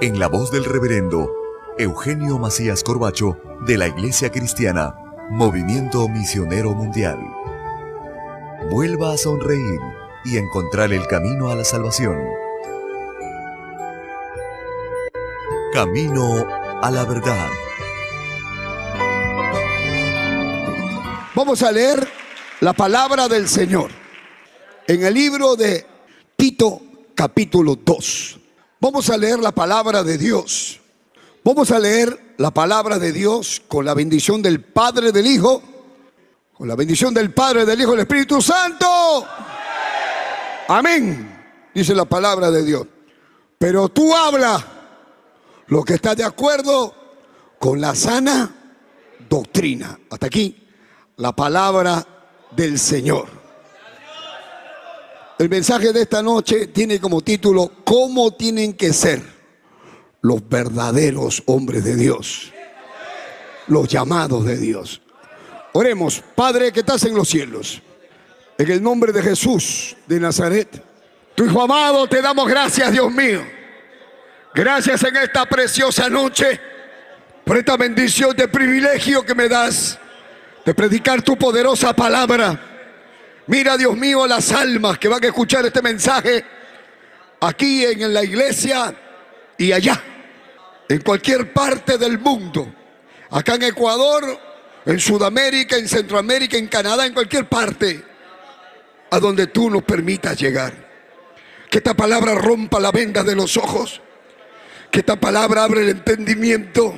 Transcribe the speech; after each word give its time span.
en 0.00 0.18
la 0.18 0.28
voz 0.28 0.50
del 0.50 0.64
reverendo 0.64 1.32
Eugenio 1.78 2.38
Macías 2.38 2.82
Corbacho 2.82 3.38
de 3.66 3.78
la 3.78 3.88
Iglesia 3.88 4.30
Cristiana, 4.30 4.94
Movimiento 5.30 6.06
Misionero 6.08 6.74
Mundial. 6.74 7.18
Vuelva 8.70 9.14
a 9.14 9.16
sonreír 9.16 9.80
y 10.24 10.36
encontrar 10.36 10.92
el 10.92 11.06
camino 11.06 11.48
a 11.48 11.54
la 11.54 11.64
salvación. 11.64 12.18
Camino 15.72 16.46
a 16.82 16.90
la 16.90 17.04
verdad. 17.06 17.48
Vamos 21.34 21.62
a 21.62 21.72
leer 21.72 22.06
la 22.60 22.74
palabra 22.74 23.28
del 23.28 23.48
Señor 23.48 23.90
en 24.86 25.04
el 25.04 25.14
libro 25.14 25.56
de 25.56 25.86
Tito 26.36 26.82
capítulo 27.14 27.76
2. 27.76 28.40
Vamos 28.78 29.08
a 29.08 29.16
leer 29.16 29.38
la 29.38 29.52
palabra 29.52 30.02
de 30.02 30.18
Dios. 30.18 30.80
Vamos 31.42 31.70
a 31.70 31.78
leer 31.78 32.34
la 32.36 32.50
palabra 32.50 32.98
de 32.98 33.12
Dios 33.12 33.62
con 33.68 33.84
la 33.84 33.94
bendición 33.94 34.42
del 34.42 34.62
Padre, 34.62 35.12
del 35.12 35.26
Hijo, 35.26 35.62
con 36.52 36.68
la 36.68 36.76
bendición 36.76 37.14
del 37.14 37.32
Padre, 37.32 37.64
del 37.64 37.80
Hijo 37.80 37.92
del 37.92 38.00
Espíritu 38.00 38.42
Santo. 38.42 39.26
Amén. 40.68 41.70
Dice 41.74 41.94
la 41.94 42.04
palabra 42.04 42.50
de 42.50 42.64
Dios. 42.64 42.86
Pero 43.58 43.88
tú 43.88 44.14
habla 44.14 44.64
lo 45.68 45.82
que 45.82 45.94
está 45.94 46.14
de 46.14 46.24
acuerdo 46.24 46.94
con 47.58 47.80
la 47.80 47.94
sana 47.94 48.54
doctrina. 49.28 49.98
Hasta 50.10 50.26
aquí 50.26 50.68
la 51.16 51.34
palabra 51.34 52.06
del 52.54 52.78
Señor. 52.78 53.35
El 55.38 55.50
mensaje 55.50 55.92
de 55.92 56.02
esta 56.02 56.22
noche 56.22 56.68
tiene 56.68 56.98
como 56.98 57.20
título 57.20 57.70
¿Cómo 57.84 58.32
tienen 58.32 58.72
que 58.72 58.92
ser 58.92 59.20
los 60.22 60.48
verdaderos 60.48 61.42
hombres 61.46 61.84
de 61.84 61.94
Dios? 61.94 62.52
Los 63.66 63.88
llamados 63.88 64.46
de 64.46 64.56
Dios. 64.56 65.02
Oremos, 65.72 66.22
Padre 66.34 66.72
que 66.72 66.80
estás 66.80 67.04
en 67.04 67.14
los 67.14 67.28
cielos, 67.28 67.82
en 68.56 68.70
el 68.70 68.82
nombre 68.82 69.12
de 69.12 69.22
Jesús 69.22 69.94
de 70.06 70.18
Nazaret, 70.18 70.82
tu 71.34 71.44
Hijo 71.44 71.60
amado, 71.60 72.06
te 72.06 72.22
damos 72.22 72.48
gracias, 72.48 72.90
Dios 72.92 73.12
mío. 73.12 73.42
Gracias 74.54 75.04
en 75.04 75.16
esta 75.16 75.44
preciosa 75.44 76.08
noche 76.08 76.58
por 77.44 77.58
esta 77.58 77.76
bendición 77.76 78.34
de 78.34 78.48
privilegio 78.48 79.22
que 79.22 79.34
me 79.34 79.50
das 79.50 79.98
de 80.64 80.72
predicar 80.72 81.20
tu 81.20 81.36
poderosa 81.36 81.94
palabra. 81.94 82.75
Mira, 83.48 83.76
Dios 83.76 83.96
mío, 83.96 84.26
las 84.26 84.50
almas 84.50 84.98
que 84.98 85.08
van 85.08 85.22
a 85.22 85.28
escuchar 85.28 85.64
este 85.64 85.80
mensaje 85.80 86.44
aquí 87.40 87.84
en 87.84 88.12
la 88.12 88.24
iglesia 88.24 88.94
y 89.56 89.70
allá, 89.70 90.02
en 90.88 91.00
cualquier 91.00 91.52
parte 91.52 91.96
del 91.96 92.18
mundo, 92.18 92.72
acá 93.30 93.54
en 93.54 93.62
Ecuador, 93.62 94.40
en 94.84 94.98
Sudamérica, 94.98 95.76
en 95.76 95.88
Centroamérica, 95.88 96.56
en 96.56 96.66
Canadá, 96.66 97.06
en 97.06 97.14
cualquier 97.14 97.48
parte, 97.48 98.02
a 99.10 99.20
donde 99.20 99.46
tú 99.46 99.70
nos 99.70 99.84
permitas 99.84 100.36
llegar. 100.36 100.72
Que 101.70 101.78
esta 101.78 101.94
palabra 101.94 102.34
rompa 102.34 102.80
la 102.80 102.90
venda 102.90 103.22
de 103.22 103.36
los 103.36 103.56
ojos, 103.56 104.00
que 104.90 105.00
esta 105.00 105.16
palabra 105.16 105.64
abre 105.64 105.82
el 105.82 105.90
entendimiento, 105.90 106.96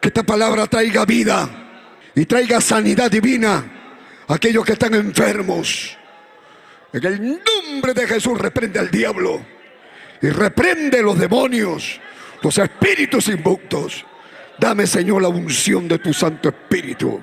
que 0.00 0.08
esta 0.08 0.24
palabra 0.24 0.66
traiga 0.66 1.04
vida 1.04 1.48
y 2.16 2.26
traiga 2.26 2.60
sanidad 2.60 3.10
divina 3.10 3.83
aquellos 4.28 4.64
que 4.64 4.72
están 4.72 4.94
enfermos. 4.94 5.96
En 6.92 7.04
el 7.04 7.40
nombre 7.42 7.92
de 7.92 8.06
Jesús 8.06 8.38
reprende 8.38 8.78
al 8.78 8.90
diablo 8.90 9.44
y 10.22 10.28
reprende 10.28 11.02
los 11.02 11.18
demonios, 11.18 12.00
los 12.42 12.56
espíritus 12.58 13.28
inmuctos. 13.28 14.04
Dame, 14.58 14.86
Señor, 14.86 15.22
la 15.22 15.28
unción 15.28 15.88
de 15.88 15.98
tu 15.98 16.14
Santo 16.14 16.48
Espíritu. 16.48 17.20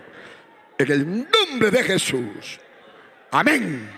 En 0.77 0.91
el 0.91 1.07
nombre 1.07 1.71
de 1.71 1.83
Jesús. 1.83 2.59
Amén. 3.31 3.89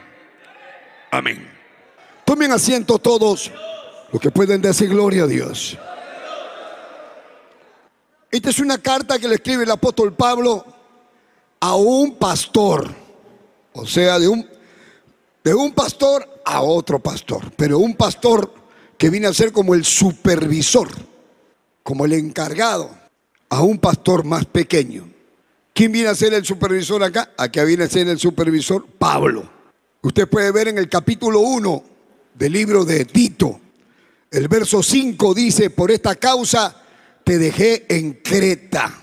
Amén. 1.10 1.50
Tomen 2.26 2.52
asiento 2.52 3.00
todos 3.00 3.52
los 4.12 4.22
que 4.22 4.32
pueden 4.32 4.62
decir 4.62 4.90
gloria 4.90 5.24
a 5.24 5.28
Dios. 5.28 5.78
Esta 8.32 8.50
es 8.50 8.60
una 8.60 8.78
carta 8.78 9.20
que 9.20 9.28
le 9.28 9.36
escribe 9.36 9.64
el 9.64 9.72
apóstol 9.72 10.14
Pablo 10.14 10.73
a 11.64 11.76
un 11.76 12.16
pastor. 12.18 12.94
O 13.72 13.88
sea, 13.88 14.20
de 14.20 14.28
un, 14.28 14.46
de 15.46 15.54
un 15.54 15.72
pastor 15.72 16.42
a 16.44 16.62
otro 16.62 17.00
pastor. 17.00 17.54
Pero 17.56 17.80
un 17.80 17.96
pastor 17.96 18.54
que 18.98 19.10
viene 19.10 19.28
a 19.28 19.34
ser 19.34 19.54
como 19.54 19.74
el 19.74 19.86
supervisor, 19.86 20.90
como 21.82 22.04
el 22.04 22.12
encargado, 22.12 22.90
a 23.48 23.62
un 23.62 23.78
pastor 23.78 24.26
más 24.26 24.46
pequeño. 24.46 25.10
¿Quién 25.74 25.94
viene 25.94 26.10
a 26.10 26.16
ser 26.16 26.34
el 26.34 26.44
supervisor 26.44 27.02
acá? 27.02 27.32
Acá 27.38 27.64
viene 27.64 27.86
a 27.86 27.90
ser 27.90 28.10
el 28.10 28.20
supervisor 28.20 28.86
Pablo. 28.86 29.50
Usted 30.02 30.28
puede 30.28 30.52
ver 30.52 30.68
en 30.68 30.78
el 30.78 30.90
capítulo 30.90 31.40
1 31.40 31.84
del 32.34 32.52
libro 32.52 32.84
de 32.84 33.06
Tito, 33.06 33.62
el 34.32 34.50
verso 34.50 34.84
5 34.84 35.34
dice, 35.34 35.70
por 35.70 35.92
esta 35.92 36.16
causa 36.16 36.76
te 37.24 37.38
dejé 37.38 37.86
en 37.88 38.16
Creta, 38.16 39.02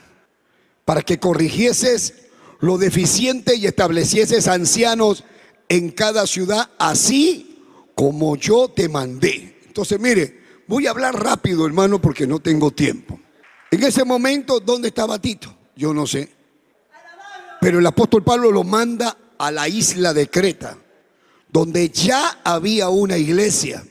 para 0.85 1.01
que 1.01 1.19
corrigieses 1.19 2.20
lo 2.61 2.79
deficiente 2.79 3.57
y 3.57 3.67
establecieses 3.67 4.49
ancianos 4.49 5.25
en 5.69 5.91
cada 5.91 6.27
ciudad, 6.27 6.71
así 6.79 7.65
como 7.95 8.37
yo 8.37 8.69
te 8.69 8.89
mandé. 8.89 9.59
Entonces, 9.67 10.01
mire, 10.01 10.41
voy 10.67 10.87
a 10.87 10.91
hablar 10.91 11.15
rápido, 11.15 11.67
hermano, 11.67 12.01
porque 12.01 12.27
no 12.27 12.41
tengo 12.41 12.71
tiempo. 12.71 13.19
En 13.71 13.83
ese 13.83 14.05
momento, 14.05 14.61
¿dónde 14.61 14.89
estaba 14.89 15.19
Tito? 15.19 15.55
Yo 15.77 15.95
no 15.95 16.07
sé. 16.07 16.29
Pero 17.61 17.79
el 17.79 17.87
apóstol 17.87 18.25
Pablo 18.25 18.51
lo 18.51 18.65
manda 18.65 19.17
a 19.39 19.51
la 19.51 19.69
isla 19.69 20.13
de 20.13 20.29
Creta, 20.29 20.77
donde 21.49 21.89
ya 21.91 22.41
había 22.43 22.89
una 22.89 23.17
iglesia, 23.17 23.85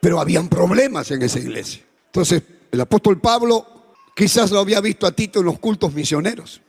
pero 0.00 0.20
habían 0.20 0.48
problemas 0.48 1.10
en 1.10 1.22
esa 1.22 1.38
iglesia. 1.38 1.82
Entonces, 2.06 2.42
el 2.70 2.80
apóstol 2.80 3.20
Pablo 3.20 3.96
quizás 4.14 4.50
lo 4.50 4.60
había 4.60 4.80
visto 4.80 5.06
a 5.06 5.12
Tito 5.12 5.40
en 5.40 5.46
los 5.46 5.58
cultos 5.58 5.92
misioneros. 5.92 6.60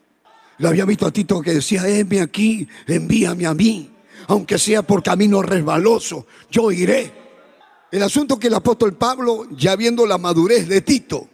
Lo 0.58 0.70
había 0.70 0.86
visto 0.86 1.06
a 1.06 1.12
Tito 1.12 1.42
que 1.42 1.54
decía, 1.54 1.88
envíame 1.88 2.22
aquí, 2.22 2.68
envíame 2.88 3.46
a 3.46 3.54
mí, 3.54 3.92
aunque 4.28 4.58
sea 4.58 4.82
por 4.84 5.04
camino 5.04 5.42
resbaloso, 5.42 6.28
yo 6.50 6.72
iré. 6.72 7.12
El 7.92 8.04
asunto 8.04 8.40
que 8.40 8.48
el 8.48 8.54
apóstol 8.54 8.94
Pablo, 8.94 9.48
ya 9.52 9.76
viendo 9.76 10.06
la 10.06 10.18
madurez 10.18 10.68
de 10.68 10.82
Tito, 10.82 11.28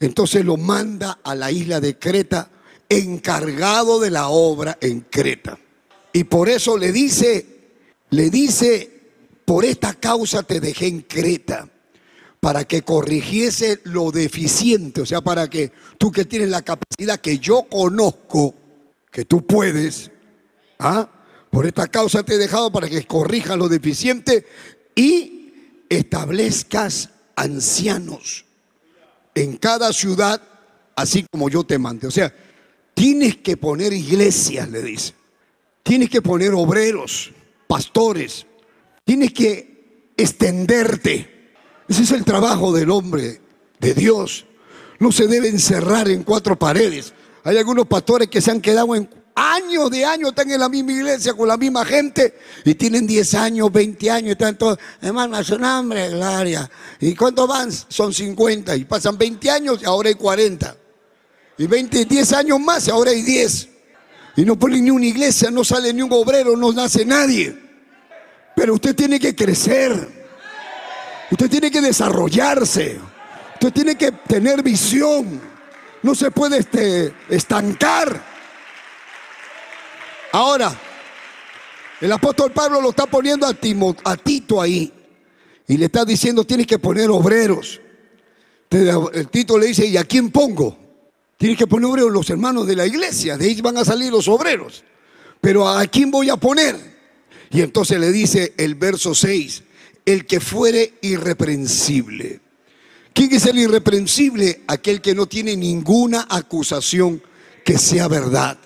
entonces 0.00 0.44
lo 0.44 0.56
manda 0.56 1.20
a 1.22 1.34
la 1.34 1.50
isla 1.50 1.80
de 1.80 1.98
Creta, 1.98 2.50
encargado 2.88 4.00
de 4.00 4.10
la 4.10 4.28
obra 4.28 4.78
en 4.80 5.00
Creta. 5.02 5.58
Y 6.12 6.24
por 6.24 6.48
eso 6.48 6.76
le 6.76 6.92
dice, 6.92 7.46
le 8.10 8.30
dice, 8.30 8.90
por 9.44 9.64
esta 9.64 9.94
causa 9.94 10.42
te 10.42 10.60
dejé 10.60 10.88
en 10.88 11.00
Creta 11.02 11.68
para 12.44 12.66
que 12.66 12.82
corrigiese 12.82 13.80
lo 13.84 14.10
deficiente, 14.10 15.00
o 15.00 15.06
sea, 15.06 15.22
para 15.22 15.48
que 15.48 15.72
tú 15.96 16.12
que 16.12 16.26
tienes 16.26 16.50
la 16.50 16.60
capacidad 16.60 17.18
que 17.18 17.38
yo 17.38 17.62
conozco, 17.62 18.54
que 19.10 19.24
tú 19.24 19.46
puedes, 19.46 20.10
¿ah? 20.78 21.08
por 21.48 21.64
esta 21.64 21.86
causa 21.88 22.22
te 22.22 22.34
he 22.34 22.36
dejado 22.36 22.70
para 22.70 22.86
que 22.86 23.02
corrijas 23.06 23.56
lo 23.56 23.70
deficiente 23.70 24.44
y 24.94 25.84
establezcas 25.88 27.08
ancianos 27.34 28.44
en 29.34 29.56
cada 29.56 29.90
ciudad, 29.94 30.42
así 30.96 31.24
como 31.32 31.48
yo 31.48 31.64
te 31.64 31.78
mande. 31.78 32.08
O 32.08 32.10
sea, 32.10 32.30
tienes 32.92 33.38
que 33.38 33.56
poner 33.56 33.94
iglesias, 33.94 34.68
le 34.68 34.82
dice. 34.82 35.14
Tienes 35.82 36.10
que 36.10 36.20
poner 36.20 36.52
obreros, 36.52 37.32
pastores. 37.66 38.46
Tienes 39.02 39.32
que 39.32 40.12
extenderte 40.14 41.33
ese 41.88 42.02
es 42.02 42.10
el 42.12 42.24
trabajo 42.24 42.72
del 42.72 42.90
hombre, 42.90 43.40
de 43.80 43.94
Dios. 43.94 44.46
No 44.98 45.12
se 45.12 45.26
debe 45.26 45.48
encerrar 45.48 46.08
en 46.08 46.22
cuatro 46.22 46.58
paredes. 46.58 47.12
Hay 47.44 47.58
algunos 47.58 47.86
pastores 47.86 48.28
que 48.28 48.40
se 48.40 48.50
han 48.50 48.60
quedado 48.60 48.94
años 49.34 49.90
de 49.90 50.04
años 50.04 50.30
están 50.30 50.50
en 50.50 50.60
la 50.60 50.68
misma 50.68 50.92
iglesia 50.92 51.34
con 51.34 51.48
la 51.48 51.56
misma 51.56 51.84
gente 51.84 52.34
y 52.64 52.74
tienen 52.74 53.06
10 53.06 53.34
años, 53.34 53.72
20 53.72 54.10
años, 54.10 54.28
y 54.28 54.32
están 54.32 54.56
todos, 54.56 54.78
hermano, 55.02 55.38
es 55.38 55.50
un 55.50 55.64
hambre, 55.64 56.08
Gloria. 56.10 56.70
¿Y 57.00 57.14
cuántos 57.14 57.48
van? 57.48 57.70
Son 57.72 58.14
50 58.14 58.76
y 58.76 58.84
pasan 58.84 59.18
20 59.18 59.50
años 59.50 59.78
y 59.82 59.84
ahora 59.84 60.08
hay 60.08 60.14
40. 60.14 60.76
Y 61.58 61.66
20, 61.66 62.04
10 62.04 62.32
años 62.32 62.60
más 62.60 62.86
y 62.86 62.90
ahora 62.90 63.10
hay 63.10 63.22
10. 63.22 63.68
Y 64.36 64.44
no 64.44 64.58
ponen 64.58 64.84
ni 64.84 64.90
una 64.90 65.06
iglesia, 65.06 65.50
no 65.50 65.64
sale 65.64 65.92
ni 65.92 66.02
un 66.02 66.12
obrero, 66.12 66.56
no 66.56 66.72
nace 66.72 67.04
nadie. 67.04 67.56
Pero 68.56 68.74
usted 68.74 68.94
tiene 68.94 69.20
que 69.20 69.34
crecer. 69.34 70.23
Usted 71.34 71.50
tiene 71.50 71.68
que 71.68 71.80
desarrollarse. 71.80 73.00
Usted 73.54 73.72
tiene 73.72 73.96
que 73.96 74.12
tener 74.12 74.62
visión. 74.62 75.40
No 76.00 76.14
se 76.14 76.30
puede 76.30 76.58
este, 76.58 77.12
estancar. 77.28 78.24
Ahora, 80.30 80.72
el 82.00 82.12
apóstol 82.12 82.52
Pablo 82.52 82.80
lo 82.80 82.90
está 82.90 83.06
poniendo 83.06 83.48
a, 83.48 83.56
a 84.04 84.16
Tito 84.16 84.62
ahí. 84.62 84.92
Y 85.66 85.76
le 85.76 85.86
está 85.86 86.04
diciendo, 86.04 86.44
tienes 86.44 86.68
que 86.68 86.78
poner 86.78 87.10
obreros. 87.10 87.80
El 88.70 89.26
Tito 89.28 89.58
le 89.58 89.66
dice, 89.66 89.86
¿y 89.86 89.96
a 89.96 90.04
quién 90.04 90.30
pongo? 90.30 90.78
Tienes 91.36 91.58
que 91.58 91.66
poner 91.66 91.90
obreros 91.90 92.12
los 92.12 92.30
hermanos 92.30 92.64
de 92.64 92.76
la 92.76 92.86
iglesia. 92.86 93.36
De 93.36 93.46
ahí 93.46 93.60
van 93.60 93.76
a 93.78 93.84
salir 93.84 94.12
los 94.12 94.28
obreros. 94.28 94.84
Pero 95.40 95.68
¿a 95.68 95.84
quién 95.88 96.12
voy 96.12 96.30
a 96.30 96.36
poner? 96.36 96.76
Y 97.50 97.60
entonces 97.60 97.98
le 97.98 98.12
dice 98.12 98.54
el 98.56 98.76
verso 98.76 99.16
6, 99.16 99.63
el 100.04 100.26
que 100.26 100.40
fuere 100.40 100.94
irreprensible. 101.02 102.40
¿Quién 103.12 103.32
es 103.32 103.46
el 103.46 103.58
irreprensible? 103.58 104.62
Aquel 104.66 105.00
que 105.00 105.14
no 105.14 105.26
tiene 105.26 105.56
ninguna 105.56 106.26
acusación 106.28 107.22
que 107.64 107.78
sea 107.78 108.08
verdad. 108.08 108.58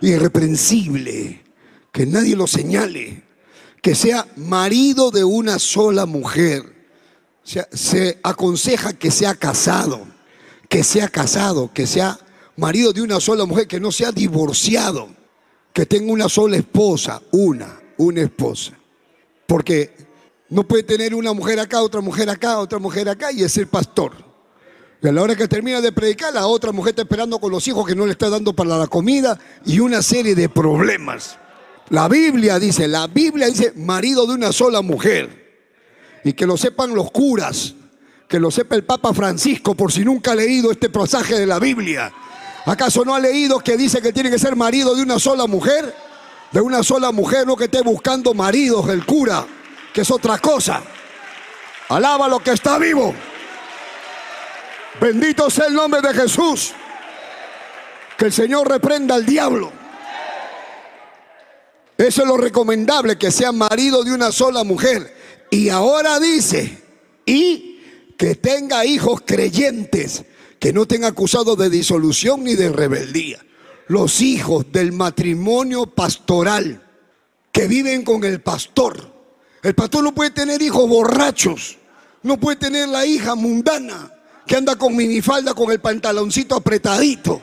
Irreprensible, 0.00 1.44
que 1.92 2.06
nadie 2.06 2.34
lo 2.36 2.46
señale, 2.46 3.22
que 3.82 3.94
sea 3.94 4.26
marido 4.36 5.10
de 5.10 5.24
una 5.24 5.58
sola 5.58 6.06
mujer. 6.06 6.88
Se 7.44 8.18
aconseja 8.22 8.94
que 8.94 9.10
sea 9.10 9.34
casado, 9.34 10.06
que 10.68 10.82
sea 10.82 11.08
casado, 11.08 11.70
que 11.72 11.86
sea 11.86 12.18
marido 12.56 12.92
de 12.92 13.02
una 13.02 13.20
sola 13.20 13.44
mujer, 13.44 13.66
que 13.66 13.80
no 13.80 13.92
sea 13.92 14.10
divorciado, 14.10 15.14
que 15.72 15.84
tenga 15.84 16.12
una 16.12 16.28
sola 16.28 16.56
esposa, 16.56 17.20
una, 17.32 17.80
una 17.98 18.22
esposa. 18.22 18.72
Porque 19.46 20.09
no 20.50 20.64
puede 20.64 20.82
tener 20.82 21.14
una 21.14 21.32
mujer 21.32 21.60
acá, 21.60 21.80
otra 21.80 22.00
mujer 22.00 22.28
acá, 22.28 22.58
otra 22.58 22.80
mujer 22.80 23.08
acá 23.08 23.30
y 23.30 23.44
es 23.44 23.56
el 23.56 23.68
pastor. 23.68 24.12
Y 25.00 25.08
a 25.08 25.12
la 25.12 25.22
hora 25.22 25.36
que 25.36 25.48
termina 25.48 25.80
de 25.80 25.92
predicar, 25.92 26.34
la 26.34 26.46
otra 26.46 26.72
mujer 26.72 26.90
está 26.90 27.02
esperando 27.02 27.38
con 27.38 27.52
los 27.52 27.66
hijos 27.68 27.86
que 27.86 27.94
no 27.94 28.04
le 28.04 28.12
está 28.12 28.28
dando 28.28 28.52
para 28.52 28.76
la 28.76 28.88
comida 28.88 29.38
y 29.64 29.78
una 29.78 30.02
serie 30.02 30.34
de 30.34 30.48
problemas. 30.48 31.38
La 31.88 32.08
Biblia 32.08 32.58
dice, 32.58 32.88
la 32.88 33.06
Biblia 33.06 33.46
dice 33.46 33.72
marido 33.76 34.26
de 34.26 34.34
una 34.34 34.52
sola 34.52 34.82
mujer. 34.82 35.38
Y 36.24 36.34
que 36.34 36.46
lo 36.46 36.56
sepan 36.56 36.94
los 36.94 37.10
curas, 37.12 37.74
que 38.28 38.38
lo 38.38 38.50
sepa 38.50 38.74
el 38.74 38.84
Papa 38.84 39.14
Francisco 39.14 39.74
por 39.74 39.90
si 39.90 40.04
nunca 40.04 40.32
ha 40.32 40.34
leído 40.34 40.70
este 40.70 40.90
pasaje 40.90 41.38
de 41.38 41.46
la 41.46 41.58
Biblia. 41.58 42.12
¿Acaso 42.66 43.04
no 43.04 43.14
ha 43.14 43.20
leído 43.20 43.60
que 43.60 43.76
dice 43.76 44.02
que 44.02 44.12
tiene 44.12 44.30
que 44.30 44.38
ser 44.38 44.54
marido 44.54 44.94
de 44.94 45.02
una 45.02 45.18
sola 45.18 45.46
mujer? 45.46 45.94
De 46.52 46.60
una 46.60 46.82
sola 46.82 47.10
mujer, 47.12 47.46
no 47.46 47.56
que 47.56 47.64
esté 47.64 47.80
buscando 47.80 48.34
maridos 48.34 48.88
el 48.90 49.06
cura 49.06 49.46
que 49.92 50.02
es 50.02 50.10
otra 50.10 50.38
cosa. 50.38 50.82
Alaba 51.88 52.28
lo 52.28 52.40
que 52.40 52.52
está 52.52 52.78
vivo. 52.78 53.14
Bendito 55.00 55.50
sea 55.50 55.66
el 55.66 55.74
nombre 55.74 56.00
de 56.00 56.14
Jesús. 56.14 56.72
Que 58.16 58.26
el 58.26 58.32
Señor 58.32 58.68
reprenda 58.68 59.14
al 59.14 59.26
diablo. 59.26 59.72
Eso 61.96 62.22
es 62.22 62.28
lo 62.28 62.36
recomendable, 62.36 63.18
que 63.18 63.30
sea 63.30 63.52
marido 63.52 64.04
de 64.04 64.12
una 64.12 64.32
sola 64.32 64.64
mujer. 64.64 65.14
Y 65.50 65.68
ahora 65.68 66.18
dice, 66.18 66.78
y 67.26 68.14
que 68.16 68.36
tenga 68.36 68.84
hijos 68.84 69.22
creyentes, 69.26 70.24
que 70.58 70.72
no 70.72 70.86
tenga 70.86 71.08
acusado 71.08 71.56
de 71.56 71.70
disolución 71.70 72.44
ni 72.44 72.54
de 72.54 72.70
rebeldía. 72.70 73.44
Los 73.88 74.20
hijos 74.20 74.70
del 74.70 74.92
matrimonio 74.92 75.86
pastoral, 75.86 76.86
que 77.50 77.66
viven 77.66 78.04
con 78.04 78.22
el 78.24 78.40
pastor 78.40 79.19
el 79.62 79.74
pastor 79.74 80.04
no 80.04 80.14
puede 80.14 80.30
tener 80.30 80.60
hijos 80.62 80.88
borrachos, 80.88 81.78
no 82.22 82.38
puede 82.38 82.56
tener 82.56 82.88
la 82.88 83.04
hija 83.04 83.34
mundana 83.34 84.10
que 84.46 84.56
anda 84.56 84.76
con 84.76 84.96
minifalda, 84.96 85.54
con 85.54 85.70
el 85.70 85.80
pantaloncito 85.80 86.56
apretadito, 86.56 87.40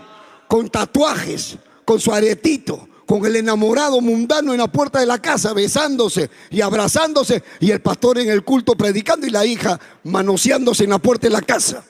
con 0.47 0.69
tatuajes, 0.69 1.57
con 1.85 1.99
su 1.99 2.11
aretito, 2.11 2.87
con 3.05 3.25
el 3.25 3.37
enamorado 3.37 4.01
mundano 4.01 4.51
en 4.51 4.59
la 4.59 4.67
puerta 4.67 4.99
de 4.99 5.05
la 5.05 5.21
casa, 5.21 5.53
besándose 5.53 6.29
y 6.49 6.59
abrazándose, 6.59 7.43
y 7.61 7.71
el 7.71 7.81
pastor 7.81 8.19
en 8.19 8.29
el 8.29 8.43
culto 8.43 8.75
predicando 8.75 9.25
y 9.25 9.29
la 9.29 9.45
hija 9.45 9.79
manoseándose 10.03 10.83
en 10.83 10.89
la 10.89 10.99
puerta 10.99 11.27
de 11.27 11.31
la 11.31 11.41
casa. 11.41 11.83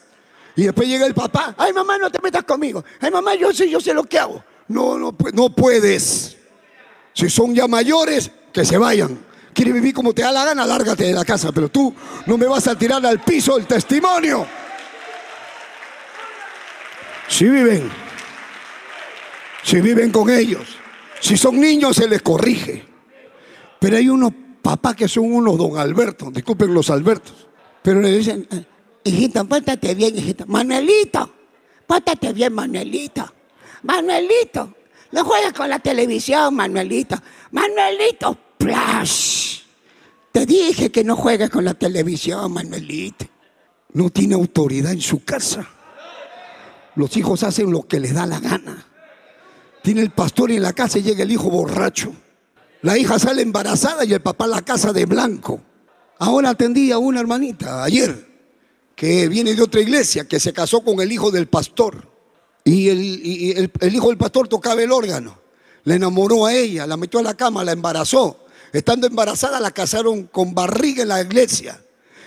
Y 0.54 0.64
después 0.64 0.88
llega 0.88 1.06
el 1.06 1.14
papá, 1.14 1.54
ay 1.58 1.72
mamá, 1.72 1.98
no 1.98 2.10
te 2.10 2.20
metas 2.22 2.44
conmigo, 2.44 2.84
ay 3.00 3.10
mamá, 3.10 3.34
yo 3.34 3.52
sé, 3.52 3.68
yo 3.68 3.80
sé 3.80 3.92
lo 3.92 4.04
que 4.04 4.18
hago. 4.18 4.44
No, 4.68 4.98
no, 4.98 5.16
no 5.32 5.50
puedes. 5.50 6.36
Si 7.14 7.28
son 7.28 7.54
ya 7.54 7.66
mayores, 7.66 8.30
que 8.52 8.64
se 8.64 8.78
vayan. 8.78 9.18
Quieres 9.58 9.74
vivir 9.74 9.92
como 9.92 10.14
te 10.14 10.22
da 10.22 10.30
la 10.30 10.44
gana, 10.44 10.64
lárgate 10.64 11.02
de 11.02 11.12
la 11.12 11.24
casa, 11.24 11.50
pero 11.50 11.68
tú 11.68 11.92
no 12.26 12.38
me 12.38 12.46
vas 12.46 12.68
a 12.68 12.78
tirar 12.78 13.04
al 13.04 13.18
piso 13.18 13.58
el 13.58 13.66
testimonio. 13.66 14.46
Si 17.26 17.44
viven, 17.48 17.90
si 19.64 19.80
viven 19.80 20.12
con 20.12 20.30
ellos, 20.30 20.76
si 21.18 21.36
son 21.36 21.60
niños 21.60 21.96
se 21.96 22.06
les 22.06 22.22
corrige. 22.22 22.84
Pero 23.80 23.96
hay 23.96 24.08
unos 24.08 24.30
papás 24.62 24.94
que 24.94 25.08
son 25.08 25.24
unos 25.24 25.58
don 25.58 25.76
Alberto, 25.76 26.30
disculpen 26.30 26.72
los 26.72 26.88
Albertos, 26.88 27.48
pero 27.82 28.00
le 28.00 28.16
dicen, 28.16 28.46
eh, 28.52 28.64
hijita, 29.02 29.42
pórtate 29.42 29.92
bien, 29.96 30.16
hijita. 30.16 30.44
Manuelito, 30.46 31.34
pórtate 31.84 32.32
bien, 32.32 32.52
Manuelito. 32.52 33.28
Manuelito, 33.82 34.72
no 35.10 35.24
juegues 35.24 35.52
con 35.52 35.68
la 35.68 35.80
televisión, 35.80 36.54
Manuelito. 36.54 37.16
Manuelito, 37.50 38.38
Plash. 38.56 39.47
Te 40.32 40.46
dije 40.46 40.90
que 40.90 41.04
no 41.04 41.16
juegues 41.16 41.50
con 41.50 41.64
la 41.64 41.74
televisión, 41.74 42.52
Manuelito. 42.52 43.26
No 43.92 44.10
tiene 44.10 44.34
autoridad 44.34 44.92
en 44.92 45.00
su 45.00 45.24
casa. 45.24 45.68
Los 46.94 47.16
hijos 47.16 47.42
hacen 47.42 47.70
lo 47.70 47.86
que 47.86 48.00
les 48.00 48.14
da 48.14 48.26
la 48.26 48.40
gana. 48.40 48.86
Tiene 49.82 50.02
el 50.02 50.10
pastor 50.10 50.50
en 50.50 50.62
la 50.62 50.72
casa 50.72 50.98
y 50.98 51.02
llega 51.02 51.22
el 51.22 51.32
hijo 51.32 51.48
borracho. 51.48 52.12
La 52.82 52.98
hija 52.98 53.18
sale 53.18 53.42
embarazada 53.42 54.04
y 54.04 54.12
el 54.12 54.20
papá 54.20 54.46
la 54.46 54.62
casa 54.62 54.92
de 54.92 55.06
blanco. 55.06 55.60
Ahora 56.18 56.50
atendí 56.50 56.92
a 56.92 56.98
una 56.98 57.20
hermanita 57.20 57.84
ayer 57.84 58.26
que 58.94 59.28
viene 59.28 59.54
de 59.54 59.62
otra 59.62 59.80
iglesia 59.80 60.26
que 60.26 60.40
se 60.40 60.52
casó 60.52 60.82
con 60.82 61.00
el 61.00 61.10
hijo 61.10 61.30
del 61.30 61.46
pastor. 61.46 62.08
Y 62.64 62.88
el, 62.88 63.72
el 63.80 63.94
hijo 63.94 64.08
del 64.08 64.18
pastor 64.18 64.48
tocaba 64.48 64.82
el 64.82 64.92
órgano. 64.92 65.38
Le 65.84 65.94
enamoró 65.94 66.46
a 66.46 66.52
ella, 66.52 66.86
la 66.86 66.96
metió 66.96 67.20
a 67.20 67.22
la 67.22 67.34
cama, 67.34 67.64
la 67.64 67.72
embarazó. 67.72 68.44
Estando 68.72 69.06
embarazada 69.06 69.60
la 69.60 69.70
casaron 69.70 70.24
con 70.24 70.54
barriga 70.54 71.02
en 71.02 71.08
la 71.08 71.20
iglesia. 71.20 71.80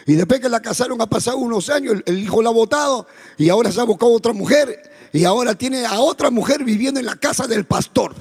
Y 0.05 0.13
después 0.13 0.39
que 0.39 0.49
la 0.49 0.61
casaron 0.61 0.99
ha 1.01 1.07
pasado 1.07 1.37
unos 1.37 1.69
años, 1.69 1.97
el, 2.05 2.19
hijo 2.19 2.41
la 2.41 2.49
ha 2.49 2.53
votado 2.53 3.07
y 3.37 3.49
ahora 3.49 3.71
se 3.71 3.79
ha 3.79 3.83
buscado 3.83 4.11
otra 4.11 4.33
mujer 4.33 4.81
y 5.13 5.25
ahora 5.25 5.53
tiene 5.53 5.85
a 5.85 5.99
otra 5.99 6.31
mujer 6.31 6.63
viviendo 6.63 6.99
en 6.99 7.05
la 7.05 7.15
casa 7.15 7.47
del 7.47 7.65
pastor. 7.65 8.15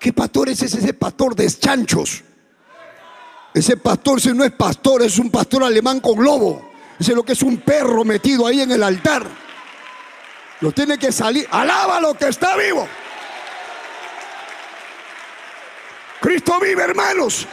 ¿Qué 0.00 0.12
pastor 0.12 0.48
es 0.48 0.62
ese? 0.62 0.78
Ese 0.78 0.94
pastor 0.94 1.34
de 1.36 1.48
chanchos. 1.50 2.22
Ese 3.54 3.76
pastor 3.76 4.20
si 4.20 4.32
no 4.32 4.44
es 4.44 4.52
pastor, 4.52 5.02
es 5.02 5.18
un 5.18 5.30
pastor 5.30 5.62
alemán 5.62 6.00
con 6.00 6.22
lobo. 6.22 6.72
Ese 6.98 7.12
es 7.12 7.16
lo 7.16 7.22
que 7.22 7.32
es 7.32 7.42
un 7.42 7.58
perro 7.58 8.04
metido 8.04 8.46
ahí 8.46 8.60
en 8.60 8.72
el 8.72 8.82
altar. 8.82 9.26
Lo 10.60 10.72
tiene 10.72 10.98
que 10.98 11.12
salir. 11.12 11.46
Alaba 11.50 12.00
lo 12.00 12.14
que 12.14 12.28
está 12.28 12.56
vivo. 12.56 12.86
Cristo 16.24 16.58
vive, 16.58 16.82
hermanos. 16.82 17.46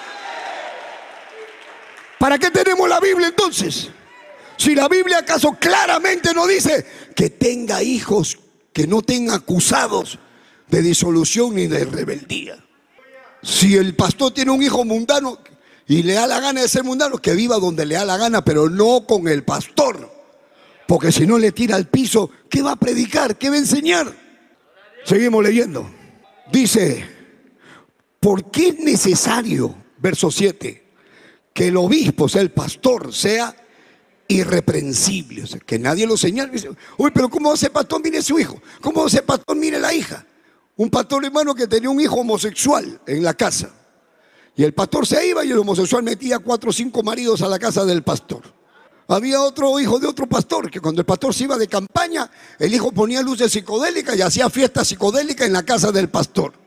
¿Para 2.17 2.39
qué 2.39 2.49
tenemos 2.51 2.87
la 2.87 3.01
Biblia 3.01 3.27
entonces? 3.27 3.89
Si 4.55 4.73
la 4.73 4.87
Biblia 4.87 5.17
acaso 5.17 5.57
claramente 5.59 6.33
no 6.33 6.47
dice 6.47 6.85
que 7.13 7.29
tenga 7.31 7.83
hijos 7.83 8.39
que 8.71 8.87
no 8.87 9.01
tengan 9.01 9.35
acusados 9.35 10.19
de 10.69 10.81
disolución 10.81 11.53
ni 11.55 11.67
de 11.67 11.83
rebeldía. 11.83 12.63
Si 13.43 13.75
el 13.75 13.93
pastor 13.93 14.33
tiene 14.33 14.51
un 14.51 14.63
hijo 14.63 14.85
mundano 14.85 15.39
y 15.85 16.03
le 16.03 16.13
da 16.13 16.25
la 16.25 16.39
gana 16.39 16.61
de 16.61 16.69
ser 16.69 16.85
mundano, 16.85 17.17
que 17.17 17.33
viva 17.33 17.57
donde 17.57 17.85
le 17.85 17.95
da 17.95 18.05
la 18.05 18.15
gana, 18.15 18.45
pero 18.45 18.69
no 18.69 19.05
con 19.05 19.27
el 19.27 19.43
pastor. 19.43 20.09
Porque 20.87 21.11
si 21.11 21.27
no 21.27 21.37
le 21.37 21.51
tira 21.51 21.75
al 21.75 21.89
piso, 21.89 22.31
¿qué 22.49 22.61
va 22.61 22.71
a 22.71 22.79
predicar? 22.79 23.37
¿Qué 23.37 23.49
va 23.49 23.55
a 23.55 23.59
enseñar? 23.59 24.15
Seguimos 25.03 25.43
leyendo. 25.43 25.91
Dice, 26.49 27.20
¿Por 28.21 28.51
qué 28.51 28.67
es 28.67 28.79
necesario, 28.79 29.75
verso 29.97 30.29
7, 30.29 30.93
que 31.55 31.67
el 31.69 31.75
obispo, 31.75 32.25
o 32.25 32.29
sea, 32.29 32.43
el 32.43 32.51
pastor, 32.51 33.11
sea 33.11 33.55
irreprensible? 34.27 35.41
O 35.43 35.47
sea, 35.47 35.59
que 35.59 35.79
nadie 35.79 36.05
lo 36.05 36.15
señale. 36.15 36.51
Uy, 36.99 37.09
pero 37.11 37.31
¿cómo 37.31 37.57
ser 37.57 37.71
pastor? 37.71 37.99
Mire 38.03 38.21
su 38.21 38.37
hijo. 38.37 38.61
¿Cómo 38.79 39.09
ser 39.09 39.25
pastor? 39.25 39.57
Mire 39.57 39.79
la 39.79 39.91
hija. 39.91 40.23
Un 40.75 40.91
pastor 40.91 41.25
hermano 41.25 41.55
que 41.55 41.65
tenía 41.65 41.89
un 41.89 41.99
hijo 41.99 42.17
homosexual 42.17 43.01
en 43.07 43.23
la 43.23 43.33
casa. 43.33 43.71
Y 44.55 44.63
el 44.65 44.75
pastor 44.75 45.07
se 45.07 45.25
iba 45.25 45.43
y 45.43 45.49
el 45.49 45.57
homosexual 45.57 46.03
metía 46.03 46.37
cuatro 46.37 46.69
o 46.69 46.73
cinco 46.73 47.01
maridos 47.01 47.41
a 47.41 47.47
la 47.47 47.57
casa 47.57 47.85
del 47.85 48.03
pastor. 48.03 48.43
Había 49.07 49.41
otro 49.41 49.79
hijo 49.79 49.97
de 49.97 50.05
otro 50.05 50.29
pastor 50.29 50.69
que 50.69 50.79
cuando 50.79 51.01
el 51.01 51.07
pastor 51.07 51.33
se 51.33 51.45
iba 51.45 51.57
de 51.57 51.67
campaña, 51.67 52.29
el 52.59 52.71
hijo 52.71 52.91
ponía 52.91 53.23
luces 53.23 53.51
psicodélicas 53.51 54.15
y 54.15 54.21
hacía 54.21 54.47
fiesta 54.51 54.85
psicodélica 54.85 55.43
en 55.43 55.53
la 55.53 55.63
casa 55.63 55.91
del 55.91 56.07
pastor. 56.07 56.60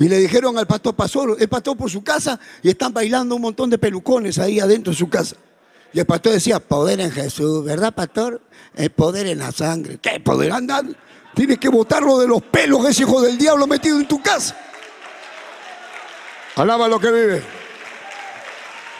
Y 0.00 0.08
le 0.08 0.16
dijeron 0.16 0.56
al 0.56 0.66
pastor, 0.66 0.96
pastor, 0.96 1.36
el 1.38 1.48
pastor 1.48 1.76
por 1.76 1.90
su 1.90 2.02
casa 2.02 2.40
y 2.62 2.70
están 2.70 2.90
bailando 2.90 3.36
un 3.36 3.42
montón 3.42 3.68
de 3.68 3.76
pelucones 3.76 4.38
ahí 4.38 4.58
adentro 4.58 4.92
de 4.92 4.98
su 4.98 5.10
casa. 5.10 5.36
Y 5.92 6.00
el 6.00 6.06
pastor 6.06 6.32
decía, 6.32 6.58
poder 6.58 7.00
en 7.00 7.12
Jesús, 7.12 7.62
¿verdad, 7.62 7.94
pastor? 7.94 8.40
El 8.74 8.90
poder 8.90 9.26
en 9.26 9.40
la 9.40 9.52
sangre. 9.52 9.98
¿Qué 10.00 10.18
poder 10.18 10.52
andar? 10.52 10.86
Tienes 11.34 11.58
que 11.58 11.68
botarlo 11.68 12.18
de 12.18 12.26
los 12.26 12.40
pelos, 12.40 12.88
ese 12.88 13.02
hijo 13.02 13.20
del 13.20 13.36
diablo 13.36 13.66
metido 13.66 13.98
en 13.98 14.08
tu 14.08 14.22
casa. 14.22 14.56
Alaba 16.56 16.88
lo 16.88 16.98
que 16.98 17.10
vive. 17.10 17.42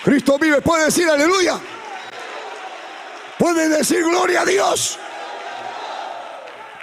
Cristo 0.05 0.39
vive, 0.39 0.61
puede 0.61 0.85
decir 0.85 1.09
aleluya. 1.09 1.59
Puede 3.39 3.71
decir 3.71 4.05
gloria 4.05 4.43
a 4.43 4.45
Dios. 4.45 4.99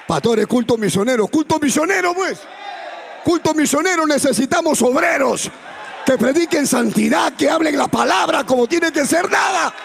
Pastores, 0.07 0.47
culto 0.47 0.75
misionero, 0.75 1.27
culto 1.27 1.59
misionero, 1.59 2.15
pues. 2.15 2.39
Culto 3.27 3.53
misionero 3.53 4.07
necesitamos 4.07 4.81
obreros 4.81 5.51
que 6.05 6.17
prediquen 6.17 6.65
santidad, 6.65 7.35
que 7.35 7.49
hablen 7.49 7.77
la 7.77 7.89
palabra 7.89 8.45
como 8.45 8.67
tiene 8.67 8.89
que 8.89 9.05
ser 9.05 9.29
nada. 9.29 9.75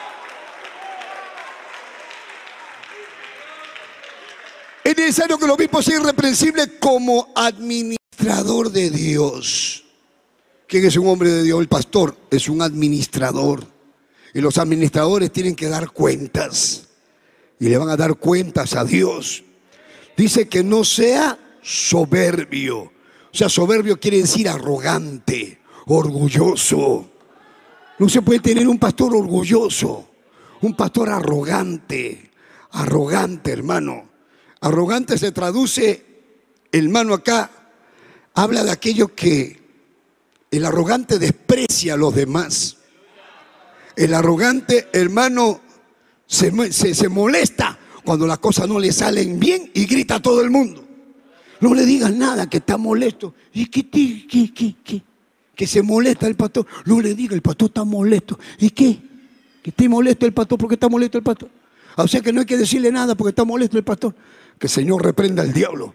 Es 4.85 4.97
necesario 4.97 5.37
que 5.39 5.49
lo 5.49 5.55
obispo 5.55 5.83
sea 5.83 5.99
irreprensible 5.99 6.79
como 6.79 7.33
administrador 7.35 8.71
de 8.71 8.91
Dios. 8.91 9.87
¿Quién 10.69 10.87
es 10.87 10.97
un 10.97 11.09
hombre 11.09 11.31
de 11.31 11.43
Dios? 11.43 11.61
El 11.61 11.69
pastor 11.69 12.17
es 12.31 12.49
un 12.49 12.63
administrador. 12.63 13.67
Y 14.35 14.41
los 14.41 14.57
administradores 14.57 15.33
tienen 15.33 15.57
que 15.57 15.67
dar 15.67 15.91
cuentas. 15.91 16.85
Y 17.59 17.69
le 17.69 17.77
van 17.77 17.89
a 17.89 17.97
dar 17.97 18.15
cuentas 18.15 18.77
a 18.77 18.85
Dios. 18.85 19.43
Dice 20.17 20.49
que 20.49 20.63
no 20.63 20.85
sea 20.85 21.37
soberbio 21.61 22.92
o 23.33 23.37
sea, 23.37 23.49
soberbio 23.49 23.99
quiere 23.99 24.19
decir 24.19 24.49
arrogante, 24.49 25.61
orgulloso. 25.87 27.11
No 27.99 28.09
se 28.09 28.21
puede 28.21 28.41
tener 28.41 28.69
un 28.69 28.79
pastor 28.79 29.17
orgulloso, 29.17 30.09
un 30.61 30.77
pastor 30.77 31.09
arrogante, 31.09 32.31
arrogante, 32.73 33.53
hermano. 33.53 34.11
Arrogante 34.61 35.17
se 35.17 35.33
traduce, 35.33 36.05
hermano, 36.71 37.15
acá, 37.15 37.51
habla 38.35 38.65
de 38.65 38.71
aquello 38.71 39.15
que 39.15 39.63
el 40.51 40.67
arrogante 40.67 41.19
desprecia 41.19 41.95
a 41.95 41.97
los 41.97 42.15
demás. 42.15 42.77
El 43.97 44.13
arrogante, 44.13 44.89
hermano, 44.93 45.61
se, 46.27 46.73
se 46.73 47.09
molesta 47.09 47.79
cuando 48.05 48.27
las 48.27 48.39
cosas 48.39 48.69
no 48.69 48.79
le 48.79 48.93
salen 48.93 49.41
bien 49.41 49.71
y 49.73 49.87
grita 49.87 50.17
a 50.17 50.23
todo 50.23 50.43
el 50.43 50.51
mundo. 50.51 50.82
No 51.63 51.75
le 51.75 51.87
digas 51.87 52.13
nada 52.13 52.51
que 52.51 52.57
está 52.57 52.77
molesto. 52.77 53.35
¿Y 53.55 53.67
qué, 53.67 53.89
qué, 53.89 54.27
qué, 54.53 54.75
qué? 54.83 55.03
Que 55.55 55.67
se 55.69 55.81
molesta 55.81 56.27
el 56.27 56.35
pastor. 56.35 56.67
No 56.87 57.01
le 57.01 57.15
diga, 57.15 57.37
el 57.37 57.41
pastor 57.41 57.69
está 57.69 57.85
molesto. 57.85 58.37
¿Y 58.59 58.71
qué? 58.71 58.99
Que 59.63 59.71
esté 59.71 59.89
molesto 59.89 60.27
el 60.27 60.33
pastor 60.33 60.59
porque 60.59 60.75
está 60.75 60.89
molesto 60.89 61.19
el 61.19 61.25
pastor. 61.25 61.49
O 61.97 62.09
sea 62.09 62.21
que 62.21 62.33
no 62.33 62.41
hay 62.41 62.47
que 62.47 62.57
decirle 62.57 62.91
nada 62.91 63.15
porque 63.15 63.29
está 63.29 63.45
molesto 63.45 63.79
el 63.79 63.85
pastor. 63.85 64.13
Que 64.59 64.67
el 64.67 64.73
Señor 64.73 65.05
reprenda 65.05 65.43
al 65.43 65.53
diablo. 65.53 65.95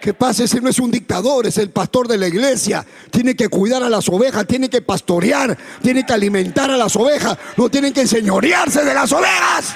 ¿Qué 0.00 0.14
pasa? 0.14 0.44
Ese 0.44 0.60
no 0.60 0.68
es 0.68 0.78
un 0.78 0.92
dictador, 0.92 1.44
es 1.44 1.58
el 1.58 1.70
pastor 1.70 2.06
de 2.06 2.18
la 2.18 2.28
iglesia. 2.28 2.86
Tiene 3.10 3.34
que 3.34 3.48
cuidar 3.48 3.82
a 3.82 3.90
las 3.90 4.08
ovejas, 4.08 4.46
tiene 4.46 4.70
que 4.70 4.80
pastorear, 4.80 5.58
tiene 5.82 6.06
que 6.06 6.12
alimentar 6.12 6.70
a 6.70 6.76
las 6.76 6.94
ovejas. 6.94 7.36
No 7.56 7.68
tienen 7.68 7.92
que 7.92 8.02
enseñorearse 8.02 8.84
de 8.84 8.94
las 8.94 9.10
ovejas. 9.12 9.74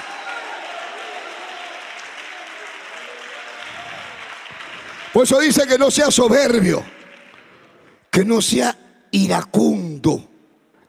Por 5.17 5.23
eso 5.23 5.39
dice 5.39 5.65
que 5.65 5.79
no 5.79 5.89
sea 5.89 6.11
soberbio, 6.11 6.85
que 8.11 8.23
no 8.23 8.39
sea 8.39 9.07
iracundo. 9.09 10.29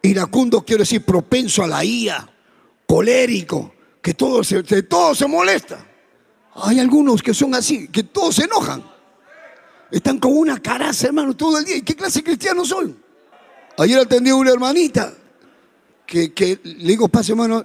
Iracundo 0.02 0.60
quiere 0.66 0.82
decir 0.82 1.02
propenso 1.02 1.64
a 1.64 1.66
la 1.66 1.82
ira, 1.82 2.28
colérico, 2.86 3.72
que 4.02 4.12
todo 4.12 4.44
se, 4.44 4.62
todo 4.82 5.14
se 5.14 5.26
molesta. 5.26 5.82
Hay 6.56 6.78
algunos 6.78 7.22
que 7.22 7.32
son 7.32 7.54
así, 7.54 7.88
que 7.88 8.02
todos 8.02 8.34
se 8.34 8.44
enojan. 8.44 8.84
Están 9.90 10.18
con 10.18 10.36
una 10.36 10.60
caraza, 10.60 11.06
hermano, 11.06 11.34
todo 11.34 11.56
el 11.58 11.64
día. 11.64 11.76
¿Y 11.78 11.80
qué 11.80 11.96
clase 11.96 12.18
de 12.18 12.24
cristianos 12.24 12.68
son? 12.68 13.02
Ayer 13.78 13.98
atendí 13.98 14.28
a 14.28 14.34
una 14.34 14.50
hermanita 14.50 15.14
que, 16.04 16.34
que 16.34 16.60
le 16.64 16.88
digo, 16.88 17.08
pase, 17.08 17.32
hermano, 17.32 17.64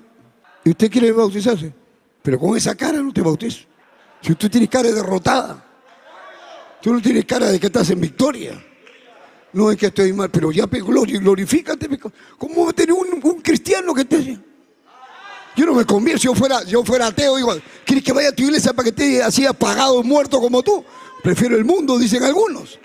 ¿y 0.63 0.69
usted 0.69 0.89
quiere 0.89 1.11
bautizarse? 1.11 1.73
Pero 2.21 2.39
con 2.39 2.55
esa 2.55 2.73
cara 2.73 2.99
no 2.99 3.11
te 3.11 3.19
bautizo. 3.19 3.65
Si 4.21 4.31
usted 4.31 4.49
tiene 4.49 4.69
cara 4.69 4.89
derrotada. 4.89 5.71
Tú 6.83 6.93
no 6.93 7.01
tienes 7.01 7.23
cara 7.23 7.49
de 7.49 7.61
que 7.61 7.67
estás 7.67 7.89
en 7.91 8.01
victoria. 8.01 8.61
No 9.53 9.71
es 9.71 9.77
que 9.77 9.85
estoy 9.85 10.11
mal, 10.11 10.29
pero 10.29 10.51
ya 10.51 10.65
glorifícate. 10.65 11.87
¿Cómo 12.37 12.65
va 12.65 12.71
a 12.71 12.73
tener 12.73 12.91
un, 12.91 13.41
cristiano 13.41 13.93
que 13.93 14.03
te... 14.03 14.37
Yo 15.55 15.65
no 15.65 15.75
me 15.75 15.85
convierto, 15.85 16.19
si 16.19 16.25
yo 16.25 16.35
fuera, 16.35 16.61
yo 16.63 16.83
fuera 16.83 17.07
ateo, 17.07 17.39
igual. 17.39 17.63
¿Quieres 17.85 18.03
que 18.03 18.11
vaya 18.11 18.29
a 18.29 18.31
tu 18.33 18.43
iglesia 18.43 18.73
para 18.73 18.83
que 18.83 18.89
esté 18.89 19.23
así 19.23 19.45
apagado, 19.45 20.03
muerto 20.03 20.41
como 20.41 20.61
tú? 20.61 20.83
Prefiero 21.23 21.55
el 21.55 21.63
mundo, 21.63 21.97
dicen 21.97 22.21
algunos. 22.21 22.77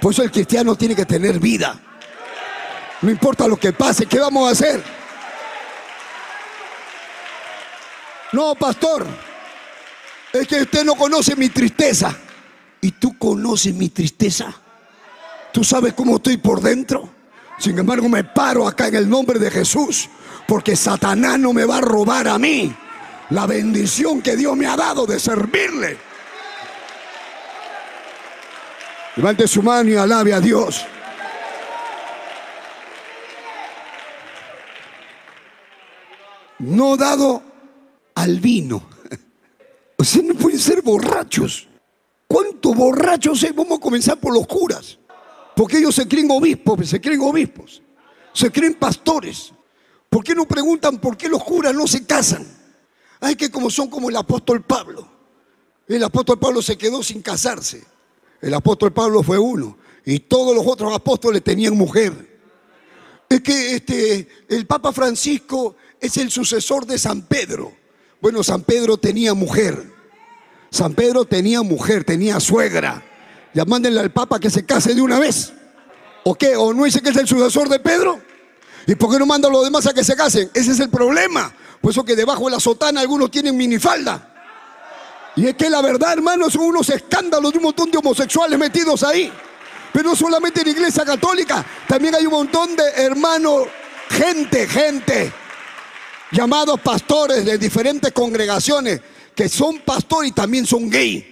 Por 0.00 0.12
eso 0.12 0.22
el 0.22 0.30
cristiano 0.30 0.76
tiene 0.76 0.94
que 0.94 1.04
tener 1.04 1.40
vida. 1.40 1.80
No 3.02 3.10
importa 3.10 3.48
lo 3.48 3.56
que 3.56 3.72
pase, 3.72 4.06
¿qué 4.06 4.20
vamos 4.20 4.48
a 4.48 4.52
hacer? 4.52 4.80
No, 8.32 8.54
pastor, 8.54 9.04
es 10.32 10.46
que 10.46 10.62
usted 10.62 10.84
no 10.84 10.94
conoce 10.94 11.34
mi 11.34 11.48
tristeza. 11.48 12.16
Y 12.80 12.92
tú 12.92 13.18
conoces 13.18 13.74
mi 13.74 13.90
tristeza. 13.90 14.54
Tú 15.52 15.64
sabes 15.64 15.94
cómo 15.94 16.16
estoy 16.16 16.36
por 16.36 16.60
dentro. 16.60 17.08
Sin 17.58 17.78
embargo, 17.78 18.08
me 18.08 18.24
paro 18.24 18.66
acá 18.66 18.88
en 18.88 18.94
el 18.94 19.08
nombre 19.08 19.38
de 19.38 19.50
Jesús. 19.50 20.08
Porque 20.46 20.76
Satanás 20.76 21.38
no 21.38 21.52
me 21.52 21.64
va 21.64 21.78
a 21.78 21.80
robar 21.80 22.26
a 22.28 22.38
mí 22.38 22.74
la 23.30 23.46
bendición 23.46 24.22
que 24.22 24.36
Dios 24.36 24.56
me 24.56 24.66
ha 24.66 24.76
dado 24.76 25.06
de 25.06 25.18
servirle. 25.20 25.96
Levante 29.16 29.46
su 29.46 29.62
mano 29.62 29.90
y 29.90 29.96
alabe 29.96 30.32
a 30.32 30.40
Dios. 30.40 30.84
No 36.58 36.96
dado 36.96 37.42
al 38.14 38.40
vino. 38.40 38.82
O 39.96 40.04
sea, 40.04 40.22
no 40.22 40.32
pueden 40.32 40.58
ser 40.58 40.80
borrachos. 40.80 41.68
¿Cuántos 42.30 42.76
borrachos 42.76 43.42
hay? 43.42 43.50
Vamos 43.50 43.78
a 43.78 43.80
comenzar 43.80 44.16
por 44.20 44.32
los 44.32 44.46
curas. 44.46 44.96
Porque 45.56 45.78
ellos 45.78 45.96
se 45.96 46.06
creen 46.06 46.30
obispos, 46.30 46.88
se 46.88 47.00
creen 47.00 47.20
obispos, 47.22 47.82
se 48.32 48.52
creen 48.52 48.74
pastores. 48.74 49.52
¿Por 50.08 50.22
qué 50.22 50.32
no 50.32 50.46
preguntan 50.46 50.98
por 50.98 51.16
qué 51.16 51.28
los 51.28 51.42
curas 51.42 51.74
no 51.74 51.88
se 51.88 52.06
casan? 52.06 52.46
Hay 53.18 53.34
que 53.34 53.50
como 53.50 53.68
son 53.68 53.90
como 53.90 54.10
el 54.10 54.16
apóstol 54.16 54.62
Pablo. 54.62 55.08
El 55.88 56.04
apóstol 56.04 56.38
Pablo 56.38 56.62
se 56.62 56.78
quedó 56.78 57.02
sin 57.02 57.20
casarse. 57.20 57.82
El 58.40 58.54
apóstol 58.54 58.92
Pablo 58.92 59.24
fue 59.24 59.36
uno. 59.36 59.76
Y 60.04 60.20
todos 60.20 60.54
los 60.54 60.64
otros 60.68 60.94
apóstoles 60.94 61.42
tenían 61.42 61.76
mujer. 61.76 62.12
Es 63.28 63.40
que 63.40 63.74
este, 63.74 64.28
el 64.48 64.68
Papa 64.68 64.92
Francisco 64.92 65.74
es 66.00 66.16
el 66.16 66.30
sucesor 66.30 66.86
de 66.86 66.96
San 66.96 67.22
Pedro. 67.22 67.72
Bueno, 68.20 68.44
San 68.44 68.62
Pedro 68.62 68.98
tenía 68.98 69.34
mujer. 69.34 69.98
San 70.70 70.94
Pedro 70.94 71.24
tenía 71.24 71.62
mujer, 71.62 72.04
tenía 72.04 72.38
suegra. 72.38 73.02
Ya 73.52 73.64
mándenle 73.64 74.00
al 74.00 74.10
Papa 74.10 74.38
que 74.38 74.50
se 74.50 74.64
case 74.64 74.94
de 74.94 75.02
una 75.02 75.18
vez. 75.18 75.52
¿O 76.24 76.34
qué? 76.34 76.56
¿O 76.56 76.72
no 76.72 76.84
dice 76.84 77.00
que 77.00 77.10
es 77.10 77.16
el 77.16 77.26
sucesor 77.26 77.68
de 77.68 77.80
Pedro? 77.80 78.20
¿Y 78.86 78.94
por 78.94 79.10
qué 79.10 79.18
no 79.18 79.26
manda 79.26 79.48
a 79.48 79.50
los 79.50 79.64
demás 79.64 79.86
a 79.86 79.92
que 79.92 80.04
se 80.04 80.14
casen? 80.14 80.50
Ese 80.54 80.72
es 80.72 80.80
el 80.80 80.88
problema. 80.88 81.52
Por 81.80 81.90
eso 81.90 82.04
que 82.04 82.14
debajo 82.14 82.44
de 82.44 82.52
la 82.52 82.60
sotana 82.60 83.00
algunos 83.00 83.30
tienen 83.30 83.56
minifalda. 83.56 84.28
Y 85.36 85.46
es 85.46 85.54
que 85.54 85.70
la 85.70 85.80
verdad, 85.80 86.12
hermanos, 86.12 86.52
son 86.52 86.62
unos 86.62 86.88
escándalos 86.90 87.52
de 87.52 87.58
un 87.58 87.64
montón 87.64 87.90
de 87.90 87.98
homosexuales 87.98 88.58
metidos 88.58 89.02
ahí. 89.02 89.32
Pero 89.92 90.10
no 90.10 90.16
solamente 90.16 90.60
en 90.60 90.66
la 90.66 90.72
iglesia 90.72 91.04
católica, 91.04 91.64
también 91.88 92.14
hay 92.14 92.26
un 92.26 92.32
montón 92.32 92.76
de 92.76 92.84
hermanos, 92.96 93.66
gente, 94.08 94.68
gente, 94.68 95.32
llamados 96.30 96.80
pastores 96.80 97.44
de 97.44 97.58
diferentes 97.58 98.12
congregaciones 98.12 99.00
que 99.40 99.48
son 99.48 99.78
pastores 99.78 100.32
y 100.32 100.34
también 100.34 100.66
son 100.66 100.90
gay. 100.90 101.24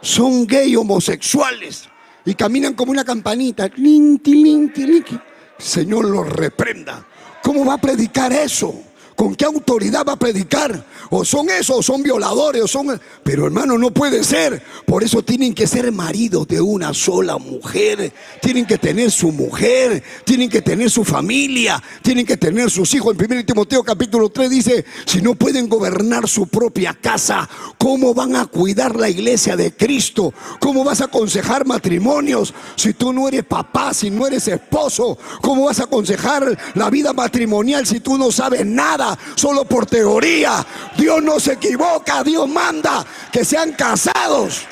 Son 0.00 0.46
gay 0.46 0.74
homosexuales 0.76 1.90
y 2.24 2.34
caminan 2.34 2.72
como 2.72 2.90
una 2.90 3.04
campanita. 3.04 3.68
Linti, 3.76 4.32
linti, 4.32 4.86
linti. 4.86 5.20
Señor 5.58 6.06
los 6.06 6.26
reprenda. 6.26 7.06
¿Cómo 7.42 7.66
va 7.66 7.74
a 7.74 7.78
predicar 7.78 8.32
eso? 8.32 8.82
¿Con 9.16 9.34
qué 9.34 9.46
autoridad 9.46 10.04
va 10.06 10.12
a 10.12 10.18
predicar? 10.18 10.84
O 11.08 11.24
son 11.24 11.48
esos, 11.48 11.78
o 11.78 11.82
son 11.82 12.02
violadores, 12.02 12.62
o 12.62 12.68
son... 12.68 13.00
Pero 13.24 13.46
hermano, 13.46 13.78
no 13.78 13.90
puede 13.90 14.22
ser. 14.22 14.62
Por 14.84 15.02
eso 15.02 15.22
tienen 15.22 15.54
que 15.54 15.66
ser 15.66 15.90
maridos 15.90 16.46
de 16.46 16.60
una 16.60 16.92
sola 16.92 17.38
mujer. 17.38 18.12
Tienen 18.42 18.66
que 18.66 18.76
tener 18.76 19.10
su 19.10 19.32
mujer, 19.32 20.02
tienen 20.24 20.50
que 20.50 20.60
tener 20.60 20.90
su 20.90 21.02
familia, 21.02 21.82
tienen 22.02 22.26
que 22.26 22.36
tener 22.36 22.70
sus 22.70 22.92
hijos. 22.92 23.16
En 23.18 23.32
1 23.32 23.46
Timoteo 23.46 23.82
capítulo 23.82 24.28
3 24.28 24.50
dice, 24.50 24.84
si 25.06 25.22
no 25.22 25.34
pueden 25.34 25.66
gobernar 25.66 26.28
su 26.28 26.46
propia 26.48 26.92
casa, 26.92 27.48
¿cómo 27.78 28.12
van 28.12 28.36
a 28.36 28.44
cuidar 28.44 28.96
la 28.96 29.08
iglesia 29.08 29.56
de 29.56 29.74
Cristo? 29.74 30.34
¿Cómo 30.60 30.84
vas 30.84 31.00
a 31.00 31.04
aconsejar 31.04 31.64
matrimonios 31.64 32.52
si 32.76 32.92
tú 32.92 33.14
no 33.14 33.28
eres 33.28 33.44
papá, 33.44 33.94
si 33.94 34.10
no 34.10 34.26
eres 34.26 34.46
esposo? 34.46 35.16
¿Cómo 35.40 35.64
vas 35.64 35.80
a 35.80 35.84
aconsejar 35.84 36.58
la 36.74 36.90
vida 36.90 37.14
matrimonial 37.14 37.86
si 37.86 38.00
tú 38.00 38.18
no 38.18 38.30
sabes 38.30 38.66
nada? 38.66 39.05
Solo 39.34 39.64
por 39.64 39.86
teoría. 39.86 40.64
Dios 40.96 41.22
no 41.22 41.38
se 41.38 41.52
equivoca, 41.52 42.24
Dios 42.24 42.48
manda 42.48 43.04
que 43.30 43.44
sean 43.44 43.72
casados. 43.72 44.62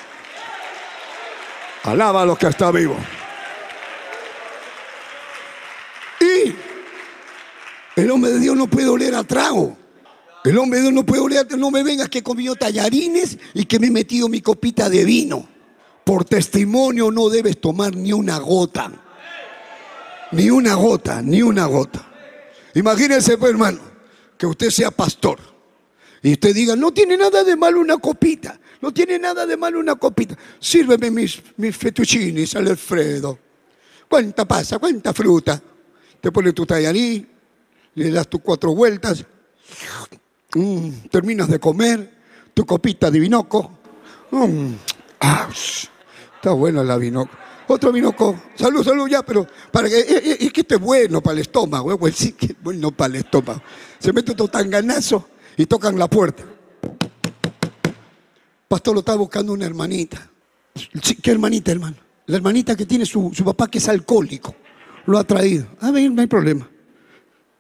Alaba 1.83 2.23
a 2.23 2.25
los 2.25 2.39
que 2.39 2.47
está 2.47 2.71
vivo. 2.71 2.97
Y 6.21 6.55
el 7.97 8.11
hombre 8.11 8.33
de 8.33 8.41
Dios 8.41 8.57
no 8.57 8.67
puede 8.67 8.89
oler 8.89 9.15
a 9.15 9.23
trago. 9.23 9.77
El 10.45 10.59
hombre 10.59 10.79
de 10.79 10.85
Dios 10.85 10.95
no 10.95 11.05
puede 11.05 11.23
oler, 11.23 11.47
no 11.59 11.71
me 11.71 11.83
vengas 11.83 12.09
que 12.09 12.19
he 12.19 12.23
comido 12.23 12.55
tallarines 12.55 13.39
y 13.53 13.67
que 13.67 13.79
me 13.79 13.89
he 13.89 13.91
metido 13.91 14.29
mi 14.29 14.41
copita 14.41 14.89
de 14.89 15.05
vino. 15.05 15.47
Por 16.05 16.25
testimonio 16.25 17.11
no 17.11 17.29
debes 17.29 17.61
tomar 17.61 17.95
ni 17.95 18.13
una 18.13 18.39
gota. 18.39 18.91
Ni 20.33 20.51
una 20.51 20.75
gota, 20.75 21.23
ni 21.23 21.43
una 21.43 21.67
gota. 21.67 22.05
Imagínense, 22.75 23.39
pues, 23.39 23.53
hermano 23.53 23.94
que 24.45 24.51
usted 24.51 24.71
sea 24.71 24.91
pastor 24.91 25.39
y 26.23 26.33
usted 26.33 26.55
diga, 26.55 26.77
no 26.77 26.93
tiene 26.93 27.17
nada 27.17 27.43
de 27.45 27.57
malo 27.57 27.81
una 27.81 27.97
copita, 27.97 28.61
no 28.83 28.93
tiene 28.93 29.19
nada 29.19 29.47
de 29.47 29.57
malo 29.57 29.81
una 29.81 29.95
copita, 29.95 30.37
sírveme 30.59 31.11
mis, 31.11 31.43
mis 31.57 31.75
fettuccini 31.75 32.45
al 32.55 32.69
Alfredo. 32.69 33.39
¿Cuánta 34.07 34.45
pasa? 34.45 34.79
¿Cuánta 34.79 35.15
fruta? 35.15 35.63
Te 36.21 36.31
pone 36.31 36.53
tu 36.53 36.67
tallarín, 36.67 37.27
le 37.95 38.11
das 38.11 38.29
tus 38.29 38.43
cuatro 38.43 38.75
vueltas, 38.75 39.25
mm, 40.55 40.91
terminas 41.11 41.49
de 41.49 41.59
comer, 41.59 42.11
tu 42.53 42.67
copita 42.67 43.11
de 43.11 43.21
vinoco. 43.21 43.79
Mm, 44.31 44.75
ah, 45.21 45.49
está 45.51 46.53
buena 46.53 46.83
la 46.85 46.99
vinoco. 46.99 47.44
Otro 47.67 47.93
vinoco, 47.93 48.43
salud, 48.55 48.85
salud 48.85 49.09
ya, 49.09 49.23
pero 49.23 49.47
para 49.73 49.89
que, 49.89 50.01
es 50.41 50.53
que 50.53 50.61
este 50.61 50.75
es 50.75 50.81
bueno 50.81 51.23
para 51.23 51.35
el 51.35 51.41
estómago, 51.41 51.99
pues 51.99 52.15
sí 52.15 52.33
que 52.33 52.47
es 52.47 52.63
bueno 52.63 52.91
para 52.91 53.15
el 53.15 53.21
estómago. 53.21 53.63
Se 53.99 54.13
mete 54.13 54.33
otro 54.33 54.49
tanganazo 54.49 55.29
y 55.57 55.65
tocan 55.67 55.99
la 55.99 56.09
puerta. 56.09 56.45
Pastor 58.69 58.95
lo 58.95 59.01
está 59.01 59.15
buscando 59.15 59.53
una 59.53 59.67
hermanita. 59.67 60.29
¿Qué 61.23 61.31
hermanita, 61.31 61.71
hermano? 61.71 61.97
La 62.27 62.37
hermanita 62.37 62.75
que 62.77 62.87
tiene 62.87 63.07
su, 63.07 63.31
papá 63.45 63.69
que 63.69 63.79
es 63.79 63.89
alcohólico. 63.89 64.55
Lo 65.07 65.19
ha 65.19 65.25
traído. 65.25 65.67
A 65.81 65.91
ver, 65.91 66.11
no 66.11 66.21
hay 66.21 66.27
problema. 66.27 66.69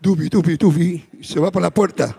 Dubi, 0.00 0.28
dubi, 0.28 0.56
dubi. 0.56 1.08
Se 1.22 1.38
va 1.38 1.50
por 1.50 1.62
la 1.62 1.70
puerta 1.70 2.18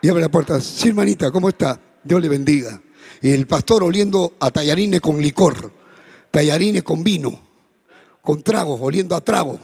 y 0.00 0.08
abre 0.08 0.22
la 0.22 0.30
puerta. 0.30 0.60
Sí, 0.60 0.88
hermanita, 0.88 1.30
¿cómo 1.30 1.48
está? 1.48 1.80
Dios 2.02 2.20
le 2.20 2.28
bendiga. 2.28 2.80
Y 3.20 3.30
el 3.30 3.46
pastor 3.46 3.82
oliendo 3.82 4.34
a 4.40 4.50
tallarines 4.50 5.00
con 5.00 5.20
licor, 5.20 5.72
tallarines 6.32 6.82
con 6.82 7.04
vino, 7.04 7.38
con 8.20 8.42
tragos, 8.42 8.80
oliendo 8.82 9.14
a 9.14 9.20
trago. 9.20 9.60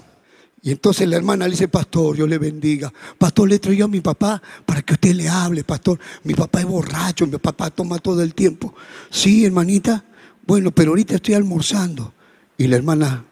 Y 0.60 0.70
entonces 0.70 1.08
la 1.08 1.16
hermana 1.16 1.46
le 1.46 1.52
dice, 1.52 1.68
pastor, 1.68 2.16
Dios 2.16 2.28
le 2.28 2.38
bendiga. 2.38 2.92
Pastor, 3.16 3.48
le 3.48 3.58
traigo 3.58 3.86
a 3.86 3.88
mi 3.88 4.00
papá 4.00 4.40
para 4.66 4.82
que 4.82 4.94
usted 4.94 5.14
le 5.14 5.28
hable, 5.28 5.64
pastor. 5.64 5.98
Mi 6.24 6.34
papá 6.34 6.60
es 6.60 6.66
borracho, 6.66 7.26
mi 7.26 7.38
papá 7.38 7.70
toma 7.70 7.98
todo 7.98 8.22
el 8.22 8.34
tiempo. 8.34 8.74
Sí, 9.10 9.44
hermanita. 9.44 10.04
Bueno, 10.46 10.70
pero 10.70 10.90
ahorita 10.90 11.16
estoy 11.16 11.34
almorzando. 11.34 12.12
Y 12.56 12.66
la 12.66 12.76
hermana 12.76 13.24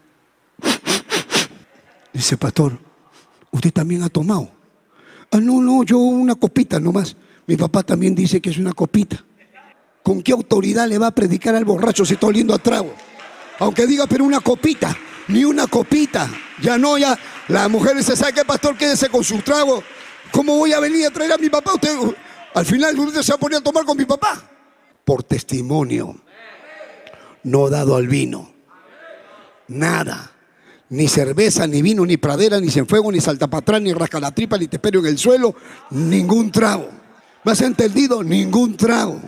dice, 2.13 2.37
pastor, 2.37 2.79
¿usted 3.51 3.71
también 3.71 4.03
ha 4.03 4.09
tomado? 4.09 4.49
Ah, 5.31 5.39
no, 5.39 5.61
no, 5.61 5.83
yo 5.83 5.97
una 5.99 6.35
copita 6.35 6.79
nomás. 6.79 7.15
Mi 7.45 7.57
papá 7.57 7.83
también 7.83 8.15
dice 8.15 8.41
que 8.41 8.49
es 8.49 8.57
una 8.57 8.73
copita. 8.73 9.23
¿Con 10.01 10.23
qué 10.23 10.31
autoridad 10.31 10.87
le 10.87 10.97
va 10.97 11.07
a 11.07 11.11
predicar 11.11 11.53
al 11.55 11.65
borracho 11.65 12.05
si 12.05 12.13
está 12.13 12.27
oliendo 12.27 12.53
a 12.53 12.57
trago? 12.57 12.93
Aunque 13.59 13.87
diga, 13.87 14.07
pero 14.07 14.23
una 14.23 14.39
copita 14.39 14.95
ni 15.27 15.43
una 15.43 15.67
copita. 15.67 16.29
Ya 16.61 16.77
no, 16.77 16.97
ya 16.97 17.17
la 17.47 17.67
mujer 17.67 17.95
dice, 17.95 18.15
¿sabe 18.15 18.33
qué, 18.33 18.45
pastor? 18.45 18.77
Quédese 18.77 19.09
con 19.09 19.23
su 19.23 19.39
trago. 19.39 19.83
¿Cómo 20.31 20.57
voy 20.57 20.73
a 20.73 20.79
venir 20.79 21.05
a 21.05 21.11
traer 21.11 21.31
a 21.31 21.37
mi 21.37 21.49
papá? 21.49 21.73
Usted, 21.75 21.95
al 22.53 22.65
final 22.65 22.99
usted 22.99 23.21
se 23.21 23.33
va 23.33 23.39
a 23.41 23.57
a 23.57 23.61
tomar 23.61 23.85
con 23.85 23.97
mi 23.97 24.05
papá. 24.05 24.41
Por 25.05 25.23
testimonio, 25.23 26.17
no 27.43 27.69
dado 27.69 27.95
al 27.95 28.07
vino. 28.07 28.51
Nada. 29.67 30.31
Ni 30.89 31.09
cerveza, 31.09 31.67
ni 31.67 31.81
vino, 31.81 32.05
ni 32.05 32.15
pradera, 32.15 32.61
ni 32.61 32.69
fuego, 32.69 33.11
ni 33.11 33.19
saltapatrán, 33.19 33.83
ni 33.83 33.93
rasca 33.93 34.21
la 34.21 34.31
tripa, 34.31 34.57
ni 34.57 34.67
te 34.67 34.79
en 34.81 35.05
el 35.05 35.17
suelo. 35.17 35.53
Ningún 35.91 36.49
trago. 36.49 36.89
¿Me 37.43 37.51
has 37.51 37.61
entendido? 37.61 38.23
Ningún 38.23 38.77
trago. 38.77 39.19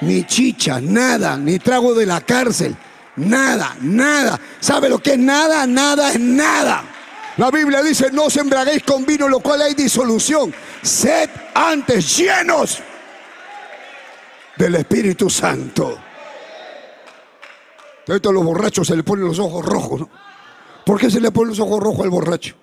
Ni 0.00 0.24
chicha, 0.24 0.80
nada. 0.80 1.36
Ni 1.36 1.58
trago 1.58 1.94
de 1.94 2.06
la 2.06 2.20
cárcel 2.20 2.76
Nada, 3.16 3.76
nada. 3.80 4.40
¿Sabe 4.60 4.88
lo 4.88 4.98
que 4.98 5.12
es 5.12 5.18
nada? 5.18 5.66
Nada 5.66 6.12
es 6.12 6.20
nada. 6.20 6.84
La 7.38 7.50
Biblia 7.50 7.82
dice, 7.82 8.10
no 8.12 8.24
os 8.24 8.36
embraguéis 8.36 8.82
con 8.82 9.04
vino, 9.04 9.28
lo 9.28 9.40
cual 9.40 9.62
hay 9.62 9.74
disolución. 9.74 10.54
Sed 10.82 11.28
antes 11.54 12.16
llenos 12.16 12.78
del 14.56 14.74
Espíritu 14.76 15.28
Santo. 15.28 15.98
Entonces 18.00 18.30
a 18.30 18.32
los 18.32 18.44
borrachos 18.44 18.86
se 18.86 18.96
le 18.96 19.02
ponen 19.02 19.26
los 19.26 19.38
ojos 19.38 19.64
rojos. 19.64 20.00
¿no? 20.00 20.10
¿Por 20.84 21.00
qué 21.00 21.10
se 21.10 21.20
le 21.20 21.30
ponen 21.30 21.50
los 21.50 21.60
ojos 21.60 21.82
rojos 21.82 22.04
al 22.04 22.10
borracho? 22.10 22.54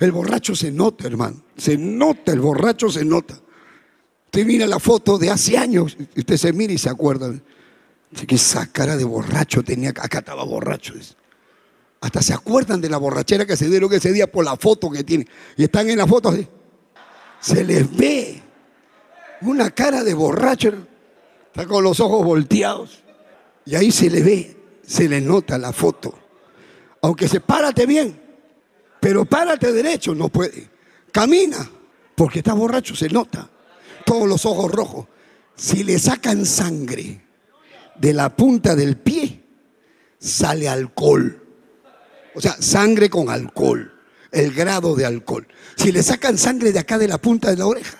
El 0.00 0.12
borracho 0.12 0.54
se 0.54 0.70
nota, 0.70 1.06
hermano. 1.06 1.42
Se 1.56 1.76
nota, 1.76 2.32
el 2.32 2.40
borracho 2.40 2.90
se 2.90 3.04
nota. 3.04 3.34
Usted 4.26 4.44
mira 4.44 4.66
la 4.66 4.78
foto 4.78 5.16
de 5.16 5.30
hace 5.30 5.56
años, 5.56 5.96
usted 6.16 6.36
se 6.36 6.52
mira 6.52 6.72
y 6.72 6.78
se 6.78 6.90
acuerda. 6.90 7.32
Esa 8.10 8.66
cara 8.66 8.96
de 8.96 9.04
borracho 9.04 9.62
tenía, 9.62 9.90
acá 9.90 10.18
estaba 10.18 10.44
borracho. 10.44 10.94
Hasta 12.00 12.22
se 12.22 12.32
acuerdan 12.32 12.80
de 12.80 12.88
la 12.88 12.96
borrachera 12.96 13.44
que 13.44 13.56
se 13.56 13.68
dieron 13.68 13.92
ese 13.92 14.12
día 14.12 14.30
por 14.30 14.44
la 14.44 14.56
foto 14.56 14.90
que 14.90 15.04
tiene. 15.04 15.26
Y 15.56 15.64
están 15.64 15.88
en 15.90 15.98
la 15.98 16.06
foto 16.06 16.30
así. 16.30 16.46
Se 17.40 17.64
les 17.64 17.94
ve 17.94 18.42
una 19.42 19.70
cara 19.70 20.02
de 20.04 20.14
borracho. 20.14 20.72
Está 21.46 21.66
con 21.66 21.82
los 21.82 22.00
ojos 22.00 22.24
volteados. 22.24 23.02
Y 23.64 23.74
ahí 23.74 23.90
se 23.90 24.08
le 24.08 24.22
ve, 24.22 24.56
se 24.86 25.08
le 25.08 25.20
nota 25.20 25.58
la 25.58 25.72
foto. 25.72 26.18
Aunque 27.02 27.28
se 27.28 27.40
párate 27.40 27.84
bien, 27.84 28.18
pero 29.00 29.24
párate 29.24 29.72
derecho, 29.72 30.14
no 30.14 30.28
puede. 30.28 30.70
Camina, 31.12 31.70
porque 32.14 32.38
está 32.38 32.54
borracho, 32.54 32.96
se 32.96 33.08
nota. 33.08 33.48
Todos 34.04 34.26
los 34.26 34.46
ojos 34.46 34.72
rojos. 34.72 35.06
Si 35.54 35.84
le 35.84 35.98
sacan 35.98 36.46
sangre, 36.46 37.20
de 38.00 38.12
la 38.12 38.34
punta 38.34 38.74
del 38.74 38.96
pie 38.96 39.42
sale 40.18 40.68
alcohol. 40.68 41.42
O 42.34 42.40
sea, 42.40 42.56
sangre 42.60 43.10
con 43.10 43.30
alcohol, 43.30 43.92
el 44.30 44.52
grado 44.52 44.94
de 44.94 45.06
alcohol. 45.06 45.46
Si 45.76 45.92
le 45.92 46.02
sacan 46.02 46.38
sangre 46.38 46.72
de 46.72 46.78
acá 46.78 46.98
de 46.98 47.08
la 47.08 47.18
punta 47.18 47.50
de 47.50 47.56
la 47.56 47.66
oreja, 47.66 47.98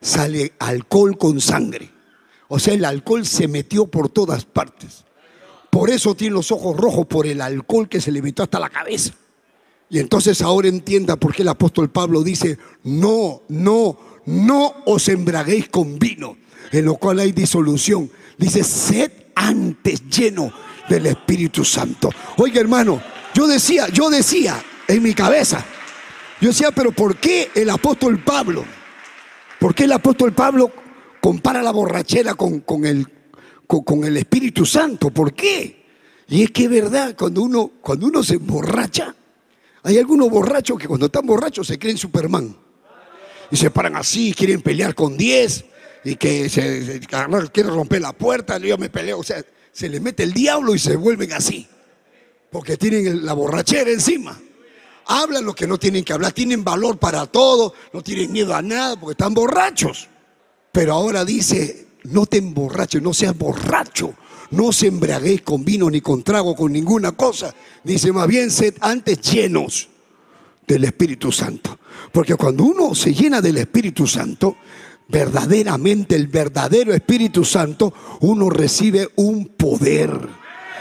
sale 0.00 0.52
alcohol 0.58 1.18
con 1.18 1.40
sangre. 1.40 1.90
O 2.48 2.58
sea, 2.58 2.74
el 2.74 2.84
alcohol 2.84 3.26
se 3.26 3.48
metió 3.48 3.86
por 3.86 4.08
todas 4.08 4.44
partes. 4.44 5.04
Por 5.70 5.90
eso 5.90 6.14
tiene 6.14 6.34
los 6.34 6.50
ojos 6.50 6.76
rojos, 6.76 7.06
por 7.06 7.26
el 7.26 7.40
alcohol 7.40 7.88
que 7.88 8.00
se 8.00 8.10
le 8.10 8.22
metió 8.22 8.44
hasta 8.44 8.58
la 8.58 8.70
cabeza. 8.70 9.12
Y 9.90 9.98
entonces 9.98 10.42
ahora 10.42 10.68
entienda 10.68 11.16
por 11.16 11.34
qué 11.34 11.42
el 11.42 11.48
apóstol 11.48 11.90
Pablo 11.90 12.22
dice, 12.22 12.58
no, 12.84 13.42
no, 13.48 13.98
no 14.26 14.74
os 14.86 15.08
embraguéis 15.08 15.68
con 15.68 15.98
vino, 15.98 16.36
en 16.72 16.84
lo 16.84 16.96
cual 16.96 17.18
hay 17.20 17.32
disolución, 17.32 18.10
Dice, 18.38 18.62
sed 18.62 19.10
antes 19.34 20.08
lleno 20.08 20.52
del 20.88 21.06
Espíritu 21.06 21.64
Santo. 21.64 22.08
Oiga, 22.36 22.60
hermano, 22.60 23.02
yo 23.34 23.46
decía, 23.48 23.88
yo 23.88 24.08
decía 24.08 24.62
en 24.86 25.02
mi 25.02 25.12
cabeza, 25.12 25.64
yo 26.40 26.48
decía, 26.48 26.70
pero 26.70 26.92
¿por 26.92 27.16
qué 27.16 27.50
el 27.54 27.68
apóstol 27.68 28.22
Pablo? 28.22 28.64
¿Por 29.58 29.74
qué 29.74 29.84
el 29.84 29.92
apóstol 29.92 30.32
Pablo 30.32 30.72
compara 31.20 31.62
la 31.62 31.72
borrachera 31.72 32.34
con, 32.34 32.62
el, 32.86 33.06
con, 33.66 34.04
el 34.04 34.16
Espíritu 34.16 34.64
Santo? 34.64 35.10
¿Por 35.10 35.34
qué? 35.34 35.86
Y 36.28 36.44
es 36.44 36.52
que 36.52 36.64
es 36.64 36.70
verdad, 36.70 37.16
cuando 37.18 37.42
uno, 37.42 37.72
cuando 37.80 38.06
uno 38.06 38.22
se 38.22 38.34
emborracha, 38.34 39.14
hay 39.82 39.98
algunos 39.98 40.30
borrachos 40.30 40.78
que 40.78 40.86
cuando 40.86 41.06
están 41.06 41.26
borrachos 41.26 41.66
se 41.66 41.78
creen 41.78 41.98
Superman. 41.98 42.56
Y 43.50 43.56
se 43.56 43.70
paran 43.70 43.96
así, 43.96 44.32
quieren 44.32 44.60
pelear 44.60 44.94
con 44.94 45.16
10, 45.16 45.64
y 46.04 46.16
que 46.16 46.48
se, 46.48 47.00
quiere 47.52 47.70
romper 47.70 48.00
la 48.00 48.12
puerta, 48.12 48.58
yo 48.58 48.78
me 48.78 48.90
peleo. 48.90 49.18
O 49.18 49.24
sea, 49.24 49.44
se 49.72 49.88
le 49.88 50.00
mete 50.00 50.22
el 50.22 50.32
diablo 50.32 50.74
y 50.74 50.78
se 50.78 50.96
vuelven 50.96 51.32
así. 51.32 51.66
Porque 52.50 52.76
tienen 52.76 53.24
la 53.24 53.32
borrachera 53.34 53.90
encima. 53.90 54.38
hablan 55.06 55.44
lo 55.44 55.54
que 55.54 55.66
no 55.66 55.78
tienen 55.78 56.04
que 56.04 56.12
hablar, 56.12 56.32
tienen 56.32 56.64
valor 56.64 56.98
para 56.98 57.26
todo, 57.26 57.74
no 57.92 58.02
tienen 58.02 58.32
miedo 58.32 58.54
a 58.54 58.62
nada 58.62 58.98
porque 58.98 59.12
están 59.12 59.34
borrachos. 59.34 60.08
Pero 60.72 60.94
ahora 60.94 61.24
dice, 61.24 61.86
no 62.04 62.26
te 62.26 62.38
emborraches, 62.38 63.02
no 63.02 63.14
seas 63.14 63.36
borracho, 63.36 64.14
no 64.50 64.72
se 64.72 64.86
embriaguéis 64.86 65.42
con 65.42 65.64
vino 65.64 65.90
ni 65.90 66.00
con 66.00 66.22
trago, 66.22 66.54
con 66.54 66.72
ninguna 66.72 67.12
cosa. 67.12 67.54
Dice, 67.84 68.12
más 68.12 68.26
bien 68.26 68.50
sed 68.50 68.74
antes 68.80 69.20
llenos 69.20 69.88
del 70.66 70.84
Espíritu 70.84 71.32
Santo. 71.32 71.78
Porque 72.12 72.34
cuando 72.36 72.64
uno 72.64 72.94
se 72.94 73.12
llena 73.12 73.40
del 73.40 73.58
Espíritu 73.58 74.06
Santo, 74.06 74.56
verdaderamente 75.08 76.14
el 76.14 76.28
verdadero 76.28 76.94
Espíritu 76.94 77.44
Santo, 77.44 77.92
uno 78.20 78.50
recibe 78.50 79.08
un 79.16 79.46
poder. 79.46 80.10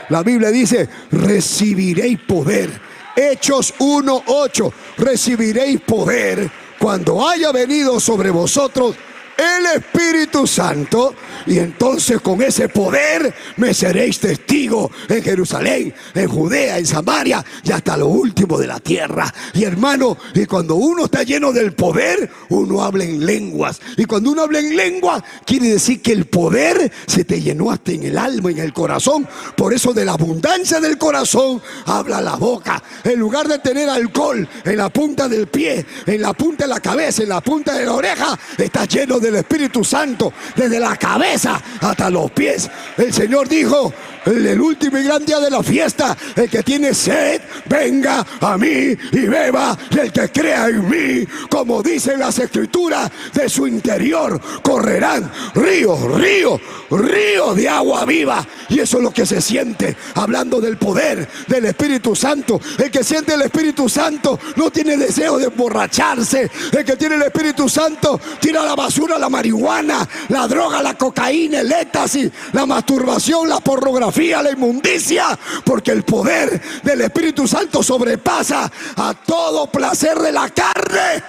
La 0.10 0.24
Biblia 0.24 0.52
dice, 0.52 0.88
recibiréis 1.12 2.20
poder. 2.20 2.70
Hechos 3.16 3.74
1.8, 3.80 4.72
recibiréis 4.98 5.82
poder 5.82 6.52
cuando 6.78 7.28
haya 7.28 7.52
venido 7.52 8.00
sobre 8.00 8.30
vosotros 8.30 8.96
el 9.38 9.66
Espíritu 9.78 10.48
Santo 10.48 11.14
y 11.46 11.60
entonces 11.60 12.20
con 12.22 12.42
ese 12.42 12.70
poder 12.70 13.34
me 13.58 13.74
seréis 13.74 14.20
testigo 14.20 14.92
en 15.08 15.22
Jerusalén, 15.22 15.94
en 16.14 16.28
Judea, 16.28 16.78
en 16.78 16.86
Samaria 16.86 17.44
y 17.64 17.72
hasta 17.72 17.96
lo 17.98 18.08
último 18.08 18.58
de 18.58 18.68
la 18.68 18.80
tierra. 18.80 19.34
Y 19.54 19.64
hermano, 19.64 20.18
y 20.34 20.46
cuando 20.46 20.76
uno 20.76 21.06
está 21.06 21.24
lleno 21.24 21.52
del 21.52 21.74
poder, 21.74 22.30
uno 22.50 22.84
habla 22.84 23.04
en 23.04 23.26
lenguas. 23.26 23.80
Y 23.96 24.06
cuando 24.06 24.32
uno 24.32 24.44
habla 24.44 24.60
en 24.60 24.76
lengua, 24.76 25.24
quiere 25.46 25.70
decir 25.70 26.02
que 26.02 26.12
el 26.12 26.26
poder 26.26 26.92
se 27.06 27.24
te 27.24 27.42
llenó 27.42 27.72
hasta 27.72 27.92
en 27.92 28.04
el 28.04 28.18
alma, 28.18 28.52
en 28.52 28.60
el 28.60 28.74
corazón. 28.74 29.28
Por 29.56 29.74
eso 29.74 29.94
de 29.94 30.06
la 30.06 30.14
abundancia 30.14 30.80
del 30.80 30.98
corazón 30.98 31.62
habla 31.86 32.22
la 32.22 32.36
boca. 32.36 32.82
En 33.04 33.20
lugar 33.20 33.48
de 33.48 33.60
tener 33.60 33.90
alcohol 33.90 34.48
en 34.66 34.78
la 34.78 34.90
punta 34.90 35.30
del 35.30 35.48
pie, 35.48 35.86
en 36.06 36.22
la 36.22 36.34
punta 36.34 36.66
de 36.66 36.70
la 36.70 36.80
cabeza, 36.80 37.24
en 37.24 37.30
la 37.30 37.42
punta 37.42 37.74
de 37.74 37.86
la 37.86 37.94
oreja, 37.94 38.38
está 38.58 38.86
lleno 38.86 39.20
del 39.28 39.36
Espíritu 39.38 39.84
Santo 39.84 40.34
desde 40.56 40.80
la 40.80 40.96
cabeza 40.98 41.62
hasta 41.82 42.10
los 42.10 42.32
pies. 42.32 42.70
El 42.98 43.14
Señor 43.14 43.48
dijo, 43.48 43.94
el 44.26 44.60
último 44.60 44.98
y 44.98 45.04
gran 45.04 45.26
día 45.26 45.40
de 45.40 45.50
la 45.50 45.64
fiesta, 45.64 46.18
el 46.36 46.50
que 46.50 46.64
tiene 46.64 46.94
sed, 46.94 47.42
venga 47.66 48.26
a 48.42 48.58
mí 48.58 48.96
y 49.12 49.20
beba. 49.20 49.78
El 49.90 50.12
que 50.12 50.30
crea 50.30 50.68
en 50.68 50.90
mí, 50.90 51.28
como 51.50 51.82
dicen 51.82 52.20
las 52.20 52.38
escrituras, 52.40 53.10
de 53.34 53.50
su 53.50 53.68
interior 53.68 54.40
correrán 54.62 55.32
ríos, 55.56 56.02
ríos, 56.14 56.60
ríos 56.90 57.56
de 57.56 57.70
agua 57.70 58.06
viva. 58.06 58.46
Y 58.70 58.80
eso 58.80 58.98
es 58.98 59.04
lo 59.04 59.12
que 59.12 59.26
se 59.26 59.42
siente 59.42 59.96
hablando 60.16 60.60
del 60.60 60.78
poder 60.78 61.28
del 61.48 61.66
Espíritu 61.66 62.16
Santo. 62.16 62.60
El 62.78 62.92
que 62.92 63.04
siente 63.04 63.34
el 63.34 63.42
Espíritu 63.44 63.88
Santo 63.88 64.40
no 64.56 64.72
tiene 64.72 64.98
deseo 64.98 65.38
de 65.38 65.46
emborracharse. 65.46 66.50
El 66.72 66.86
que 66.86 66.96
tiene 66.96 67.16
el 67.16 67.24
Espíritu 67.24 67.70
Santo 67.70 68.20
tira 68.40 68.64
la 68.64 68.76
basura, 68.76 69.17
la 69.18 69.30
marihuana, 69.30 70.08
la 70.30 70.48
droga, 70.48 70.82
la 70.82 70.96
cocaína, 70.96 71.62
el 71.62 71.72
éxtasis, 71.72 72.32
la 72.54 72.66
masturbación, 72.66 73.48
la 73.50 73.60
pornografía, 73.60 74.42
la 74.42 74.52
inmundicia. 74.52 75.38
Porque 75.64 75.92
el 75.92 76.04
poder 76.04 76.62
del 76.84 77.02
Espíritu 77.02 77.48
Santo 77.48 77.82
sobrepasa 77.84 78.72
a 78.96 79.14
todo 79.14 79.68
placer 79.68 80.18
de 80.20 80.32
la 80.32 80.50
carne. 80.50 81.24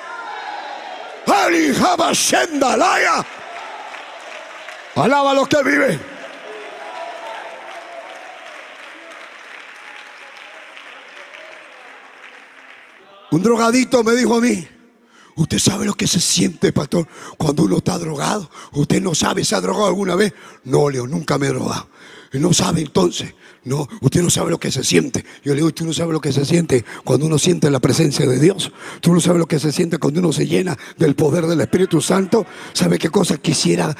Alaba 4.94 5.30
a 5.30 5.34
los 5.34 5.48
que 5.48 5.62
viven. 5.62 6.18
Un 13.30 13.42
drogadito 13.42 14.02
me 14.02 14.12
dijo 14.12 14.36
a 14.36 14.40
mí, 14.40 14.66
usted 15.38 15.58
sabe 15.58 15.86
lo 15.86 15.94
que 15.94 16.06
se 16.06 16.20
siente, 16.20 16.72
pastor, 16.72 17.08
cuando 17.36 17.62
uno 17.62 17.78
está 17.78 17.98
drogado. 17.98 18.50
Usted 18.72 19.00
no 19.00 19.14
sabe, 19.14 19.44
¿se 19.44 19.54
ha 19.54 19.60
drogado 19.60 19.86
alguna 19.86 20.14
vez? 20.14 20.34
No, 20.64 20.90
Leo, 20.90 21.06
nunca 21.06 21.38
me 21.38 21.46
he 21.46 21.50
drogado. 21.50 21.88
No 22.32 22.52
sabe 22.52 22.82
entonces. 22.82 23.34
No, 23.64 23.88
usted 24.00 24.22
no 24.22 24.30
sabe 24.30 24.50
lo 24.50 24.58
que 24.58 24.70
se 24.70 24.84
siente. 24.84 25.24
Yo 25.44 25.52
le 25.52 25.56
digo, 25.56 25.72
tú 25.72 25.84
no 25.84 25.92
sabes 25.92 26.12
lo 26.12 26.20
que 26.20 26.32
se 26.32 26.44
siente 26.44 26.84
cuando 27.04 27.26
uno 27.26 27.38
siente 27.38 27.70
la 27.70 27.80
presencia 27.80 28.26
de 28.26 28.38
Dios. 28.38 28.72
Tú 29.00 29.12
no 29.12 29.20
sabes 29.20 29.38
lo 29.38 29.46
que 29.46 29.58
se 29.58 29.72
siente 29.72 29.98
cuando 29.98 30.20
uno 30.20 30.32
se 30.32 30.46
llena 30.46 30.76
del 30.96 31.14
poder 31.14 31.46
del 31.46 31.60
Espíritu 31.60 32.00
Santo. 32.00 32.46
¿Sabe 32.72 32.98
qué 32.98 33.10
cosa 33.10 33.38
quisiera 33.38 33.94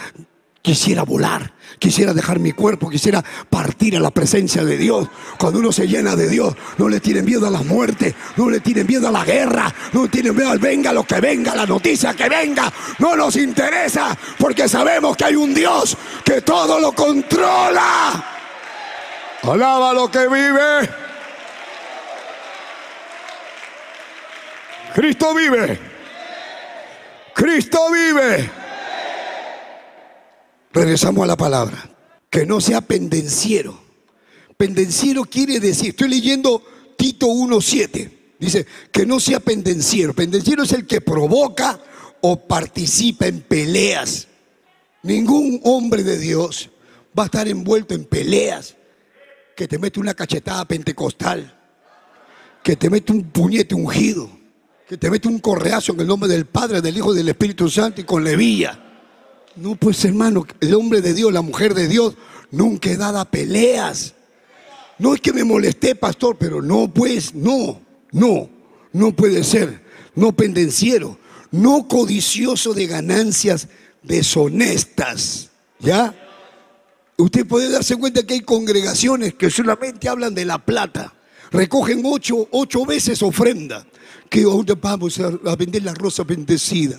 Quisiera 0.69 1.03
volar, 1.03 1.55
quisiera 1.79 2.13
dejar 2.13 2.41
mi 2.41 2.53
cuerpo, 2.53 2.91
quisiera 2.91 3.25
partir 3.49 3.97
a 3.97 4.01
la 4.01 4.11
presencia 4.11 4.63
de 4.67 4.77
Dios. 4.77 5.09
Cuando 5.39 5.61
uno 5.61 5.73
se 5.73 5.89
llena 5.89 6.15
de 6.15 6.29
Dios, 6.29 6.55
no 6.77 6.91
le 6.91 7.01
tiene 7.01 7.23
miedo 7.23 7.47
a 7.47 7.51
la 7.51 7.63
muerte, 7.63 8.15
no 8.37 8.51
le 8.51 8.61
tiene 8.61 8.85
miedo 8.85 9.09
a 9.09 9.11
la 9.11 9.25
guerra, 9.25 9.75
no 9.95 10.03
le 10.03 10.09
tiene 10.11 10.31
miedo 10.31 10.51
al 10.51 10.59
venga 10.59 10.93
lo 10.93 11.05
que 11.05 11.23
venga, 11.23 11.57
la 11.57 11.65
noticia 11.65 12.13
que 12.13 12.29
venga. 12.29 12.71
No 12.99 13.17
nos 13.17 13.37
interesa 13.37 14.15
porque 14.39 14.69
sabemos 14.69 15.17
que 15.17 15.25
hay 15.25 15.37
un 15.37 15.55
Dios 15.55 15.97
que 16.23 16.43
todo 16.43 16.79
lo 16.79 16.93
controla. 16.93 18.23
Alaba 19.45 19.95
lo 19.95 20.11
que 20.11 20.29
vive. 20.29 20.91
Cristo 24.95 25.35
vive. 25.35 25.79
Cristo 27.33 27.91
vive. 27.91 28.68
Regresamos 30.73 31.25
a 31.25 31.27
la 31.27 31.37
palabra. 31.37 31.91
Que 32.31 32.45
no 32.45 32.61
sea 32.61 32.81
pendenciero. 32.81 33.81
Pendenciero 34.57 35.25
quiere 35.25 35.61
decir, 35.61 35.91
estoy 35.91 36.09
leyendo 36.09 36.63
Tito 36.97 37.27
1.7. 37.27 38.11
Dice, 38.39 38.67
que 38.93 39.07
no 39.07 39.19
sea 39.19 39.41
pendenciero. 39.41 40.15
Pendenciero 40.15 40.63
es 40.63 40.73
el 40.73 40.87
que 40.87 41.01
provoca 41.01 41.81
o 42.21 42.47
participa 42.47 43.27
en 43.27 43.41
peleas. 43.41 44.29
Ningún 45.03 45.61
hombre 45.65 46.03
de 46.03 46.19
Dios 46.19 46.71
va 47.19 47.25
a 47.25 47.27
estar 47.27 47.49
envuelto 47.49 47.95
en 47.95 48.05
peleas. 48.05 48.77
Que 49.57 49.67
te 49.67 49.79
mete 49.79 50.01
una 50.01 50.15
cachetada 50.15 50.65
pentecostal. 50.67 51.57
Que 52.63 52.77
te 52.77 52.91
mete 52.91 53.13
un 53.13 53.25
puñete 53.31 53.75
ungido. 53.75 54.31
Que 54.87 54.99
te 54.99 55.11
mete 55.11 55.29
un 55.29 55.39
correazo 55.39 55.93
en 55.93 56.01
el 56.01 56.07
nombre 56.07 56.29
del 56.29 56.47
Padre, 56.47 56.81
del 56.81 56.97
Hijo 56.97 57.15
y 57.15 57.17
del 57.17 57.29
Espíritu 57.29 57.69
Santo 57.71 58.01
y 58.01 58.05
con 58.05 58.23
levilla 58.23 58.88
no, 59.61 59.77
pues 59.77 60.05
hermano, 60.05 60.47
el 60.61 60.75
hombre 60.75 61.01
de 61.01 61.15
Dios, 61.15 61.33
la 61.33 61.43
mujer 61.43 61.75
de 61.75 61.89
Dios, 61.89 62.15
nunca 62.51 62.91
he 62.91 62.97
dado 62.97 63.25
peleas. 63.25 64.15
No 64.99 65.15
es 65.15 65.21
que 65.21 65.33
me 65.33 65.45
molesté, 65.45 65.95
pastor, 65.95 66.37
pero 66.39 66.61
no, 66.61 66.93
pues, 66.93 67.35
no, 67.35 67.81
no, 68.13 68.51
no 68.93 69.15
puede 69.15 69.45
ser. 69.45 69.83
No 70.15 70.33
pendenciero, 70.33 71.19
no 71.53 71.87
codicioso 71.87 72.75
de 72.75 72.87
ganancias 72.87 73.69
deshonestas. 74.03 75.51
¿Ya? 75.79 76.15
Usted 77.17 77.47
puede 77.47 77.71
darse 77.71 77.97
cuenta 77.97 78.25
que 78.25 78.35
hay 78.35 78.41
congregaciones 78.41 79.35
que 79.35 79.51
solamente 79.51 80.09
hablan 80.09 80.35
de 80.35 80.45
la 80.45 80.59
plata. 80.59 81.15
Recogen 81.53 82.03
ocho, 82.05 82.49
ocho 82.51 82.85
veces 82.85 83.23
ofrenda. 83.23 83.87
Que 84.29 84.45
vamos 84.81 85.19
a, 85.21 85.31
a 85.51 85.57
vender 85.57 85.85
la 85.85 85.95
rosa 85.95 86.25
bendecida. 86.25 86.99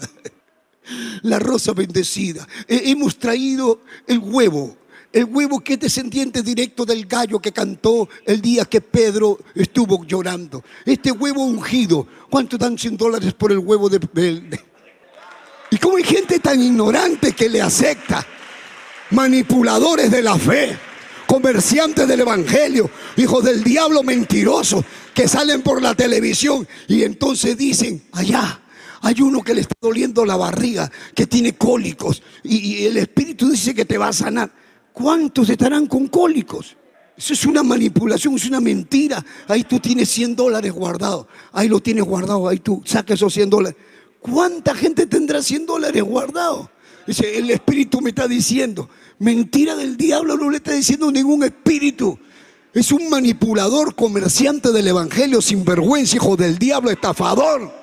La 1.21 1.39
rosa 1.39 1.73
bendecida. 1.73 2.47
hemos 2.67 3.17
traído 3.17 3.81
el 4.07 4.19
huevo, 4.19 4.77
el 5.11 5.25
huevo 5.25 5.59
que 5.59 5.73
es 5.73 5.79
descendiente 5.79 6.43
directo 6.43 6.85
del 6.85 7.05
gallo 7.05 7.39
que 7.39 7.51
cantó 7.51 8.07
el 8.25 8.41
día 8.41 8.65
que 8.65 8.81
Pedro 8.81 9.39
estuvo 9.55 10.05
llorando. 10.05 10.63
Este 10.85 11.11
huevo 11.11 11.43
ungido, 11.43 12.07
¿cuánto 12.29 12.57
dan 12.57 12.77
100 12.77 12.97
dólares 12.97 13.33
por 13.33 13.51
el 13.51 13.59
huevo 13.59 13.89
de. 13.89 13.99
Y 15.71 15.77
cómo 15.77 15.97
hay 15.97 16.03
gente 16.03 16.39
tan 16.39 16.61
ignorante 16.61 17.33
que 17.33 17.49
le 17.49 17.61
acepta, 17.61 18.25
manipuladores 19.11 20.11
de 20.11 20.21
la 20.21 20.37
fe, 20.37 20.77
comerciantes 21.27 22.07
del 22.07 22.21
evangelio, 22.21 22.89
hijos 23.17 23.43
del 23.43 23.63
diablo 23.63 24.03
mentiroso, 24.03 24.83
que 25.13 25.27
salen 25.27 25.61
por 25.61 25.81
la 25.81 25.93
televisión 25.93 26.67
y 26.87 27.03
entonces 27.03 27.57
dicen, 27.57 28.03
allá, 28.13 28.61
hay 29.01 29.21
uno 29.21 29.41
que 29.41 29.53
le 29.53 29.61
está 29.61 29.75
doliendo 29.81 30.25
la 30.25 30.35
barriga, 30.35 30.91
que 31.15 31.27
tiene 31.27 31.53
cólicos 31.53 32.21
y, 32.43 32.85
el 32.85 32.97
Espíritu 32.97 33.49
dice 33.49 33.73
que 33.73 33.85
te 33.85 33.97
va 33.97 34.09
a 34.09 34.13
sanar. 34.13 34.51
¿Cuántos 34.93 35.49
estarán 35.49 35.87
con 35.87 36.07
cólicos? 36.07 36.75
Eso 37.15 37.33
es 37.33 37.45
una 37.45 37.63
manipulación, 37.63 38.35
es 38.35 38.45
una 38.45 38.61
mentira. 38.61 39.23
Ahí 39.47 39.63
tú 39.63 39.79
tienes 39.79 40.09
100 40.09 40.35
dólares 40.35 40.71
guardados. 40.71 41.27
Ahí 41.51 41.67
lo 41.67 41.79
tienes 41.79 42.05
guardado. 42.05 42.47
Ahí 42.47 42.59
tú 42.59 42.81
sacas 42.85 43.15
esos 43.15 43.33
100 43.33 43.49
dólares. 43.49 43.77
¿Cuánta 44.19 44.73
gente 44.73 45.05
tendrá 45.05 45.41
100 45.41 45.65
dólares 45.65 46.01
guardados? 46.03 46.69
Dice, 47.05 47.37
el 47.37 47.49
Espíritu 47.49 48.01
me 48.01 48.11
está 48.11 48.27
diciendo. 48.27 48.89
Mentira 49.19 49.75
del 49.75 49.97
diablo 49.97 50.37
no 50.37 50.49
le 50.49 50.57
está 50.57 50.71
diciendo 50.71 51.11
ningún 51.11 51.43
espíritu. 51.43 52.17
Es 52.73 52.91
un 52.91 53.09
manipulador, 53.09 53.95
comerciante 53.95 54.71
del 54.71 54.87
Evangelio, 54.87 55.41
sinvergüenza, 55.41 56.17
hijo 56.17 56.35
del 56.37 56.57
diablo, 56.57 56.91
estafador. 56.91 57.78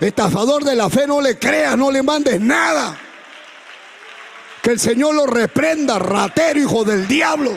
Estafador 0.00 0.64
de 0.64 0.74
la 0.74 0.88
fe, 0.88 1.06
no 1.06 1.20
le 1.20 1.38
creas, 1.38 1.76
no 1.76 1.90
le 1.90 2.02
mandes 2.02 2.40
nada. 2.40 2.98
Que 4.62 4.70
el 4.70 4.80
Señor 4.80 5.14
lo 5.14 5.26
reprenda, 5.26 5.98
ratero, 5.98 6.58
hijo 6.58 6.84
del 6.84 7.06
diablo. 7.06 7.52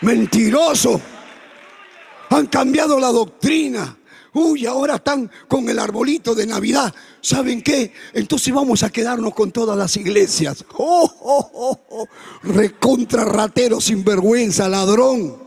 Mentiroso. 0.00 1.00
Han 2.30 2.46
cambiado 2.46 2.98
la 2.98 3.08
doctrina. 3.08 3.96
Uy, 4.32 4.66
ahora 4.66 4.96
están 4.96 5.30
con 5.46 5.68
el 5.68 5.78
arbolito 5.78 6.34
de 6.34 6.46
Navidad. 6.46 6.92
¿Saben 7.20 7.62
qué? 7.62 7.92
Entonces 8.12 8.52
vamos 8.52 8.82
a 8.82 8.90
quedarnos 8.90 9.32
con 9.34 9.52
todas 9.52 9.78
las 9.78 9.96
iglesias. 9.96 10.64
Oh, 10.76 11.08
oh, 11.20 11.50
oh, 11.54 11.80
oh. 11.90 12.08
Recontra 12.42 13.24
ratero, 13.24 13.80
sinvergüenza, 13.80 14.68
ladrón. 14.68 15.43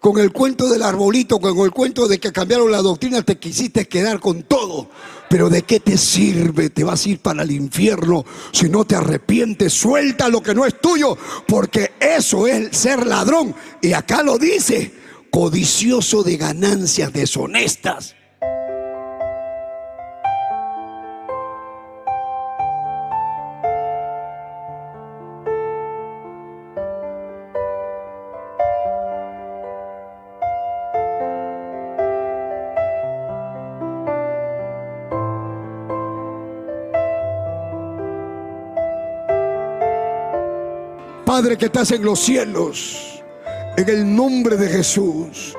Con 0.00 0.18
el 0.18 0.32
cuento 0.32 0.66
del 0.70 0.82
arbolito, 0.82 1.38
con 1.38 1.58
el 1.58 1.70
cuento 1.72 2.08
de 2.08 2.18
que 2.18 2.32
cambiaron 2.32 2.72
la 2.72 2.80
doctrina, 2.80 3.20
te 3.20 3.36
quisiste 3.38 3.86
quedar 3.86 4.18
con 4.18 4.44
todo. 4.44 4.88
Pero 5.28 5.50
¿de 5.50 5.62
qué 5.62 5.78
te 5.78 5.98
sirve? 5.98 6.70
Te 6.70 6.84
vas 6.84 7.04
a 7.04 7.10
ir 7.10 7.18
para 7.18 7.42
el 7.42 7.50
infierno 7.50 8.24
si 8.50 8.70
no 8.70 8.86
te 8.86 8.96
arrepientes. 8.96 9.74
Suelta 9.74 10.30
lo 10.30 10.42
que 10.42 10.54
no 10.54 10.64
es 10.64 10.80
tuyo, 10.80 11.18
porque 11.46 11.92
eso 12.00 12.46
es 12.46 12.74
ser 12.74 13.06
ladrón. 13.06 13.54
Y 13.82 13.92
acá 13.92 14.22
lo 14.22 14.38
dice 14.38 14.90
codicioso 15.30 16.22
de 16.22 16.38
ganancias 16.38 17.12
deshonestas. 17.12 18.16
Padre 41.40 41.56
que 41.56 41.64
estás 41.66 41.90
en 41.92 42.04
los 42.04 42.18
cielos 42.18 43.22
en 43.74 43.88
el 43.88 44.14
nombre 44.14 44.58
de 44.58 44.68
Jesús, 44.68 45.56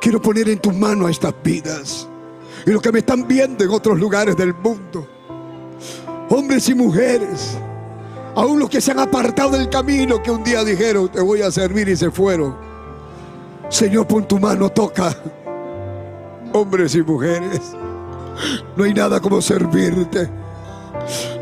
quiero 0.00 0.18
poner 0.22 0.48
en 0.48 0.58
tus 0.60 0.74
manos 0.74 1.10
estas 1.10 1.34
vidas 1.44 2.08
y 2.64 2.70
los 2.70 2.80
que 2.80 2.90
me 2.90 3.00
están 3.00 3.28
viendo 3.28 3.62
en 3.62 3.68
otros 3.68 3.98
lugares 3.98 4.34
del 4.34 4.54
mundo, 4.54 5.06
hombres 6.30 6.70
y 6.70 6.74
mujeres, 6.74 7.58
aún 8.34 8.58
los 8.58 8.70
que 8.70 8.80
se 8.80 8.92
han 8.92 9.00
apartado 9.00 9.58
del 9.58 9.68
camino 9.68 10.22
que 10.22 10.30
un 10.30 10.42
día 10.42 10.64
dijeron, 10.64 11.12
te 11.12 11.20
voy 11.20 11.42
a 11.42 11.50
servir 11.50 11.86
y 11.90 11.94
se 11.94 12.10
fueron. 12.10 12.56
Señor, 13.68 14.06
pon 14.06 14.26
tu 14.26 14.38
mano, 14.38 14.70
toca, 14.70 15.14
hombres 16.54 16.94
y 16.94 17.02
mujeres. 17.02 17.60
No 18.74 18.84
hay 18.84 18.94
nada 18.94 19.20
como 19.20 19.42
servirte. 19.42 20.30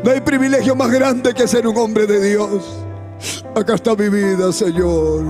No 0.03 0.11
hay 0.11 0.19
privilegio 0.19 0.75
más 0.75 0.91
grande 0.91 1.33
que 1.33 1.47
ser 1.47 1.65
un 1.65 1.77
hombre 1.77 2.05
de 2.07 2.31
Dios. 2.31 2.83
Acá 3.55 3.75
está 3.75 3.95
mi 3.95 4.09
vida, 4.09 4.51
Señor. 4.51 5.23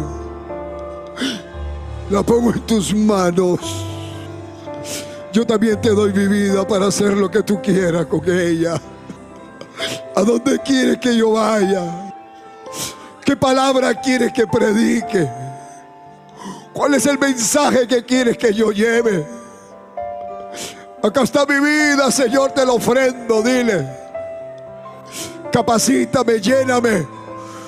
La 2.10 2.24
pongo 2.24 2.52
en 2.52 2.62
tus 2.62 2.94
manos. 2.94 3.60
Yo 5.32 5.46
también 5.46 5.80
te 5.80 5.90
doy 5.90 6.14
mi 6.14 6.28
vida 6.28 6.68
para 6.68 6.88
hacer 6.88 7.14
lo 7.14 7.30
que 7.30 7.44
tú 7.44 7.62
quieras 7.62 8.06
con 8.06 8.22
ella. 8.28 8.80
¿A 10.16 10.22
dónde 10.22 10.60
quieres 10.60 10.98
que 10.98 11.16
yo 11.16 11.32
vaya? 11.32 12.14
¿Qué 13.24 13.36
palabra 13.36 13.94
quieres 13.94 14.32
que 14.34 14.48
predique? 14.48 15.30
¿Cuál 16.74 16.94
es 16.96 17.06
el 17.06 17.20
mensaje 17.20 17.88
que 17.88 18.04
quieres 18.04 18.38
que 18.38 18.54
yo 18.54 18.72
lleve? 18.72 19.28
Acá 21.04 21.22
está 21.22 21.46
mi 21.46 21.60
vida, 21.60 22.10
Señor, 22.12 22.52
te 22.52 22.66
lo 22.66 22.76
ofrendo, 22.76 23.42
dile. 23.42 23.88
Capacítame, 25.52 26.40
lléname. 26.40 27.17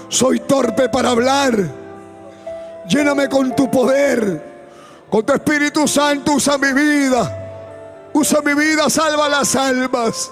Soy 0.10 0.40
torpe 0.42 0.90
para 0.90 1.12
hablar 1.12 1.80
Lléname 2.90 3.30
con 3.30 3.56
tu 3.56 3.70
poder, 3.70 4.44
con 5.12 5.24
tu 5.24 5.32
Espíritu 5.32 5.88
Santo. 5.88 6.34
Usa 6.34 6.58
mi 6.58 6.74
vida. 6.74 8.10
Usa 8.14 8.42
mi 8.42 8.56
vida, 8.56 8.90
salva 8.90 9.30
las 9.30 9.56
almas. 9.56 10.32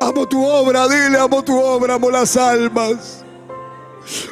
Amo 0.00 0.26
tu 0.26 0.42
obra, 0.42 0.88
dile, 0.88 1.18
amo 1.18 1.42
tu 1.42 1.56
obra, 1.60 1.94
amo 1.94 2.10
las 2.10 2.36
almas. 2.38 3.22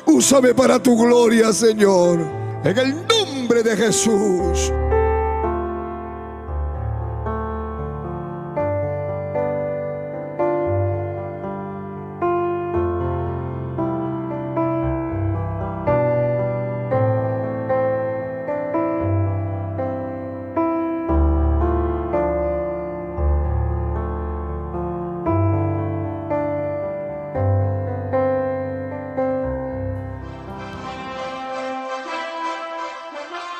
Úsame 0.07 0.55
para 0.55 0.83
tu 0.83 0.97
gloria, 0.97 1.53
Señor. 1.53 2.21
En 2.65 2.79
el 2.79 3.07
nombre 3.07 3.63
de 3.63 3.77
Jesús. 3.77 4.73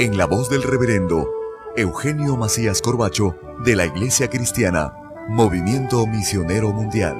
en 0.00 0.16
la 0.16 0.26
voz 0.26 0.48
del 0.48 0.62
reverendo 0.62 1.28
Eugenio 1.76 2.36
Macías 2.36 2.80
Corbacho 2.80 3.36
de 3.64 3.74
la 3.74 3.86
Iglesia 3.86 4.30
Cristiana, 4.30 4.94
Movimiento 5.28 6.06
Misionero 6.06 6.72
Mundial. 6.72 7.16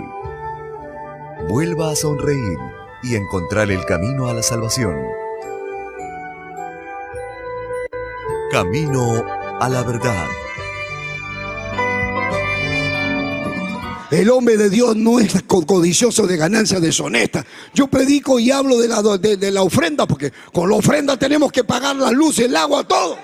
Vuelva 1.49 1.91
a 1.91 1.97
sonreír 1.97 2.59
y 3.03 3.17
encontrar 3.17 3.73
el 3.73 3.85
camino 3.85 4.29
a 4.29 4.35
la 4.35 4.43
salvación. 4.43 4.97
Camino 8.53 9.25
a 9.61 9.69
la 9.69 9.83
verdad. 9.83 10.27
El 14.11 14.31
hombre 14.31 14.57
de 14.57 14.71
Dios 14.71 14.97
no 14.97 15.21
es 15.21 15.43
codicioso 15.47 16.27
de 16.27 16.39
ganancias 16.39 16.81
deshonestas. 16.81 17.45
Yo 17.75 17.89
predico 17.89 18.39
y 18.39 18.51
hablo 18.51 18.79
de 18.79 18.89
la, 18.89 19.03
de, 19.03 19.51
la 19.51 19.63
ofrenda, 19.63 20.07
porque 20.07 20.33
con 20.53 20.71
la 20.71 20.77
ofrenda 20.77 21.19
tenemos 21.19 21.53
que 21.53 21.63
pagar 21.63 21.95
la 21.97 22.11
luz, 22.11 22.39
el 22.39 22.57
agua, 22.57 22.85
todo. 22.85 23.19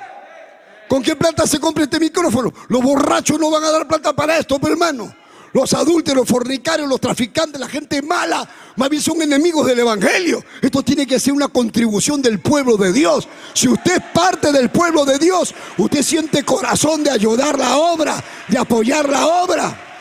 ¿Con 0.87 1.03
qué 1.03 1.17
plata 1.17 1.47
se 1.47 1.59
compra 1.59 1.85
este 1.85 1.99
micrófono? 1.99 2.53
Los 2.69 2.83
borrachos 2.83 3.41
no 3.41 3.51
van 3.51 3.65
a 3.65 3.71
dar 3.71 3.89
plata 3.89 4.13
para 4.13 4.39
esto, 4.39 4.59
pero 4.59 4.75
hermano. 4.75 5.15
Los 5.55 5.73
adúlteros, 5.73 6.29
fornicarios, 6.29 6.89
los 6.89 7.01
traficantes, 7.01 7.61
la 7.61 7.69
gente 7.69 8.03
mala, 8.03 8.47
más 8.75 8.91
bien 8.91 9.01
son 9.01 9.23
enemigos 9.23 9.65
del 9.67 9.79
Evangelio. 9.79 10.45
Esto 10.61 10.83
tiene 10.83 11.07
que 11.07 11.21
ser 11.21 11.33
una 11.33 11.47
contribución 11.47 12.21
del 12.21 12.41
pueblo 12.41 12.77
de 12.77 12.93
Dios. 12.93 13.29
Si 13.55 13.69
usted 13.69 13.99
es 13.99 14.03
parte 14.13 14.51
del 14.51 14.69
pueblo 14.71 15.05
de 15.05 15.17
Dios, 15.17 15.55
usted 15.79 16.03
siente 16.03 16.43
corazón 16.43 17.05
de 17.05 17.13
ayudar 17.13 17.57
la 17.57 17.77
obra, 17.77 18.23
de 18.49 18.59
apoyar 18.59 19.09
la 19.09 19.27
obra. 19.29 19.94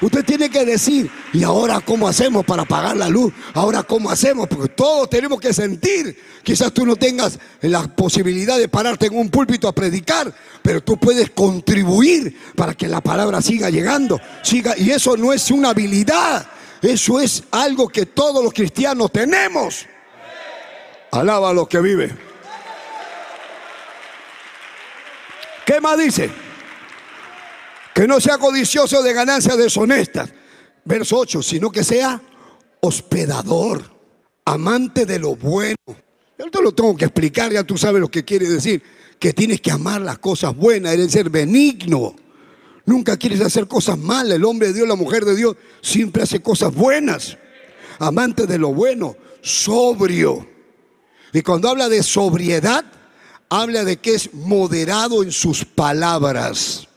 Usted 0.00 0.24
tiene 0.24 0.50
que 0.50 0.64
decir, 0.64 1.10
¿y 1.32 1.44
ahora 1.44 1.80
cómo 1.80 2.08
hacemos 2.08 2.44
para 2.44 2.64
pagar 2.64 2.96
la 2.96 3.08
luz? 3.08 3.32
¿Ahora 3.54 3.82
cómo 3.82 4.10
hacemos? 4.10 4.48
Porque 4.48 4.68
todos 4.68 5.08
tenemos 5.08 5.40
que 5.40 5.52
sentir. 5.52 6.18
Quizás 6.42 6.72
tú 6.72 6.84
no 6.84 6.96
tengas 6.96 7.38
la 7.62 7.82
posibilidad 7.86 8.58
de 8.58 8.68
pararte 8.68 9.06
en 9.06 9.16
un 9.16 9.30
púlpito 9.30 9.68
a 9.68 9.72
predicar, 9.72 10.34
pero 10.62 10.82
tú 10.82 10.98
puedes 10.98 11.30
contribuir 11.30 12.36
para 12.56 12.74
que 12.74 12.88
la 12.88 13.00
palabra 13.00 13.40
siga 13.40 13.70
llegando. 13.70 14.20
Siga, 14.42 14.76
y 14.76 14.90
eso 14.90 15.16
no 15.16 15.32
es 15.32 15.50
una 15.50 15.70
habilidad, 15.70 16.46
eso 16.82 17.20
es 17.20 17.44
algo 17.50 17.88
que 17.88 18.04
todos 18.04 18.42
los 18.42 18.52
cristianos 18.52 19.10
tenemos. 19.12 19.86
Alaba 21.12 21.50
a 21.50 21.52
los 21.54 21.68
que 21.68 21.80
viven. 21.80 22.18
¿Qué 25.64 25.80
más 25.80 25.96
dice? 25.96 26.43
Que 27.94 28.08
no 28.08 28.20
sea 28.20 28.38
codicioso 28.38 29.02
de 29.02 29.12
ganancias 29.12 29.56
deshonestas. 29.56 30.30
Verso 30.84 31.16
8, 31.16 31.42
sino 31.42 31.70
que 31.70 31.84
sea 31.84 32.20
hospedador, 32.80 33.84
amante 34.44 35.06
de 35.06 35.20
lo 35.20 35.36
bueno. 35.36 35.76
Yo 36.36 36.50
te 36.50 36.60
lo 36.60 36.72
tengo 36.72 36.96
que 36.96 37.04
explicar, 37.04 37.52
ya 37.52 37.62
tú 37.62 37.78
sabes 37.78 38.00
lo 38.00 38.10
que 38.10 38.24
quiere 38.24 38.48
decir. 38.48 38.82
Que 39.20 39.32
tienes 39.32 39.60
que 39.60 39.70
amar 39.70 40.00
las 40.00 40.18
cosas 40.18 40.54
buenas, 40.56 40.92
eres 40.92 41.12
ser 41.12 41.30
benigno. 41.30 42.16
Nunca 42.84 43.16
quieres 43.16 43.40
hacer 43.40 43.68
cosas 43.68 43.96
malas. 43.96 44.36
El 44.36 44.44
hombre 44.44 44.68
de 44.68 44.74
Dios, 44.74 44.88
la 44.88 44.96
mujer 44.96 45.24
de 45.24 45.36
Dios, 45.36 45.56
siempre 45.80 46.24
hace 46.24 46.42
cosas 46.42 46.74
buenas. 46.74 47.38
Amante 48.00 48.46
de 48.46 48.58
lo 48.58 48.74
bueno, 48.74 49.16
sobrio. 49.40 50.46
Y 51.32 51.42
cuando 51.42 51.68
habla 51.68 51.88
de 51.88 52.02
sobriedad, 52.02 52.84
habla 53.48 53.84
de 53.84 53.98
que 53.98 54.14
es 54.16 54.34
moderado 54.34 55.22
en 55.22 55.30
sus 55.30 55.64
palabras 55.64 56.88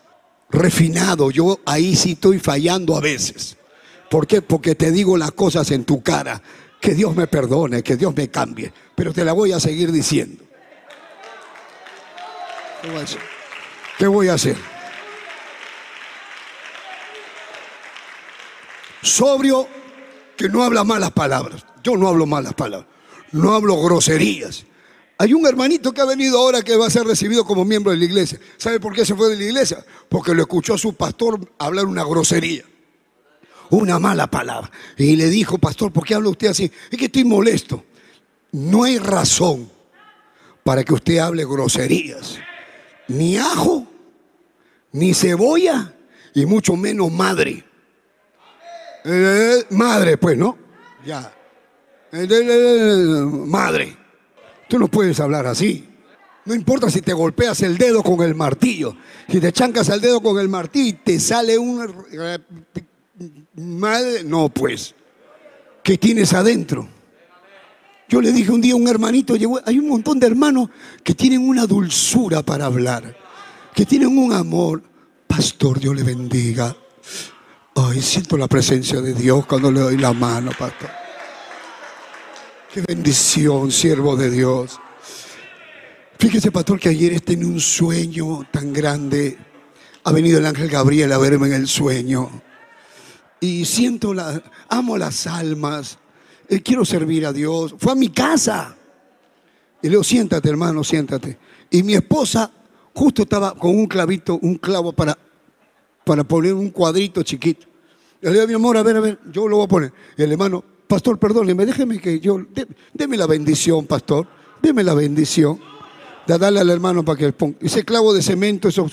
refinado. 0.50 1.32
Yo 1.32 1.60
ahí 1.66 1.96
sí 1.96 2.14
estoy 2.14 2.40
fallando 2.40 2.96
a 2.96 3.02
veces. 3.02 3.58
¿Por 4.10 4.28
qué? 4.28 4.42
Porque 4.42 4.76
te 4.76 4.92
digo 4.92 5.18
las 5.18 5.32
cosas 5.32 5.72
en 5.72 5.84
tu 5.86 6.02
cara. 6.02 6.42
Que 6.80 6.94
Dios 6.94 7.16
me 7.16 7.28
perdone, 7.28 7.82
que 7.82 7.96
Dios 7.96 8.16
me 8.16 8.30
cambie. 8.30 8.72
Pero 8.96 9.12
te 9.14 9.26
la 9.26 9.34
voy 9.34 9.52
a 9.52 9.60
seguir 9.60 9.92
diciendo. 9.92 10.44
¿Qué 12.82 12.90
voy 12.90 13.00
a 13.00 13.04
hacer? 13.04 13.22
¿Qué 13.98 14.08
voy 14.08 14.28
a 14.30 14.34
hacer? 14.36 14.56
Sobrio 19.02 19.68
que 20.36 20.50
no 20.50 20.64
habla 20.64 20.84
malas 20.84 21.12
palabras. 21.12 21.66
Yo 21.84 21.98
no 21.98 22.08
hablo 22.08 22.26
malas 22.26 22.54
palabras. 22.54 22.90
No 23.32 23.54
hablo 23.54 23.82
groserías. 23.82 24.66
Hay 25.20 25.34
un 25.34 25.48
hermanito 25.48 25.92
que 25.94 26.02
ha 26.02 26.06
venido 26.06 26.38
ahora 26.38 26.62
que 26.62 26.76
va 26.78 26.88
a 26.88 26.92
ser 26.92 27.06
recibido 27.06 27.44
como 27.44 27.66
miembro 27.66 27.92
de 27.92 27.98
la 27.98 28.06
iglesia. 28.06 28.40
¿Sabe 28.58 28.80
por 28.80 28.94
qué 28.94 29.04
se 29.04 29.16
fue 29.16 29.30
de 29.30 29.36
la 29.36 29.44
iglesia? 29.44 29.84
Porque 30.08 30.34
lo 30.36 30.42
escuchó 30.42 30.76
a 30.76 30.78
su 30.78 30.94
pastor 30.94 31.40
hablar 31.58 31.86
una 31.86 32.04
grosería, 32.04 32.64
una 33.72 33.98
mala 33.98 34.28
palabra. 34.28 34.70
Y 34.96 35.16
le 35.16 35.30
dijo, 35.30 35.58
pastor, 35.58 35.92
¿por 35.92 36.06
qué 36.06 36.14
habla 36.14 36.30
usted 36.30 36.50
así? 36.50 36.72
Es 36.92 36.98
que 36.98 37.06
estoy 37.06 37.24
molesto. 37.24 37.84
No 38.52 38.84
hay 38.84 39.00
razón 39.00 39.72
para 40.64 40.84
que 40.84 40.94
usted 40.94 41.18
hable 41.18 41.46
groserías. 41.46 42.38
Ni 43.08 43.38
ajo, 43.38 43.88
ni 44.92 45.16
cebolla, 45.16 45.96
y 46.36 46.46
mucho 46.46 46.76
menos 46.76 47.12
madre. 47.12 47.64
Eh, 49.04 49.66
madre, 49.72 50.18
pues, 50.18 50.38
¿no? 50.38 50.58
Ya. 51.04 51.34
Eh, 52.12 52.28
madre. 53.46 53.97
Tú 54.68 54.80
no 54.80 54.88
puedes 54.88 55.20
hablar 55.20 55.48
así. 55.48 55.88
No 56.46 56.56
importa 56.56 56.90
si 56.90 57.02
te 57.02 57.14
golpeas 57.14 57.62
el 57.62 57.78
dedo 57.78 58.04
con 58.04 58.22
el 58.22 58.34
martillo. 58.34 58.96
Si 59.28 59.40
te 59.40 59.52
chancas 59.52 59.90
el 59.90 60.00
dedo 60.00 60.22
con 60.22 60.40
el 60.40 60.48
martillo 60.48 60.98
te 61.04 61.20
sale 61.20 61.58
un... 61.58 62.06
Madre, 63.56 64.24
no 64.24 64.50
pues. 64.50 64.96
¿Qué 65.84 65.98
tienes 65.98 66.34
adentro? 66.34 66.88
Yo 68.10 68.22
le 68.22 68.32
dije 68.32 68.52
un 68.52 68.62
día 68.62 68.74
a 68.74 68.78
un 68.78 68.88
hermanito, 68.88 69.34
hay 69.66 69.80
un 69.80 69.88
montón 69.90 70.20
de 70.20 70.28
hermanos 70.28 70.70
que 71.04 71.14
tienen 71.14 71.48
una 71.48 71.66
dulzura 71.66 72.42
para 72.42 72.66
hablar, 72.66 73.18
que 73.74 73.86
tienen 73.86 74.18
un 74.18 74.32
amor. 74.32 74.82
Pastor, 75.28 75.80
Dios 75.80 75.94
le 75.96 76.04
bendiga. 76.04 76.76
Ay, 77.76 78.02
siento 78.02 78.38
la 78.38 78.48
presencia 78.48 79.02
de 79.02 79.14
Dios 79.14 79.46
cuando 79.46 79.72
le 79.72 79.82
doy 79.82 79.98
la 79.98 80.14
mano, 80.14 80.52
pastor. 80.58 81.07
Qué 82.78 82.84
bendición, 82.84 83.72
siervo 83.72 84.16
de 84.16 84.30
Dios. 84.30 84.80
Fíjese, 86.20 86.52
pastor, 86.52 86.80
que 86.80 86.90
ayer 86.90 87.20
tenía 87.22 87.48
un 87.48 87.60
sueño 87.60 88.48
tan 88.52 88.72
grande. 88.72 89.36
Ha 90.04 90.12
venido 90.12 90.38
el 90.38 90.46
ángel 90.46 90.70
Gabriel 90.70 91.12
a 91.12 91.18
verme 91.18 91.48
en 91.48 91.54
el 91.54 91.68
sueño. 91.68 92.30
Y 93.40 93.66
siento 93.66 94.13
la, 94.13 94.44
amo 94.70 94.96
las 94.96 95.26
almas. 95.26 95.98
Eh, 96.48 96.62
quiero 96.62 96.86
servir 96.86 97.26
a 97.26 97.34
Dios. 97.34 97.74
Fue 97.80 97.94
a 97.94 97.96
mi 97.96 98.10
casa. 98.10 98.78
Y 99.82 99.88
le 99.88 99.90
digo, 99.90 100.04
siéntate, 100.04 100.48
hermano, 100.48 100.84
siéntate. 100.84 101.40
Y 101.72 101.82
mi 101.82 101.96
esposa 101.96 102.52
justo 102.94 103.24
estaba 103.24 103.56
con 103.56 103.72
un 103.72 103.88
clavito, 103.88 104.38
un 104.40 104.60
clavo 104.60 104.94
para, 104.94 105.18
para 106.06 106.24
poner 106.24 106.54
un 106.54 106.70
cuadrito 106.70 107.24
chiquito. 107.24 107.66
Le 108.22 108.34
digo, 108.34 108.46
mi 108.46 108.54
amor, 108.54 108.78
a 108.78 108.84
ver, 108.84 108.98
a 108.98 109.00
ver, 109.00 109.20
yo 109.32 109.48
lo 109.48 109.56
voy 109.56 109.66
a 109.66 109.68
poner. 109.68 109.94
Y 110.16 110.22
el 110.22 110.32
hermano, 110.34 110.77
pastor, 110.88 111.19
perdóneme, 111.19 111.65
déjeme 111.65 112.00
que 112.00 112.19
yo, 112.19 112.39
deme 112.93 113.17
la 113.17 113.28
bendición, 113.28 113.86
pastor, 113.86 114.28
deme 114.62 114.84
la 114.84 114.93
bendición. 114.93 115.60
De 116.26 116.38
darle 116.38 116.60
al 116.60 116.69
hermano 116.69 117.06
para 117.06 117.17
que 117.17 117.32
ponga. 117.32 117.58
Ese 117.62 117.86
clavo 117.86 118.13
de 118.13 118.21
cemento, 118.21 118.67
eso, 118.67 118.89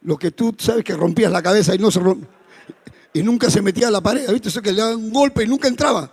lo 0.00 0.16
que 0.16 0.32
tú 0.32 0.52
sabes 0.58 0.82
que 0.82 0.96
rompías 0.96 1.30
la 1.30 1.40
cabeza 1.40 1.72
y 1.72 1.78
no 1.78 1.88
se 1.90 2.00
rompe. 2.00 2.26
Y 3.12 3.22
nunca 3.22 3.48
se 3.48 3.62
metía 3.62 3.86
a 3.86 3.90
la 3.92 4.00
pared, 4.00 4.28
¿viste? 4.32 4.48
Eso 4.48 4.60
que 4.60 4.72
le 4.72 4.80
daban 4.80 4.96
un 4.96 5.12
golpe 5.12 5.44
y 5.44 5.46
nunca 5.46 5.68
entraba. 5.68 6.10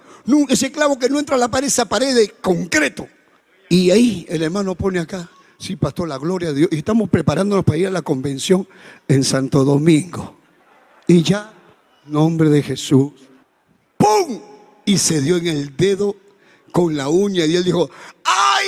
Ese 0.49 0.71
clavo 0.71 0.99
que 0.99 1.09
no 1.09 1.17
entra 1.17 1.35
a 1.35 1.39
la 1.39 1.47
pared, 1.47 1.65
esa 1.65 1.85
pared 1.85 2.13
de 2.13 2.29
concreto. 2.41 3.07
Y 3.69 3.89
ahí 3.89 4.27
el 4.29 4.43
hermano 4.43 4.75
pone 4.75 4.99
acá, 4.99 5.27
sí, 5.57 5.75
pastor, 5.75 6.07
la 6.07 6.19
gloria 6.19 6.49
de 6.49 6.55
Dios. 6.55 6.69
Y 6.73 6.77
estamos 6.77 7.09
preparándonos 7.09 7.65
para 7.65 7.79
ir 7.79 7.87
a 7.87 7.91
la 7.91 8.03
convención 8.03 8.67
en 9.07 9.23
Santo 9.23 9.63
Domingo. 9.63 10.37
Y 11.07 11.23
ya, 11.23 11.51
nombre 12.05 12.49
de 12.49 12.61
Jesús, 12.61 13.13
¡pum! 13.97 14.48
Y 14.89 14.97
se 14.97 15.21
dio 15.21 15.37
en 15.37 15.45
el 15.45 15.77
dedo 15.77 16.15
con 16.71 16.97
la 16.97 17.09
uña 17.09 17.45
y 17.45 17.55
él 17.55 17.63
dijo, 17.63 17.91
¡ay! 18.23 18.65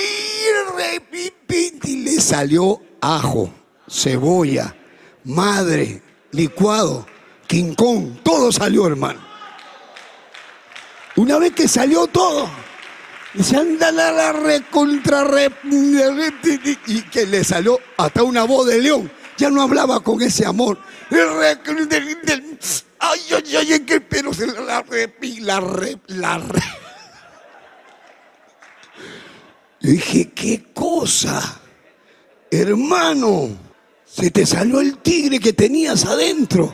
Y 1.84 1.96
le 2.04 2.20
salió 2.20 2.80
ajo, 3.00 3.52
cebolla, 3.90 4.72
madre, 5.24 6.00
licuado, 6.30 7.04
quincón, 7.48 8.20
todo 8.22 8.52
salió, 8.52 8.86
hermano. 8.86 9.20
Una 11.16 11.38
vez 11.38 11.52
que 11.54 11.66
salió 11.66 12.06
todo, 12.06 12.48
se 13.42 13.56
anda 13.56 13.90
la, 13.90 14.12
la 14.12 14.32
recontra 14.32 15.26
y 15.64 17.02
que 17.02 17.26
le 17.26 17.42
salió 17.42 17.80
hasta 17.96 18.22
una 18.22 18.44
voz 18.44 18.68
de 18.68 18.80
león. 18.80 19.10
Ya 19.36 19.50
no 19.50 19.60
hablaba 19.60 19.98
con 19.98 20.22
ese 20.22 20.46
amor. 20.46 20.78
Ay, 23.04 23.20
ay, 23.34 23.72
ay, 23.72 23.80
que 23.80 24.00
pero 24.00 24.32
se 24.32 24.46
la 24.46 24.80
repi, 24.82 25.40
la 25.40 25.58
re, 25.58 25.98
la 26.06 26.38
re. 26.38 26.62
dije, 29.80 30.30
qué 30.30 30.72
cosa, 30.72 31.60
hermano, 32.48 33.48
se 34.04 34.30
te 34.30 34.46
salió 34.46 34.80
el 34.80 34.98
tigre 34.98 35.40
que 35.40 35.52
tenías 35.52 36.04
adentro. 36.04 36.72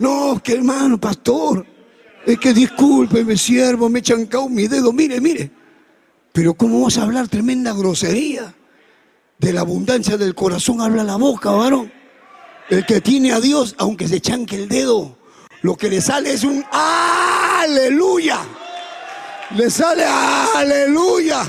No, 0.00 0.40
que 0.42 0.54
hermano, 0.54 0.98
pastor, 0.98 1.64
es 2.26 2.36
que 2.40 2.52
discúlpeme, 2.52 3.36
siervo, 3.36 3.88
me 3.88 4.00
he 4.00 4.02
chancado 4.02 4.48
mi 4.48 4.66
dedo, 4.66 4.92
mire, 4.92 5.20
mire. 5.20 5.48
Pero 6.32 6.54
¿cómo 6.54 6.82
vas 6.82 6.98
a 6.98 7.02
hablar 7.02 7.28
tremenda 7.28 7.72
grosería? 7.72 8.52
De 9.38 9.52
la 9.52 9.60
abundancia 9.60 10.16
del 10.16 10.34
corazón 10.34 10.80
habla 10.80 11.04
la 11.04 11.14
boca, 11.14 11.52
varón. 11.52 11.92
El 12.68 12.84
que 12.84 13.00
tiene 13.00 13.32
a 13.32 13.40
Dios, 13.40 13.76
aunque 13.78 14.08
se 14.08 14.20
chanque 14.20 14.56
el 14.56 14.68
dedo, 14.68 15.19
lo 15.62 15.76
que 15.76 15.88
le 15.88 16.00
sale 16.00 16.32
es 16.32 16.44
un 16.44 16.64
aleluya. 16.70 18.38
Le 19.56 19.70
sale 19.70 20.04
aleluya. 20.04 21.42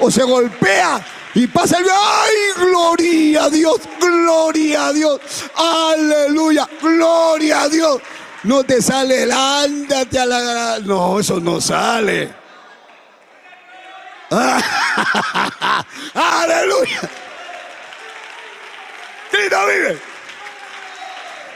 O 0.00 0.10
se 0.10 0.22
golpea 0.22 1.04
y 1.34 1.46
pasa 1.46 1.78
el... 1.78 1.86
¡Ay, 1.88 2.34
gloria 2.66 3.44
a 3.44 3.50
Dios! 3.50 3.80
¡Gloria 4.00 4.86
a 4.86 4.92
Dios! 4.92 5.20
¡Aleluya! 5.54 6.68
¡Gloria 6.80 7.62
a 7.62 7.68
Dios! 7.68 8.00
No 8.44 8.64
te 8.64 8.82
sale 8.82 9.22
el 9.22 9.32
ándate 9.32 10.18
a 10.18 10.26
la... 10.26 10.78
No, 10.80 11.20
eso 11.20 11.38
no 11.40 11.60
sale. 11.60 12.34
¡Aleluya! 16.14 17.00
no 19.50 19.66
vive. 19.66 19.98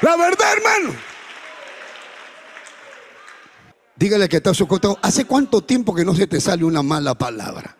La 0.03 0.17
verdad, 0.17 0.53
hermano. 0.53 1.06
Dígale 3.97 4.29
que 4.29 4.37
está 4.37 4.53
su 4.53 4.67
costado. 4.67 4.99
¿Hace 5.03 5.25
cuánto 5.25 5.63
tiempo 5.63 5.95
que 5.95 6.05
no 6.05 6.15
se 6.15 6.27
te 6.27 6.41
sale 6.41 6.65
una 6.65 6.83
mala 6.83 7.15
palabra? 7.15 7.77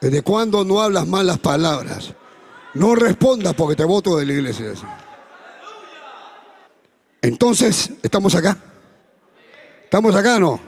¿Desde 0.00 0.22
cuándo 0.22 0.64
no 0.64 0.80
hablas 0.80 1.06
malas 1.06 1.38
palabras? 1.38 2.14
No 2.74 2.94
respondas 2.94 3.54
porque 3.54 3.76
te 3.76 3.84
voto 3.84 4.16
de 4.16 4.26
la 4.26 4.32
iglesia. 4.32 4.72
Entonces, 7.20 7.90
¿estamos 8.02 8.34
acá? 8.34 8.56
¿Estamos 9.84 10.14
acá 10.14 10.36
o 10.36 10.40
no? 10.40 10.60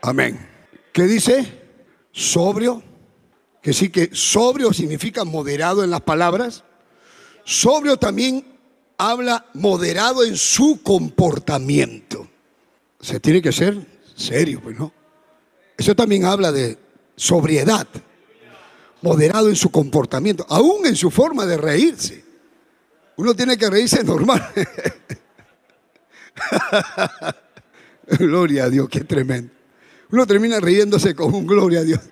Amén. 0.00 0.48
¿Qué 0.92 1.02
dice? 1.02 1.60
Sobrio. 2.12 2.82
Que 3.60 3.74
sí 3.74 3.90
que 3.90 4.10
sobrio 4.14 4.72
significa 4.72 5.24
moderado 5.24 5.84
en 5.84 5.90
las 5.90 6.00
palabras. 6.00 6.64
Sobrio 7.44 7.98
también 7.98 8.46
habla 8.96 9.46
moderado 9.52 10.24
en 10.24 10.36
su 10.36 10.80
comportamiento. 10.82 12.28
Se 13.00 13.20
tiene 13.20 13.40
que 13.40 13.52
ser 13.52 13.76
serio, 14.16 14.60
pues 14.62 14.78
no. 14.78 14.92
Eso 15.76 15.94
también 15.94 16.24
habla 16.24 16.50
de 16.50 16.76
sobriedad, 17.16 17.86
moderado 19.02 19.48
en 19.48 19.56
su 19.56 19.70
comportamiento, 19.70 20.44
aún 20.48 20.86
en 20.86 20.96
su 20.96 21.10
forma 21.10 21.46
de 21.46 21.56
reírse. 21.56 22.24
Uno 23.16 23.34
tiene 23.34 23.56
que 23.56 23.70
reírse 23.70 24.02
normal. 24.02 24.48
gloria 28.18 28.64
a 28.64 28.70
Dios, 28.70 28.88
qué 28.88 29.00
tremendo. 29.00 29.52
Uno 30.10 30.26
termina 30.26 30.58
riéndose 30.58 31.14
con 31.14 31.32
un 31.34 31.46
gloria 31.46 31.80
a 31.80 31.84
Dios. 31.84 32.00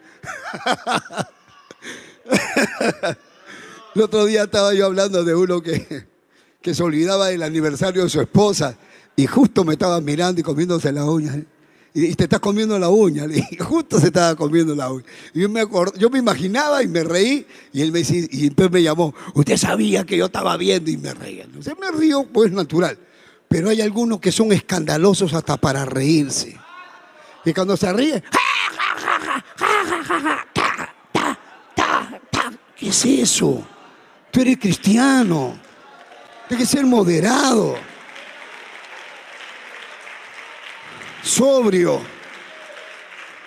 El 3.95 4.03
otro 4.03 4.27
día 4.27 4.43
estaba 4.45 4.75
yo 4.75 4.85
hablando 4.87 5.25
de 5.25 5.35
uno 5.35 5.63
que, 5.63 6.07
que 6.61 6.75
se 6.75 6.83
olvidaba 6.83 7.29
del 7.29 7.43
aniversario 7.43 8.05
de 8.05 8.11
su 8.11 8.21
esposa 8.21 8.77
y 9.17 9.27
justo 9.27 9.65
me 9.65 9.73
estaba 9.73 9.99
mirando 10.03 10.41
y 10.41 10.45
comiéndose 10.45 10.93
la 10.93 11.07
uña. 11.07 11.43
Y 11.95 12.15
te 12.15 12.25
estás 12.25 12.41
comiendo 12.41 12.79
la 12.79 12.91
uña. 12.91 13.25
Y 13.25 13.57
justo 13.61 13.99
se 13.99 14.09
estaba 14.09 14.37
comiendo 14.37 14.75
la 14.75 14.93
uña. 14.93 15.07
Y 15.33 15.41
yo 15.41 15.49
me, 15.49 15.63
yo 15.97 16.11
me 16.11 16.19
imaginaba 16.19 16.83
y 16.83 16.89
me 16.89 17.03
reí. 17.03 17.47
Y 17.73 17.81
él 17.81 17.91
me 17.91 18.01
decía, 18.01 18.27
y 18.31 18.49
entonces 18.49 18.71
me 18.71 18.83
llamó. 18.83 19.15
Usted 19.33 19.57
sabía 19.57 20.05
que 20.05 20.19
yo 20.19 20.27
estaba 20.27 20.55
viendo 20.59 20.91
y 20.91 20.99
me 20.99 21.15
reía. 21.15 21.47
Usted 21.59 21.73
me 21.79 21.91
río, 21.99 22.27
pues 22.31 22.53
natural. 22.53 22.99
Pero 23.49 23.71
hay 23.71 23.81
algunos 23.81 24.21
que 24.21 24.31
son 24.31 24.53
escandalosos 24.53 25.33
hasta 25.33 25.57
para 25.57 25.87
reírse. 25.87 26.55
Y 27.47 27.55
cuando 27.55 27.75
se 27.79 27.91
ríe, 27.95 28.23
¿qué 32.77 32.89
es 32.89 33.05
eso? 33.07 33.67
Tú 34.31 34.43
eres 34.43 34.59
cristiano. 34.59 35.59
Tienes 36.49 36.69
que 36.69 36.77
ser 36.77 36.85
moderado. 36.85 37.77
Sobrio. 41.27 42.01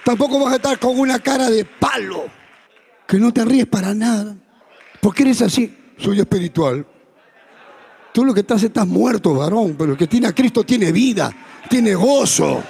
Tampoco 0.04 0.40
vas 0.40 0.54
a 0.54 0.56
estar 0.58 0.80
con 0.80 1.00
una 1.00 1.20
cara 1.20 1.50
de 1.50 1.66
palo, 1.66 2.26
que 3.08 3.18
no 3.18 3.34
te 3.34 3.46
ríes 3.46 3.68
para 3.68 3.94
nada. 3.94 4.36
porque 5.02 5.24
eres 5.24 5.42
así? 5.42 5.76
Soy 5.98 6.20
espiritual. 6.20 6.86
Tú 8.14 8.26
lo 8.26 8.34
que 8.34 8.42
estás 8.42 8.64
estás 8.64 8.88
muerto, 8.88 9.34
varón, 9.34 9.76
pero 9.78 9.92
el 9.94 9.98
que 9.98 10.08
tiene 10.08 10.28
a 10.28 10.34
Cristo 10.34 10.64
tiene 10.64 10.92
vida, 10.92 11.32
tiene 11.70 11.96
gozo. 11.96 12.64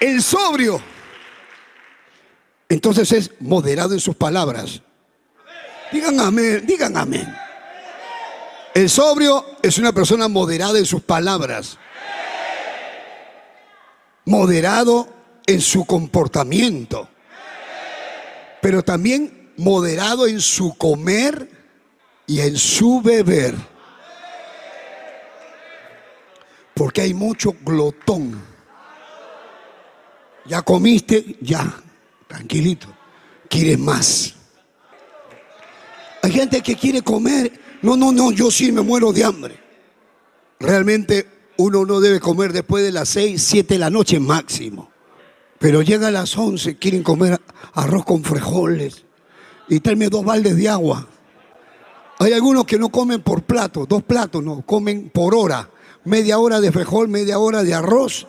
El 0.00 0.22
sobrio. 0.22 0.80
Entonces 2.68 3.12
es 3.12 3.30
moderado 3.40 3.94
en 3.94 4.00
sus 4.00 4.16
palabras. 4.16 4.80
Digan 5.92 6.18
amén, 6.20 6.64
digan 6.66 6.96
amén. 6.96 7.41
El 8.74 8.88
sobrio 8.88 9.44
es 9.62 9.76
una 9.76 9.92
persona 9.92 10.28
moderada 10.28 10.78
en 10.78 10.86
sus 10.86 11.02
palabras, 11.02 11.76
moderado 14.24 15.08
en 15.46 15.60
su 15.60 15.84
comportamiento, 15.84 17.08
pero 18.62 18.82
también 18.82 19.52
moderado 19.58 20.26
en 20.26 20.40
su 20.40 20.74
comer 20.78 21.50
y 22.26 22.40
en 22.40 22.56
su 22.56 23.02
beber. 23.02 23.54
Porque 26.74 27.02
hay 27.02 27.12
mucho 27.12 27.54
glotón. 27.62 28.42
Ya 30.46 30.62
comiste, 30.62 31.36
ya, 31.42 31.70
tranquilito. 32.26 32.88
Quieres 33.50 33.78
más. 33.78 34.34
Hay 36.22 36.32
gente 36.32 36.62
que 36.62 36.74
quiere 36.74 37.02
comer 37.02 37.52
no, 37.82 37.96
no, 37.96 38.12
no, 38.12 38.30
yo 38.30 38.50
sí 38.50 38.70
me 38.70 38.80
muero 38.80 39.12
de 39.12 39.24
hambre. 39.24 39.58
Realmente 40.60 41.26
uno 41.56 41.84
no 41.84 42.00
debe 42.00 42.20
comer 42.20 42.52
después 42.52 42.84
de 42.84 42.92
las 42.92 43.08
6, 43.10 43.42
7 43.42 43.74
de 43.74 43.78
la 43.78 43.90
noche 43.90 44.20
máximo. 44.20 44.90
Pero 45.58 45.82
llega 45.82 46.08
a 46.08 46.12
las 46.12 46.36
11, 46.36 46.76
quieren 46.76 47.02
comer 47.02 47.40
arroz 47.74 48.04
con 48.04 48.22
frijoles 48.22 49.04
y 49.68 49.80
tráeme 49.80 50.08
dos 50.08 50.24
baldes 50.24 50.56
de 50.56 50.68
agua. 50.68 51.08
Hay 52.20 52.32
algunos 52.32 52.64
que 52.64 52.78
no 52.78 52.88
comen 52.90 53.20
por 53.20 53.42
plato, 53.42 53.84
dos 53.86 54.04
platos, 54.04 54.42
no, 54.44 54.62
comen 54.62 55.10
por 55.10 55.34
hora. 55.34 55.68
Media 56.04 56.38
hora 56.38 56.60
de 56.60 56.70
frijol, 56.70 57.08
media 57.08 57.38
hora 57.40 57.64
de 57.64 57.74
arroz. 57.74 58.28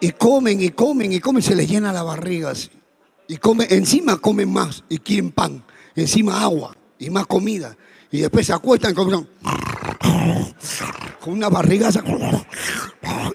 Y 0.00 0.12
comen 0.12 0.60
y 0.60 0.70
comen 0.70 1.12
y 1.12 1.20
comen, 1.20 1.42
se 1.42 1.54
les 1.54 1.68
llena 1.68 1.92
la 1.92 2.02
barriga 2.02 2.50
así. 2.50 2.70
Y 3.28 3.36
comen, 3.36 3.66
encima 3.70 4.18
comen 4.18 4.52
más 4.52 4.84
y 4.88 4.98
quieren 4.98 5.30
pan, 5.30 5.64
encima 5.94 6.42
agua 6.42 6.76
y 6.98 7.08
más 7.08 7.26
comida 7.26 7.76
y 8.12 8.20
después 8.20 8.46
se 8.46 8.52
acuestan 8.52 8.94
con, 8.94 9.28
con 11.20 11.32
una 11.32 11.48
barriga 11.48 11.90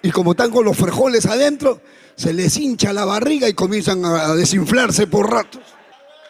y 0.01 0.11
como 0.11 0.32
están 0.32 0.51
con 0.51 0.65
los 0.65 0.78
frijoles 0.78 1.26
adentro, 1.26 1.82
se 2.15 2.34
les 2.34 2.57
hincha 2.57 2.93
la 2.93 3.05
barriga 3.05 3.47
y 3.47 3.53
comienzan 3.53 4.03
a 4.05 4.36
desinflarse 4.36 5.07
por 5.07 5.32
ratos. 5.32 5.61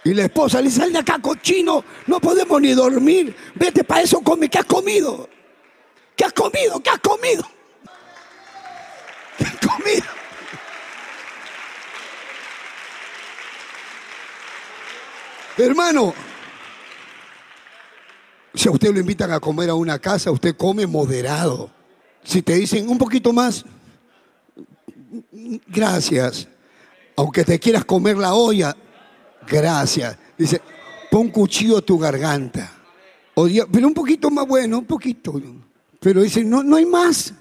Y 0.04 0.14
la 0.14 0.26
esposa 0.26 0.62
le 0.62 0.70
sale 0.70 0.92
de 0.92 1.00
acá, 1.00 1.20
cochino, 1.20 1.84
no 2.06 2.20
podemos 2.20 2.62
ni 2.62 2.74
dormir. 2.74 3.36
Vete 3.56 3.84
para 3.84 4.02
eso, 4.02 4.22
come, 4.22 4.50
¿qué 4.50 4.60
has 4.60 4.66
comido? 4.66 5.28
¿Qué 6.16 6.26
has 6.26 6.34
comido? 6.34 6.80
¿Qué 6.82 6.90
has 6.92 7.00
comido? 7.00 7.44
¿Qué 9.38 9.44
has 9.46 9.58
comido? 9.58 10.06
Hermano, 15.58 16.14
si 18.56 18.68
a 18.68 18.72
usted 18.72 18.94
lo 18.94 19.00
invitan 19.00 19.32
a 19.32 19.40
comer 19.40 19.70
a 19.70 19.76
una 19.76 20.00
casa, 20.00 20.32
usted 20.32 20.56
come 20.56 20.88
moderado. 20.88 21.70
Si 22.24 22.42
te 22.42 22.56
dicen 22.56 22.90
un 22.90 22.98
poquito 22.98 23.32
más, 23.32 23.66
gracias. 25.68 26.48
Aunque 27.16 27.44
te 27.44 27.60
quieras 27.60 27.86
comer 27.86 28.18
la 28.18 28.34
olla, 28.34 28.76
gracias. 29.48 30.18
Dice, 30.38 30.62
pon 31.12 31.30
cuchillo 31.30 31.78
a 31.78 31.82
tu 31.82 31.98
garganta. 31.98 32.72
pero 33.34 33.88
un 33.88 33.94
poquito 33.94 34.30
más 34.30 34.48
bueno, 34.48 34.80
un 34.80 34.86
poquito. 34.86 35.42
Pero 36.00 36.22
dice, 36.22 36.44
no, 36.44 36.64
no 36.64 36.76
hay 36.76 36.86
más. 36.86 37.34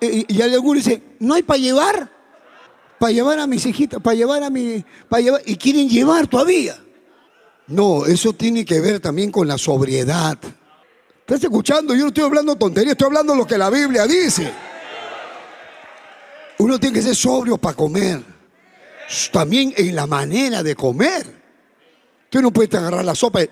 Y, 0.00 0.42
alguno 0.42 0.78
dice, 0.78 1.02
no 1.18 1.34
hay 1.34 1.42
para 1.42 1.58
llevar. 1.58 2.10
Para 2.98 3.12
llevar 3.12 3.38
a 3.38 3.46
mis 3.46 3.64
hijitas, 3.66 4.00
para 4.00 4.14
llevar 4.14 4.42
a 4.42 4.50
mi. 4.50 4.84
Para 5.08 5.22
llevar, 5.22 5.42
y 5.46 5.56
quieren 5.56 5.88
llevar 5.88 6.26
todavía. 6.26 6.76
No, 7.66 8.04
eso 8.04 8.32
tiene 8.34 8.64
que 8.64 8.80
ver 8.80 9.00
también 9.00 9.30
con 9.30 9.48
la 9.48 9.56
sobriedad. 9.56 10.38
¿Estás 11.20 11.42
escuchando? 11.42 11.94
Yo 11.94 12.02
no 12.02 12.08
estoy 12.08 12.24
hablando 12.24 12.56
tontería, 12.56 12.92
estoy 12.92 13.06
hablando 13.06 13.34
lo 13.34 13.46
que 13.46 13.56
la 13.56 13.70
Biblia 13.70 14.06
dice. 14.06 14.52
Uno 16.58 16.78
tiene 16.78 16.94
que 16.94 17.02
ser 17.02 17.16
sobrio 17.16 17.56
para 17.56 17.74
comer. 17.74 18.22
También 19.32 19.72
en 19.76 19.96
la 19.96 20.06
manera 20.06 20.62
de 20.62 20.76
comer. 20.76 21.42
Tú 22.28 22.42
no 22.42 22.50
puedes 22.50 22.74
agarrar 22.74 23.04
la 23.04 23.14
sopa 23.14 23.42
y... 23.42 23.48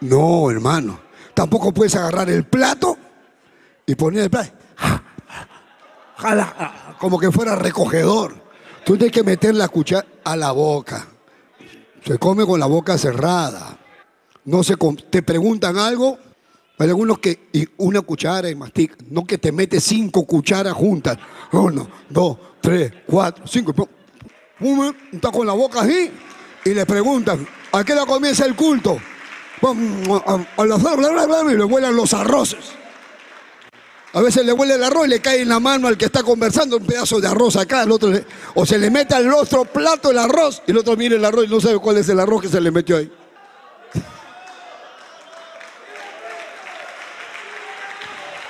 No, 0.00 0.50
hermano. 0.50 1.00
Tampoco 1.34 1.72
puedes 1.72 1.94
agarrar 1.96 2.30
el 2.30 2.44
plato 2.44 2.96
y 3.84 3.94
poner 3.94 4.22
el 4.24 4.30
plato. 4.30 4.52
Como 6.98 7.18
que 7.18 7.30
fuera 7.30 7.54
recogedor. 7.54 8.47
Tú 8.84 8.96
tienes 8.96 9.12
que 9.12 9.22
meter 9.22 9.54
la 9.54 9.68
cuchara 9.68 10.06
a 10.24 10.36
la 10.36 10.52
boca. 10.52 11.06
Se 12.04 12.18
come 12.18 12.46
con 12.46 12.58
la 12.58 12.66
boca 12.66 12.96
cerrada. 12.96 13.78
No 14.44 14.62
se 14.62 14.76
te 15.10 15.22
preguntan 15.22 15.76
algo. 15.76 16.18
Hay 16.78 16.88
algunos 16.88 17.18
que 17.18 17.48
y 17.52 17.66
una 17.78 18.00
cuchara 18.02 18.48
y 18.48 18.54
mastica. 18.54 18.96
No 19.10 19.24
que 19.24 19.38
te 19.38 19.52
metes 19.52 19.84
cinco 19.84 20.24
cucharas 20.24 20.72
juntas. 20.72 21.18
Uno, 21.52 21.88
dos, 22.08 22.38
tres, 22.60 22.92
cuatro, 23.06 23.46
cinco. 23.46 23.74
Está 25.12 25.30
con 25.30 25.46
la 25.46 25.52
boca 25.52 25.82
así 25.82 26.10
y 26.64 26.74
le 26.74 26.86
preguntan, 26.86 27.46
¿a 27.72 27.84
qué 27.84 27.92
hora 27.92 28.06
comienza 28.06 28.44
el 28.44 28.54
culto? 28.54 28.98
A 30.56 30.64
las 30.64 30.82
y 30.82 31.56
le 31.56 31.64
vuelan 31.64 31.96
los 31.96 32.14
arroces. 32.14 32.72
A 34.14 34.22
veces 34.22 34.44
le 34.44 34.52
huele 34.52 34.74
el 34.74 34.82
arroz 34.82 35.06
y 35.06 35.10
le 35.10 35.20
cae 35.20 35.42
en 35.42 35.50
la 35.50 35.60
mano 35.60 35.86
al 35.86 35.98
que 35.98 36.06
está 36.06 36.22
conversando 36.22 36.78
un 36.78 36.86
pedazo 36.86 37.20
de 37.20 37.28
arroz 37.28 37.56
acá, 37.56 37.82
el 37.82 37.92
otro 37.92 38.10
o 38.54 38.64
se 38.64 38.78
le 38.78 38.90
mete 38.90 39.14
al 39.14 39.30
otro 39.32 39.66
plato 39.66 40.10
el 40.10 40.18
arroz 40.18 40.62
y 40.66 40.70
el 40.70 40.78
otro 40.78 40.96
mira 40.96 41.16
el 41.16 41.24
arroz 41.24 41.44
y 41.44 41.48
no 41.48 41.60
sabe 41.60 41.78
cuál 41.78 41.98
es 41.98 42.08
el 42.08 42.18
arroz 42.18 42.42
que 42.42 42.48
se 42.48 42.60
le 42.60 42.70
metió 42.70 42.96
ahí. 42.96 43.12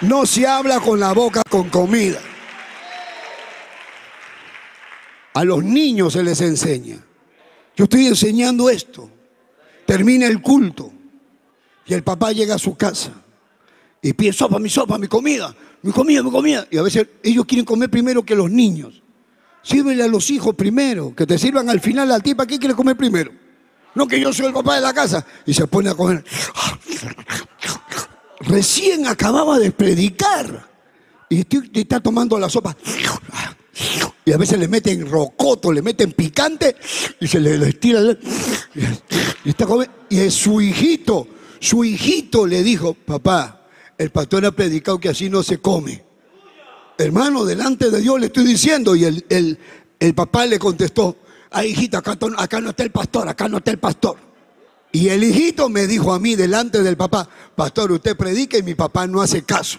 No 0.01 0.27
se 0.27 0.47
habla 0.47 0.79
con 0.79 1.01
la 1.01 1.13
boca 1.13 1.43
con 1.51 1.69
comida. 1.71 2.21
A 5.35 5.45
los 5.45 5.65
niños 5.65 6.13
se 6.13 6.23
les 6.23 6.41
enseña. 6.41 6.99
Yo 7.77 7.85
estoy 7.85 8.07
enseñando 8.07 8.71
esto. 8.71 9.11
Termina 9.87 10.27
el 10.27 10.41
culto. 10.41 10.93
Y 11.87 11.95
el 11.95 12.05
papá 12.05 12.33
llega 12.33 12.55
a 12.55 12.59
su 12.59 12.77
casa. 12.77 13.13
Y 14.03 14.13
pide 14.13 14.33
sopa, 14.33 14.59
mi 14.59 14.69
sopa, 14.69 14.99
mi 14.99 15.09
comida, 15.09 15.55
mi 15.83 15.93
comida, 15.93 16.23
mi 16.23 16.31
comida. 16.31 16.67
Y 16.71 16.79
a 16.79 16.83
veces 16.83 17.07
ellos 17.23 17.45
quieren 17.45 17.65
comer 17.65 17.91
primero 17.91 18.23
que 18.23 18.35
los 18.35 18.51
niños. 18.51 19.03
Sírvele 19.63 20.03
a 20.03 20.09
los 20.09 20.31
hijos 20.31 20.55
primero, 20.55 21.15
que 21.15 21.27
te 21.27 21.37
sirvan 21.37 21.69
al 21.69 21.81
final 21.81 22.11
al 22.13 22.23
tipo. 22.23 22.47
¿Qué 22.47 22.59
quiere 22.59 22.75
comer 22.75 22.97
primero? 22.97 23.33
No 23.95 24.07
que 24.07 24.21
yo 24.21 24.33
soy 24.33 24.47
el 24.47 24.53
papá 24.53 24.77
de 24.77 24.81
la 24.81 24.95
casa. 24.95 25.27
Y 25.45 25.53
se 25.53 25.67
pone 25.67 25.91
a 25.91 25.95
comer. 25.95 26.25
Recién 28.41 29.07
acababa 29.07 29.59
de 29.59 29.73
predicar. 29.73 30.69
Y 31.29 31.45
está 31.79 32.01
tomando 32.01 32.39
la 32.39 32.49
sopa. 32.49 32.77
Y 34.25 34.33
a 34.33 34.37
veces 34.37 34.59
le 34.59 34.69
meten 34.69 35.09
rocoto, 35.09 35.73
le 35.73 35.81
meten 35.81 36.13
picante 36.13 36.77
y 37.19 37.27
se 37.27 37.41
le, 37.41 37.69
estira. 37.69 38.01
Y, 38.75 39.49
está 39.49 39.67
y 40.11 40.19
es 40.19 40.35
su 40.35 40.61
hijito, 40.61 41.27
su 41.61 41.83
hijito 41.85 42.47
le 42.47 42.63
dijo, 42.63 42.93
papá, 42.93 43.58
el 43.99 44.11
pastor 44.11 44.47
ha 44.47 44.53
predicado 44.53 44.99
que 44.99 45.09
así 45.09 45.29
no 45.29 45.43
se 45.43 45.59
come. 45.59 46.05
Hermano, 46.97 47.45
delante 47.45 47.91
de 47.91 48.01
Dios 48.01 48.19
le 48.21 48.27
estoy 48.27 48.45
diciendo. 48.45 48.95
Y 48.95 49.05
el, 49.05 49.59
el, 49.99 50.15
papá 50.15 50.47
le 50.47 50.59
contestó, 50.59 51.17
ay 51.51 51.71
hijito, 51.71 51.99
acá, 51.99 52.17
no 52.61 52.71
está 52.71 52.85
el 52.85 52.91
pastor, 52.91 53.29
acá 53.29 53.49
no 53.49 53.59
está 53.59 53.73
el 53.73 53.79
pastor. 53.79 54.17
Y 54.93 55.09
el 55.09 55.23
hijito 55.23 55.69
me 55.69 55.87
dijo 55.87 56.15
a 56.15 56.19
mí 56.19 56.35
delante 56.35 56.83
del 56.83 56.97
papá, 56.97 57.29
pastor, 57.55 57.93
usted 57.93 58.17
predica 58.17 58.57
y 58.57 58.63
mi 58.63 58.75
papá 58.75 59.07
no 59.07 59.21
hace 59.21 59.43
caso. 59.43 59.79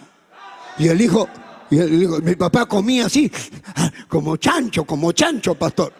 Y 0.78 0.88
el 0.88 1.00
hijo, 1.00 1.28
y 1.70 1.76
mi 1.76 2.36
papá 2.36 2.66
comía 2.66 3.06
así, 3.06 3.30
como 4.08 4.36
chancho, 4.36 4.84
como 4.84 5.12
chancho, 5.12 5.54
pastor. 5.54 5.92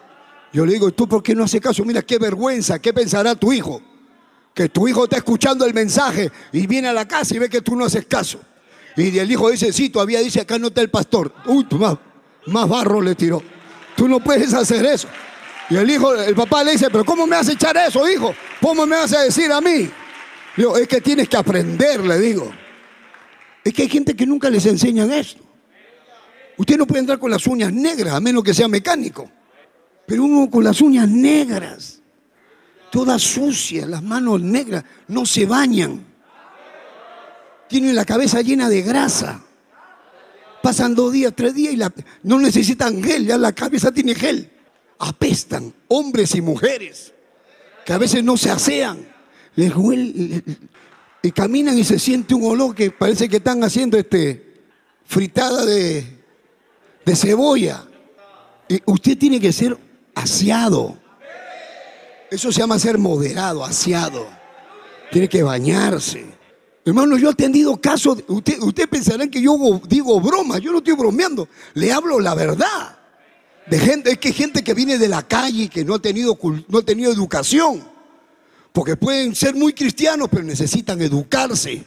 Yo 0.53 0.65
le 0.65 0.73
digo, 0.73 0.91
¿tú 0.91 1.07
por 1.07 1.23
qué 1.23 1.33
no 1.33 1.43
haces 1.43 1.61
caso? 1.61 1.83
Mira 1.85 2.01
qué 2.01 2.19
vergüenza, 2.19 2.79
¿qué 2.79 2.93
pensará 2.93 3.35
tu 3.35 3.51
hijo? 3.51 3.81
Que 4.53 4.69
tu 4.69 4.87
hijo 4.87 5.05
está 5.05 5.17
escuchando 5.17 5.65
el 5.65 5.73
mensaje 5.73 6.31
y 6.51 6.67
viene 6.67 6.89
a 6.89 6.93
la 6.93 7.07
casa 7.07 7.35
y 7.35 7.39
ve 7.39 7.49
que 7.49 7.61
tú 7.61 7.75
no 7.75 7.85
haces 7.85 8.05
caso. 8.05 8.41
Y 8.97 9.17
el 9.17 9.31
hijo 9.31 9.49
dice, 9.49 9.71
sí, 9.71 9.89
todavía 9.89 10.19
dice, 10.19 10.41
acá 10.41 10.59
no 10.59 10.67
está 10.67 10.81
el 10.81 10.89
pastor. 10.89 11.33
Uy, 11.45 11.65
más, 11.79 11.97
más 12.47 12.67
barro 12.67 13.01
le 13.01 13.15
tiró. 13.15 13.41
Tú 13.95 14.07
no 14.07 14.19
puedes 14.19 14.53
hacer 14.53 14.85
eso. 14.85 15.07
Y 15.69 15.77
el 15.77 15.89
hijo, 15.89 16.13
el 16.13 16.35
papá 16.35 16.63
le 16.63 16.73
dice, 16.73 16.89
pero 16.91 17.05
¿cómo 17.05 17.25
me 17.25 17.37
vas 17.37 17.47
a 17.47 17.53
echar 17.53 17.77
eso, 17.77 18.09
hijo? 18.09 18.33
¿Cómo 18.61 18.85
me 18.85 18.97
vas 18.97 19.13
a 19.13 19.21
decir 19.21 19.49
a 19.51 19.61
mí? 19.61 19.89
Digo, 20.57 20.75
es 20.75 20.87
que 20.87 20.99
tienes 20.99 21.29
que 21.29 21.37
aprender, 21.37 22.01
le 22.01 22.19
digo. 22.19 22.51
Es 23.63 23.73
que 23.73 23.83
hay 23.83 23.89
gente 23.89 24.15
que 24.15 24.25
nunca 24.25 24.49
les 24.49 24.65
enseñan 24.65 25.13
esto. 25.13 25.41
Usted 26.57 26.77
no 26.77 26.85
puede 26.85 26.99
entrar 26.99 27.19
con 27.19 27.31
las 27.31 27.47
uñas 27.47 27.71
negras, 27.71 28.13
a 28.13 28.19
menos 28.19 28.43
que 28.43 28.53
sea 28.53 28.67
mecánico. 28.67 29.31
Pero 30.05 30.25
uno 30.25 30.49
con 30.49 30.63
las 30.63 30.81
uñas 30.81 31.07
negras, 31.07 32.00
todas 32.91 33.21
sucias, 33.21 33.87
las 33.87 34.03
manos 34.03 34.41
negras, 34.41 34.83
no 35.07 35.25
se 35.25 35.45
bañan. 35.45 36.05
Tienen 37.67 37.95
la 37.95 38.05
cabeza 38.05 38.41
llena 38.41 38.69
de 38.69 38.81
grasa. 38.81 39.41
Pasan 40.61 40.93
dos 40.93 41.11
días, 41.11 41.33
tres 41.35 41.55
días 41.55 41.73
y 41.73 41.79
no 42.27 42.37
necesitan 42.37 43.01
gel, 43.01 43.25
ya 43.25 43.37
la 43.37 43.53
cabeza 43.53 43.91
tiene 43.91 44.13
gel. 44.13 44.51
Apestan, 44.99 45.73
hombres 45.87 46.35
y 46.35 46.41
mujeres, 46.41 47.13
que 47.83 47.93
a 47.93 47.97
veces 47.97 48.23
no 48.23 48.37
se 48.37 48.51
asean. 48.51 49.09
Les 49.55 49.75
huele, 49.75 50.43
y 51.23 51.31
caminan 51.31 51.77
y 51.77 51.83
se 51.83 51.97
siente 51.97 52.35
un 52.35 52.43
olor 52.43 52.75
que 52.75 52.91
parece 52.91 53.27
que 53.27 53.37
están 53.37 53.63
haciendo 53.63 53.97
este 53.97 54.63
fritada 55.05 55.65
de, 55.65 56.05
de 57.05 57.15
cebolla. 57.15 57.87
Y 58.67 58.81
usted 58.85 59.17
tiene 59.17 59.39
que 59.39 59.51
ser 59.51 59.77
aseado. 60.13 61.00
Eso 62.31 62.49
se 62.49 62.61
llama 62.61 62.79
ser 62.79 62.97
moderado, 62.97 63.61
aseado. 63.65 64.25
Tiene 65.11 65.27
que 65.27 65.43
bañarse. 65.43 66.25
Hermano, 66.85 67.17
yo 67.17 67.27
he 67.27 67.31
atendido 67.33 67.79
casos, 67.79 68.23
usted, 68.25 68.57
usted 68.61 68.89
que 69.29 69.41
yo 69.41 69.81
digo 69.85 70.19
broma, 70.21 70.57
yo 70.57 70.71
no 70.71 70.77
estoy 70.77 70.93
bromeando, 70.93 71.49
le 71.73 71.91
hablo 71.91 72.21
la 72.21 72.33
verdad. 72.33 72.97
De 73.67 73.77
gente, 73.77 74.11
es 74.11 74.17
que 74.17 74.31
gente 74.31 74.63
que 74.63 74.73
viene 74.73 74.97
de 74.97 75.09
la 75.09 75.27
calle, 75.27 75.67
que 75.67 75.83
no 75.83 75.95
ha 75.95 75.99
tenido, 75.99 76.39
no 76.69 76.79
ha 76.79 76.81
tenido 76.81 77.11
educación, 77.11 77.83
porque 78.71 78.95
pueden 78.95 79.35
ser 79.35 79.53
muy 79.53 79.73
cristianos, 79.73 80.29
pero 80.31 80.43
necesitan 80.43 81.01
educarse. 81.01 81.83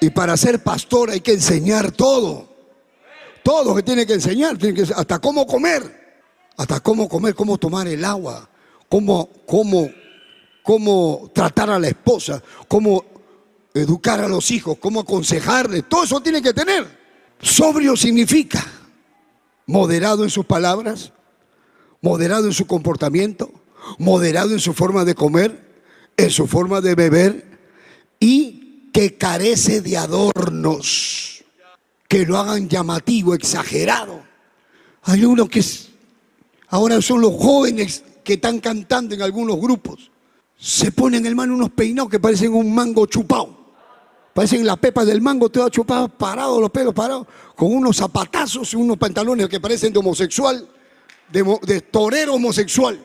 Y 0.00 0.10
para 0.10 0.36
ser 0.36 0.62
pastor 0.64 1.10
hay 1.10 1.20
que 1.20 1.32
enseñar 1.32 1.92
todo. 1.92 2.48
Todo 3.44 3.74
que 3.76 3.84
tiene 3.84 4.04
que 4.04 4.14
enseñar, 4.14 4.58
tiene 4.58 4.74
que, 4.74 4.92
hasta 4.92 5.20
cómo 5.20 5.46
comer, 5.46 6.18
hasta 6.56 6.80
cómo 6.80 7.08
comer, 7.08 7.34
cómo 7.36 7.56
tomar 7.56 7.86
el 7.86 8.04
agua, 8.04 8.48
cómo, 8.94 9.28
cómo, 9.44 9.90
cómo 10.62 11.28
tratar 11.34 11.68
a 11.68 11.80
la 11.80 11.88
esposa, 11.88 12.40
cómo 12.68 13.04
educar 13.74 14.20
a 14.20 14.28
los 14.28 14.52
hijos, 14.52 14.78
cómo 14.78 15.00
aconsejarle, 15.00 15.82
todo 15.82 16.04
eso 16.04 16.20
tiene 16.20 16.40
que 16.40 16.52
tener. 16.52 16.86
Sobrio 17.40 17.96
significa 17.96 18.64
moderado 19.66 20.22
en 20.22 20.30
sus 20.30 20.46
palabras, 20.46 21.12
moderado 22.02 22.46
en 22.46 22.52
su 22.52 22.68
comportamiento, 22.68 23.50
moderado 23.98 24.52
en 24.52 24.60
su 24.60 24.72
forma 24.74 25.04
de 25.04 25.16
comer, 25.16 25.82
en 26.16 26.30
su 26.30 26.46
forma 26.46 26.80
de 26.80 26.94
beber 26.94 27.58
y 28.20 28.90
que 28.92 29.18
carece 29.18 29.80
de 29.80 29.96
adornos 29.96 31.42
que 32.06 32.24
lo 32.24 32.38
hagan 32.38 32.68
llamativo, 32.68 33.34
exagerado. 33.34 34.22
Hay 35.02 35.24
uno 35.24 35.48
que 35.48 35.64
ahora 36.68 37.02
son 37.02 37.22
los 37.22 37.32
jóvenes 37.32 38.04
que 38.24 38.34
están 38.34 38.58
cantando 38.58 39.14
en 39.14 39.22
algunos 39.22 39.60
grupos. 39.60 40.10
Se 40.58 40.90
ponen 40.90 41.26
hermano 41.26 41.54
unos 41.54 41.70
peinados 41.70 42.10
que 42.10 42.18
parecen 42.18 42.54
un 42.54 42.74
mango 42.74 43.06
chupado. 43.06 43.64
Parecen 44.32 44.66
la 44.66 44.76
pepa 44.76 45.04
del 45.04 45.20
mango, 45.20 45.48
todo 45.48 45.68
chupado, 45.68 46.08
parado, 46.08 46.60
los 46.60 46.70
pelos 46.70 46.92
parados, 46.92 47.26
con 47.54 47.72
unos 47.72 47.96
zapatazos 47.96 48.72
y 48.72 48.76
unos 48.76 48.96
pantalones 48.96 49.48
que 49.48 49.60
parecen 49.60 49.92
de 49.92 50.00
homosexual, 50.00 50.68
de, 51.30 51.80
torero 51.82 52.34
homosexual. 52.34 52.98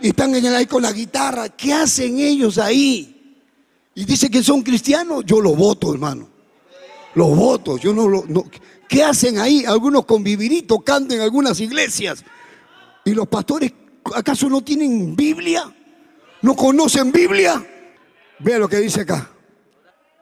Y 0.00 0.08
están 0.08 0.34
en 0.34 0.46
ahí 0.46 0.66
con 0.66 0.82
la 0.82 0.92
guitarra. 0.92 1.48
¿Qué 1.48 1.72
hacen 1.72 2.18
ellos 2.20 2.58
ahí? 2.58 3.40
Y 3.94 4.04
dice 4.04 4.30
que 4.30 4.42
son 4.42 4.62
cristianos, 4.62 5.24
yo 5.26 5.40
lo 5.40 5.54
voto, 5.56 5.92
hermano 5.92 6.34
los 7.14 7.36
votos. 7.36 7.80
Yo 7.80 7.94
no 7.94 8.08
lo. 8.08 8.24
¿Qué 8.88 9.02
hacen 9.02 9.38
ahí? 9.38 9.64
Algunos 9.64 10.04
convivir 10.04 10.52
y 10.52 10.62
tocando 10.62 11.14
en 11.14 11.20
algunas 11.20 11.58
iglesias. 11.60 12.24
¿Y 13.04 13.12
los 13.12 13.28
pastores 13.28 13.72
acaso 14.14 14.48
no 14.48 14.62
tienen 14.62 15.14
Biblia? 15.16 15.72
¿No 16.42 16.54
conocen 16.54 17.10
Biblia? 17.10 17.64
Vea 18.38 18.58
lo 18.58 18.68
que 18.68 18.78
dice 18.78 19.02
acá. 19.02 19.30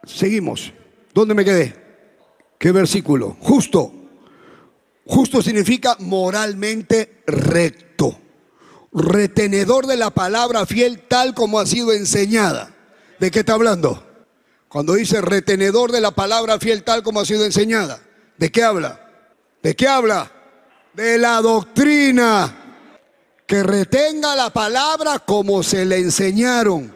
Seguimos. 0.05 0.73
¿Dónde 1.13 1.35
me 1.35 1.45
quedé? 1.45 1.75
¿Qué 2.59 2.73
versículo? 2.73 3.37
Justo. 3.41 3.93
Justo 5.05 5.43
significa 5.43 5.97
moralmente 5.99 7.23
recto. 7.27 8.19
Retenedor 8.93 9.87
de 9.87 9.97
la 9.97 10.11
palabra 10.11 10.67
fiel 10.67 11.01
tal 11.09 11.35
como 11.35 11.59
ha 11.59 11.67
sido 11.67 11.93
enseñada. 11.93 12.75
¿De 13.19 13.31
qué 13.31 13.41
está 13.41 13.55
hablando? 13.55 14.07
Cuando 14.69 14.95
dice 14.95 15.21
retenedor 15.21 15.93
de 15.93 16.01
la 16.01 16.13
palabra 16.13 16.59
fiel 16.59 16.83
tal 16.83 17.03
como 17.03 17.21
ha 17.21 17.27
sido 17.27 17.45
enseñada, 17.45 18.01
¿de 18.39 18.51
qué 18.51 18.63
habla? 18.63 19.01
¿De 19.63 19.77
qué 19.77 19.87
habla? 19.87 20.31
De 20.95 21.19
la 21.19 21.41
doctrina. 21.43 22.62
Que 23.53 23.63
retenga 23.63 24.35
la 24.35 24.49
palabra 24.49 25.19
como 25.19 25.63
se 25.63 25.85
le 25.85 25.99
enseñaron. 25.99 26.91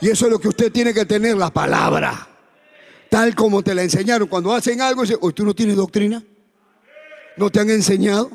Y 0.00 0.10
eso 0.10 0.26
es 0.26 0.30
lo 0.30 0.38
que 0.38 0.46
usted 0.46 0.70
tiene 0.70 0.94
que 0.94 1.04
tener, 1.06 1.36
la 1.36 1.52
palabra. 1.52 2.28
Tal 3.10 3.34
como 3.34 3.60
te 3.60 3.74
la 3.74 3.82
enseñaron. 3.82 4.28
Cuando 4.28 4.54
hacen 4.54 4.80
algo, 4.80 5.02
dicen, 5.02 5.18
¿tú 5.34 5.44
no 5.44 5.56
tienes 5.56 5.74
doctrina? 5.74 6.22
¿No 7.36 7.50
te 7.50 7.58
han 7.58 7.68
enseñado? 7.68 8.30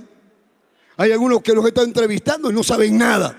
Hay 0.98 1.14
algunos 1.14 1.42
que 1.42 1.54
los 1.54 1.66
están 1.66 1.86
entrevistando 1.86 2.52
y 2.52 2.54
no 2.54 2.64
saben 2.64 2.98
nada. 2.98 3.34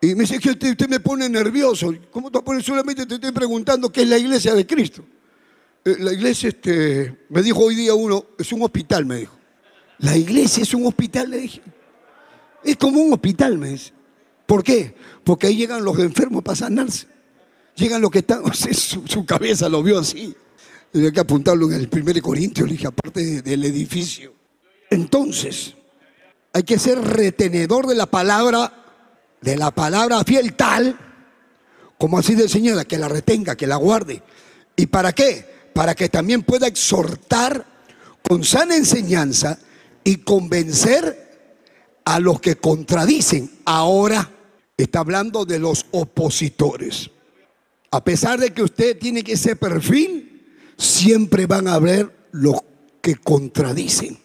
Y 0.00 0.16
me 0.16 0.22
dice 0.22 0.40
que 0.40 0.50
usted, 0.50 0.88
me 0.88 0.98
pone 0.98 1.28
nervioso. 1.28 1.94
¿Cómo 2.10 2.32
te 2.32 2.40
pones? 2.40 2.64
Solamente 2.64 3.06
te 3.06 3.14
estoy 3.14 3.30
preguntando 3.30 3.92
qué 3.92 4.02
es 4.02 4.08
la 4.08 4.18
iglesia 4.18 4.56
de 4.56 4.66
Cristo. 4.66 5.04
Eh, 5.84 5.98
la 6.00 6.12
iglesia, 6.12 6.48
este, 6.48 7.26
me 7.28 7.42
dijo 7.42 7.60
hoy 7.60 7.76
día 7.76 7.94
uno, 7.94 8.26
es 8.36 8.50
un 8.52 8.60
hospital, 8.62 9.06
me 9.06 9.18
dijo. 9.18 9.38
La 9.98 10.16
iglesia 10.16 10.64
es 10.64 10.74
un 10.74 10.84
hospital, 10.84 11.30
le 11.30 11.36
dije. 11.36 11.62
Es 12.64 12.76
como 12.76 13.00
un 13.00 13.12
hospital, 13.12 13.58
me 13.58 13.70
dice. 13.70 13.92
¿Por 14.46 14.62
qué? 14.62 14.94
Porque 15.24 15.46
ahí 15.46 15.56
llegan 15.56 15.84
los 15.84 15.98
enfermos 15.98 16.42
para 16.42 16.56
sanarse. 16.56 17.06
Llegan 17.76 18.02
los 18.02 18.10
que 18.10 18.18
están, 18.18 18.42
su, 18.54 19.24
cabeza 19.24 19.68
lo 19.68 19.82
vio 19.82 19.98
así. 19.98 20.34
Tenía 20.90 21.10
que 21.10 21.20
apuntarlo 21.20 21.66
en 21.70 21.74
el 21.74 21.88
primer 21.88 22.20
Corintio, 22.20 22.66
le 22.66 22.72
dije, 22.72 22.86
aparte 22.86 23.40
del 23.40 23.64
edificio. 23.64 24.34
Entonces, 24.90 25.74
hay 26.52 26.64
que 26.64 26.78
ser 26.78 26.98
retenedor 27.00 27.86
de 27.86 27.94
la 27.94 28.06
palabra 28.06 28.78
de 29.40 29.56
la 29.56 29.72
palabra 29.72 30.22
fiel 30.22 30.54
tal 30.54 30.96
como 32.02 32.18
ha 32.18 32.22
sido 32.24 32.42
enseñada, 32.42 32.84
que 32.84 32.98
la 32.98 33.08
retenga, 33.08 33.54
que 33.54 33.68
la 33.68 33.76
guarde. 33.76 34.24
¿Y 34.74 34.86
para 34.86 35.12
qué? 35.12 35.46
Para 35.72 35.94
que 35.94 36.08
también 36.08 36.42
pueda 36.42 36.66
exhortar 36.66 37.64
con 38.28 38.42
sana 38.42 38.74
enseñanza 38.74 39.60
y 40.02 40.16
convencer 40.16 41.21
a 42.04 42.20
los 42.20 42.40
que 42.40 42.56
contradicen. 42.56 43.50
Ahora, 43.64 44.30
Está 44.82 44.98
hablando 44.98 45.44
de 45.44 45.60
los 45.60 45.86
opositores. 45.92 47.10
A 47.90 48.02
pesar 48.02 48.40
de 48.40 48.52
que 48.52 48.62
usted 48.64 48.98
tiene 48.98 49.22
ese 49.26 49.54
perfil, 49.54 50.74
siempre 50.76 51.46
van 51.46 51.68
a 51.68 51.74
haber 51.74 52.28
los 52.32 52.56
que 53.00 53.16
contradicen, 53.16 54.18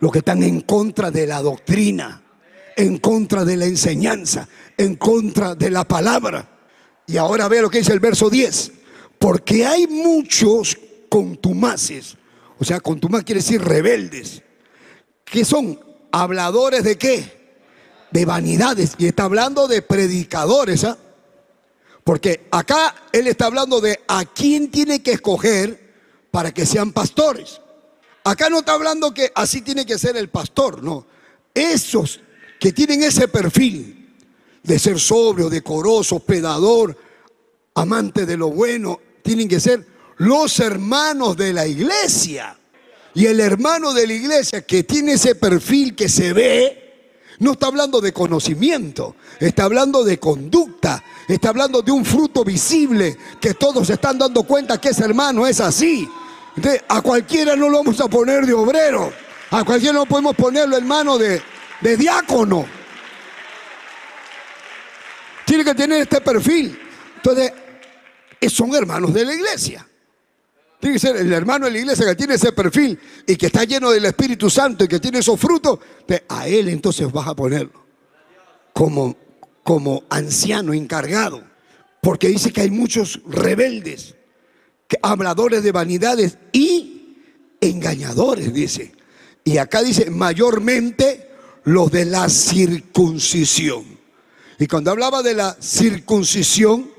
los 0.00 0.10
que 0.10 0.18
están 0.18 0.42
en 0.42 0.62
contra 0.62 1.10
de 1.10 1.26
la 1.26 1.42
doctrina, 1.42 2.22
en 2.74 2.98
contra 2.98 3.44
de 3.44 3.56
la 3.56 3.66
enseñanza, 3.66 4.48
en 4.76 4.96
contra 4.96 5.54
de 5.54 5.70
la 5.70 5.84
palabra. 5.84 6.58
Y 7.06 7.18
ahora 7.18 7.46
ve 7.46 7.62
lo 7.62 7.70
que 7.70 7.78
dice 7.78 7.92
el 7.92 8.00
verso 8.00 8.28
10. 8.28 8.72
Porque 9.20 9.66
hay 9.66 9.86
muchos 9.86 10.76
contumaces, 11.08 12.16
o 12.58 12.64
sea, 12.64 12.80
contumaz 12.80 13.22
quiere 13.22 13.40
decir 13.40 13.62
rebeldes, 13.62 14.42
que 15.24 15.44
son 15.44 15.78
habladores 16.22 16.82
de 16.82 16.96
qué? 16.96 17.56
De 18.10 18.24
vanidades. 18.24 18.94
Y 18.98 19.06
está 19.06 19.24
hablando 19.24 19.68
de 19.68 19.82
predicadores, 19.82 20.84
¿ah? 20.84 20.96
Porque 22.04 22.46
acá 22.50 22.94
él 23.12 23.26
está 23.26 23.46
hablando 23.46 23.80
de 23.80 24.00
a 24.06 24.24
quién 24.24 24.70
tiene 24.70 25.02
que 25.02 25.12
escoger 25.12 25.94
para 26.30 26.52
que 26.52 26.64
sean 26.64 26.92
pastores. 26.92 27.60
Acá 28.24 28.48
no 28.48 28.60
está 28.60 28.72
hablando 28.72 29.12
que 29.12 29.30
así 29.34 29.60
tiene 29.60 29.84
que 29.84 29.98
ser 29.98 30.16
el 30.16 30.28
pastor, 30.28 30.82
no. 30.82 31.06
Esos 31.52 32.20
que 32.60 32.72
tienen 32.72 33.02
ese 33.02 33.28
perfil 33.28 34.14
de 34.62 34.78
ser 34.78 34.98
sobrio, 34.98 35.50
decoroso, 35.50 36.20
pedador, 36.20 36.96
amante 37.74 38.24
de 38.24 38.36
lo 38.36 38.50
bueno, 38.50 39.00
tienen 39.22 39.48
que 39.48 39.60
ser 39.60 39.86
los 40.16 40.58
hermanos 40.60 41.36
de 41.36 41.52
la 41.52 41.66
iglesia. 41.66 42.58
Y 43.16 43.24
el 43.24 43.40
hermano 43.40 43.94
de 43.94 44.06
la 44.06 44.12
iglesia 44.12 44.60
que 44.60 44.82
tiene 44.82 45.14
ese 45.14 45.34
perfil 45.34 45.96
que 45.96 46.06
se 46.06 46.34
ve, 46.34 47.22
no 47.38 47.52
está 47.52 47.68
hablando 47.68 48.02
de 48.02 48.12
conocimiento, 48.12 49.16
está 49.40 49.64
hablando 49.64 50.04
de 50.04 50.18
conducta, 50.18 51.02
está 51.26 51.48
hablando 51.48 51.80
de 51.80 51.92
un 51.92 52.04
fruto 52.04 52.44
visible 52.44 53.16
que 53.40 53.54
todos 53.54 53.88
están 53.88 54.18
dando 54.18 54.42
cuenta 54.42 54.78
que 54.78 54.90
ese 54.90 55.02
hermano 55.02 55.46
es 55.46 55.60
así. 55.60 56.06
Entonces, 56.56 56.82
a 56.86 57.00
cualquiera 57.00 57.56
no 57.56 57.70
lo 57.70 57.78
vamos 57.78 57.98
a 58.02 58.08
poner 58.08 58.44
de 58.44 58.52
obrero, 58.52 59.10
a 59.50 59.64
cualquiera 59.64 59.94
no 59.94 60.04
podemos 60.04 60.36
ponerlo 60.36 60.76
hermano 60.76 61.16
de, 61.16 61.40
de 61.80 61.96
diácono. 61.96 62.66
Tiene 65.46 65.64
que 65.64 65.74
tener 65.74 66.02
este 66.02 66.20
perfil. 66.20 66.78
Entonces, 67.16 67.50
son 68.52 68.74
hermanos 68.74 69.14
de 69.14 69.24
la 69.24 69.32
iglesia. 69.32 69.88
El 70.80 71.32
hermano 71.32 71.66
de 71.66 71.72
la 71.72 71.78
iglesia 71.78 72.06
que 72.06 72.14
tiene 72.14 72.34
ese 72.34 72.52
perfil 72.52 72.98
y 73.26 73.36
que 73.36 73.46
está 73.46 73.64
lleno 73.64 73.90
del 73.90 74.04
Espíritu 74.04 74.50
Santo 74.50 74.84
y 74.84 74.88
que 74.88 75.00
tiene 75.00 75.18
esos 75.18 75.38
frutos. 75.40 75.78
A 76.28 76.46
él 76.46 76.68
entonces 76.68 77.10
vas 77.10 77.26
a 77.26 77.34
ponerlo 77.34 77.84
como, 78.72 79.16
como 79.62 80.04
anciano 80.10 80.74
encargado. 80.74 81.42
Porque 82.02 82.28
dice 82.28 82.52
que 82.52 82.60
hay 82.60 82.70
muchos 82.70 83.20
rebeldes, 83.26 84.14
habladores 85.02 85.64
de 85.64 85.72
vanidades 85.72 86.38
y 86.52 87.16
engañadores, 87.60 88.52
dice. 88.52 88.92
Y 89.44 89.58
acá 89.58 89.82
dice 89.82 90.10
mayormente 90.10 91.30
los 91.64 91.90
de 91.90 92.04
la 92.04 92.28
circuncisión. 92.28 93.84
Y 94.58 94.66
cuando 94.66 94.90
hablaba 94.90 95.22
de 95.22 95.34
la 95.34 95.56
circuncisión, 95.60 96.90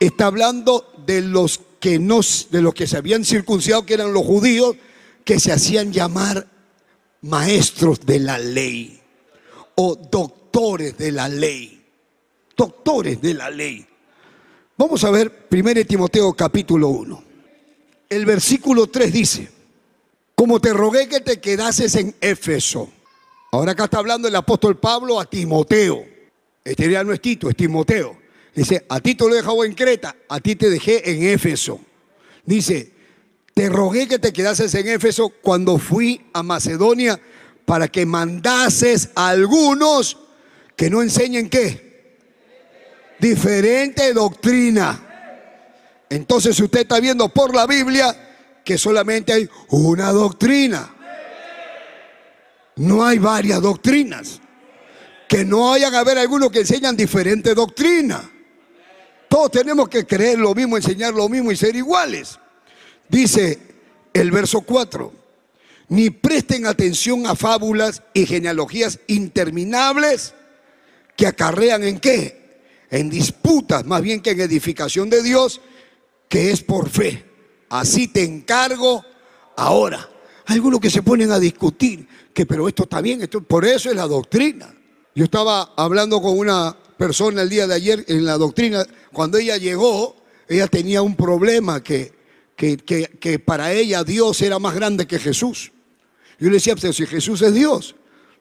está 0.00 0.26
hablando 0.26 0.92
de 1.06 1.22
los 1.22 1.60
que 1.82 1.98
no, 1.98 2.20
de 2.50 2.62
los 2.62 2.74
que 2.74 2.86
se 2.86 2.96
habían 2.96 3.24
circuncidado, 3.24 3.84
que 3.84 3.94
eran 3.94 4.12
los 4.12 4.24
judíos, 4.24 4.76
que 5.24 5.40
se 5.40 5.50
hacían 5.50 5.92
llamar 5.92 6.46
maestros 7.22 8.06
de 8.06 8.20
la 8.20 8.38
ley 8.38 9.00
o 9.74 9.96
doctores 9.96 10.96
de 10.96 11.10
la 11.10 11.28
ley. 11.28 11.84
Doctores 12.56 13.20
de 13.20 13.34
la 13.34 13.50
ley. 13.50 13.84
Vamos 14.76 15.02
a 15.02 15.10
ver 15.10 15.48
1 15.50 15.84
Timoteo 15.84 16.32
capítulo 16.34 16.86
1. 16.88 17.24
El 18.08 18.26
versículo 18.26 18.86
3 18.86 19.12
dice, 19.12 19.50
como 20.36 20.60
te 20.60 20.72
rogué 20.72 21.08
que 21.08 21.18
te 21.18 21.40
quedases 21.40 21.96
en 21.96 22.14
Éfeso. 22.20 22.92
Ahora 23.50 23.72
acá 23.72 23.84
está 23.84 23.98
hablando 23.98 24.28
el 24.28 24.36
apóstol 24.36 24.78
Pablo 24.78 25.18
a 25.18 25.24
Timoteo. 25.24 26.04
Este 26.64 26.88
ya 26.88 27.02
no 27.02 27.12
es 27.12 27.20
Tito, 27.20 27.50
es 27.50 27.56
Timoteo. 27.56 28.21
Dice, 28.54 28.84
a 28.88 29.00
ti 29.00 29.14
te 29.14 29.24
lo 29.24 29.32
he 29.32 29.36
dejado 29.36 29.64
en 29.64 29.74
Creta, 29.74 30.14
a 30.28 30.40
ti 30.40 30.56
te 30.56 30.68
dejé 30.68 31.10
en 31.10 31.22
Éfeso. 31.22 31.80
Dice, 32.44 32.92
te 33.54 33.68
rogué 33.68 34.06
que 34.06 34.18
te 34.18 34.32
quedases 34.32 34.74
en 34.74 34.88
Éfeso 34.88 35.30
cuando 35.40 35.78
fui 35.78 36.26
a 36.32 36.42
Macedonia 36.42 37.20
para 37.64 37.88
que 37.88 38.04
mandases 38.04 39.10
a 39.14 39.28
algunos 39.28 40.18
que 40.76 40.90
no 40.90 41.02
enseñen 41.02 41.48
qué. 41.48 42.16
Diferente 43.18 44.12
doctrina. 44.12 45.08
Entonces 46.10 46.58
usted 46.60 46.80
está 46.80 47.00
viendo 47.00 47.28
por 47.28 47.54
la 47.54 47.66
Biblia 47.66 48.60
que 48.64 48.76
solamente 48.76 49.32
hay 49.32 49.48
una 49.68 50.12
doctrina. 50.12 50.94
No 52.76 53.04
hay 53.04 53.18
varias 53.18 53.62
doctrinas. 53.62 54.40
Que 55.28 55.44
no 55.44 55.72
hayan 55.72 55.94
a 55.94 56.00
haber 56.00 56.18
algunos 56.18 56.50
que 56.50 56.60
enseñan 56.60 56.96
diferente 56.96 57.54
doctrina. 57.54 58.30
Todos 59.32 59.50
tenemos 59.50 59.88
que 59.88 60.04
creer 60.04 60.38
lo 60.38 60.54
mismo, 60.54 60.76
enseñar 60.76 61.14
lo 61.14 61.26
mismo 61.26 61.50
y 61.50 61.56
ser 61.56 61.74
iguales. 61.74 62.38
Dice 63.08 63.58
el 64.12 64.30
verso 64.30 64.60
4, 64.60 65.10
ni 65.88 66.10
presten 66.10 66.66
atención 66.66 67.26
a 67.26 67.34
fábulas 67.34 68.02
y 68.12 68.26
genealogías 68.26 69.00
interminables 69.06 70.34
que 71.16 71.26
acarrean 71.26 71.82
en 71.82 71.98
qué? 71.98 72.60
En 72.90 73.08
disputas, 73.08 73.86
más 73.86 74.02
bien 74.02 74.20
que 74.20 74.32
en 74.32 74.40
edificación 74.42 75.08
de 75.08 75.22
Dios, 75.22 75.62
que 76.28 76.50
es 76.50 76.60
por 76.60 76.90
fe. 76.90 77.24
Así 77.70 78.08
te 78.08 78.22
encargo 78.24 79.02
ahora. 79.56 80.10
Algunos 80.44 80.78
que 80.78 80.90
se 80.90 81.02
ponen 81.02 81.30
a 81.30 81.38
discutir 81.38 82.06
que 82.34 82.44
pero 82.44 82.68
esto 82.68 82.82
está 82.82 83.00
bien, 83.00 83.22
esto, 83.22 83.40
por 83.42 83.64
eso 83.64 83.88
es 83.88 83.96
la 83.96 84.06
doctrina. 84.06 84.74
Yo 85.14 85.24
estaba 85.24 85.72
hablando 85.74 86.20
con 86.20 86.38
una 86.38 86.76
persona 86.96 87.42
el 87.42 87.48
día 87.48 87.66
de 87.66 87.74
ayer 87.74 88.04
en 88.08 88.24
la 88.24 88.38
doctrina, 88.38 88.84
cuando 89.12 89.38
ella 89.38 89.56
llegó, 89.56 90.16
ella 90.48 90.66
tenía 90.66 91.02
un 91.02 91.16
problema 91.16 91.82
que, 91.82 92.12
que, 92.56 93.38
para 93.44 93.72
ella 93.72 94.04
Dios 94.04 94.40
era 94.42 94.58
más 94.58 94.74
grande 94.74 95.06
que 95.06 95.18
Jesús. 95.18 95.72
Yo 96.38 96.48
le 96.48 96.54
decía, 96.54 96.74
pero 96.76 96.92
si 96.92 97.06
Jesús 97.06 97.42
es 97.42 97.54
Dios. 97.54 97.94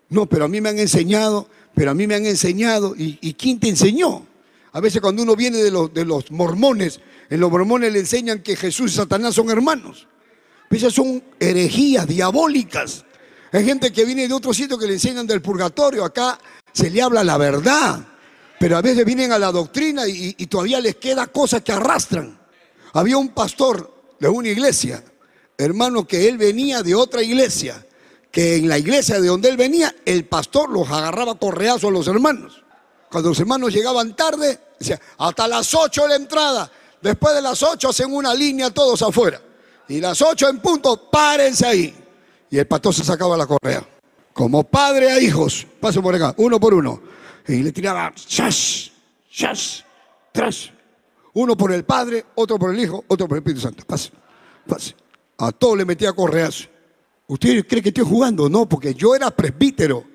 No, 0.10 0.26
pero 0.26 0.45
a 0.45 0.47
mí 0.47 0.60
me 0.60 0.70
han 0.70 0.80
enseñado, 0.80 1.47
pero 1.74 1.91
a 1.91 1.93
mí 1.93 2.08
me 2.08 2.16
han 2.16 2.26
enseñado. 2.26 2.93
¿Y, 2.97 3.34
quién 3.34 3.60
te 3.60 3.70
enseñó? 3.70 4.26
A 4.74 4.80
veces 4.80 5.02
cuando 5.02 5.24
uno 5.24 5.36
viene 5.36 5.58
de 5.58 5.72
los, 5.72 5.93
de 5.93 6.06
los 6.06 6.32
mormones, 6.32 6.99
en 7.30 7.39
los 7.39 7.49
mormones 7.52 7.93
le 7.93 7.99
enseñan 7.99 8.39
que 8.39 8.56
Jesús 8.56 8.93
y 8.93 8.95
Satanás 8.95 9.36
son 9.36 9.49
hermanos. 9.49 10.08
Esas 10.70 10.93
son 10.93 11.24
herejías 11.39 12.08
diabólicas. 12.08 13.06
Hay 13.52 13.66
gente 13.66 13.91
que 13.91 14.06
viene 14.06 14.28
de 14.28 14.34
otro 14.34 14.54
sitio 14.54 14.78
que 14.78 14.88
le 14.88 14.93
enseñan 14.93 15.28
del 15.28 15.41
purgatorio. 15.41 16.06
Acá 16.06 16.39
se 16.72 16.89
le 16.89 17.02
habla 17.02 17.24
la 17.24 17.38
verdad. 17.38 18.08
Pero 18.62 18.78
a 18.78 18.82
veces 18.84 19.03
vienen 19.05 19.32
a 19.32 19.39
la 19.39 19.51
doctrina 19.51 20.03
y, 20.07 20.34
todavía 20.45 20.80
les 20.80 20.97
queda 20.97 21.26
cosas 21.26 21.64
que 21.64 21.72
arrastran. 21.72 22.39
Había 22.93 23.18
un 23.18 23.30
pastor 23.30 23.91
de 24.20 24.30
una 24.30 24.49
iglesia, 24.49 25.03
hermano, 25.57 26.05
que 26.05 26.30
él 26.30 26.38
venía 26.38 26.84
de 26.84 26.93
otra 26.93 27.24
iglesia, 27.24 27.84
que 28.30 28.57
en 28.57 28.70
la 28.70 28.78
iglesia 28.78 29.20
de 29.20 29.30
donde 29.30 29.49
él 29.49 29.57
venía, 29.57 29.95
el 30.05 30.26
pastor 30.26 30.70
los 30.70 30.88
agarraba 30.91 31.39
correazos 31.39 31.86
a 31.86 31.91
los 31.91 32.07
hermanos. 32.07 32.64
Cuando 33.09 33.30
los 33.30 33.39
hermanos 33.39 33.74
llegaban 33.74 34.16
tarde, 34.16 34.59
decía, 34.78 35.01
hasta 35.18 35.47
las 35.47 35.74
8 35.74 36.07
la 36.07 36.16
entrada. 36.16 36.72
Después 37.01 37.34
de 37.34 37.41
las 37.41 37.64
8 37.64 37.89
hacen 37.89 38.14
una 38.14 38.32
línea 38.36 38.70
todos 38.70 39.01
afuera. 39.01 39.41
Y 39.88 39.99
las 39.99 40.22
8 40.22 40.49
en 40.49 40.59
punto, 40.59 41.09
párense 41.09 41.66
ahí. 41.66 41.95
Y 42.51 42.59
el 42.59 42.68
pastor 42.68 42.93
se 42.93 43.03
sacaba 43.03 43.36
la 43.36 43.47
correa. 43.47 43.84
Como 44.34 44.64
padre 44.64 45.09
a 45.09 45.20
hijos, 45.20 45.66
paso 45.80 45.99
por 46.03 46.14
acá, 46.14 46.36
uno 46.38 46.59
por 46.59 46.76
uno 46.76 47.09
y 47.56 47.64
le 47.64 47.72
tiraba 47.72 48.14
shash, 48.16 48.89
shash, 49.32 49.82
trash. 50.32 50.70
Uno 51.34 51.56
por 51.56 51.72
el 51.72 51.84
Padre, 51.84 52.26
otro 52.36 52.60
por 52.60 52.74
el 52.74 52.80
Hijo, 52.80 53.04
otro 53.08 53.28
por 53.28 53.38
el 53.38 53.41
Espíritu 53.41 53.62
Santo. 53.62 53.86
Pase, 53.86 54.12
pase. 54.68 54.95
A 55.38 55.52
todos 55.52 55.78
le 55.78 55.86
metía 55.86 56.14
correas. 56.14 56.68
¿Usted 57.28 57.66
cree 57.66 57.82
que 57.82 57.89
estoy 57.89 58.04
jugando? 58.04 58.49
No, 58.49 58.68
porque 58.68 58.93
yo 58.93 59.16
era 59.16 59.32
presbítero 59.32 60.06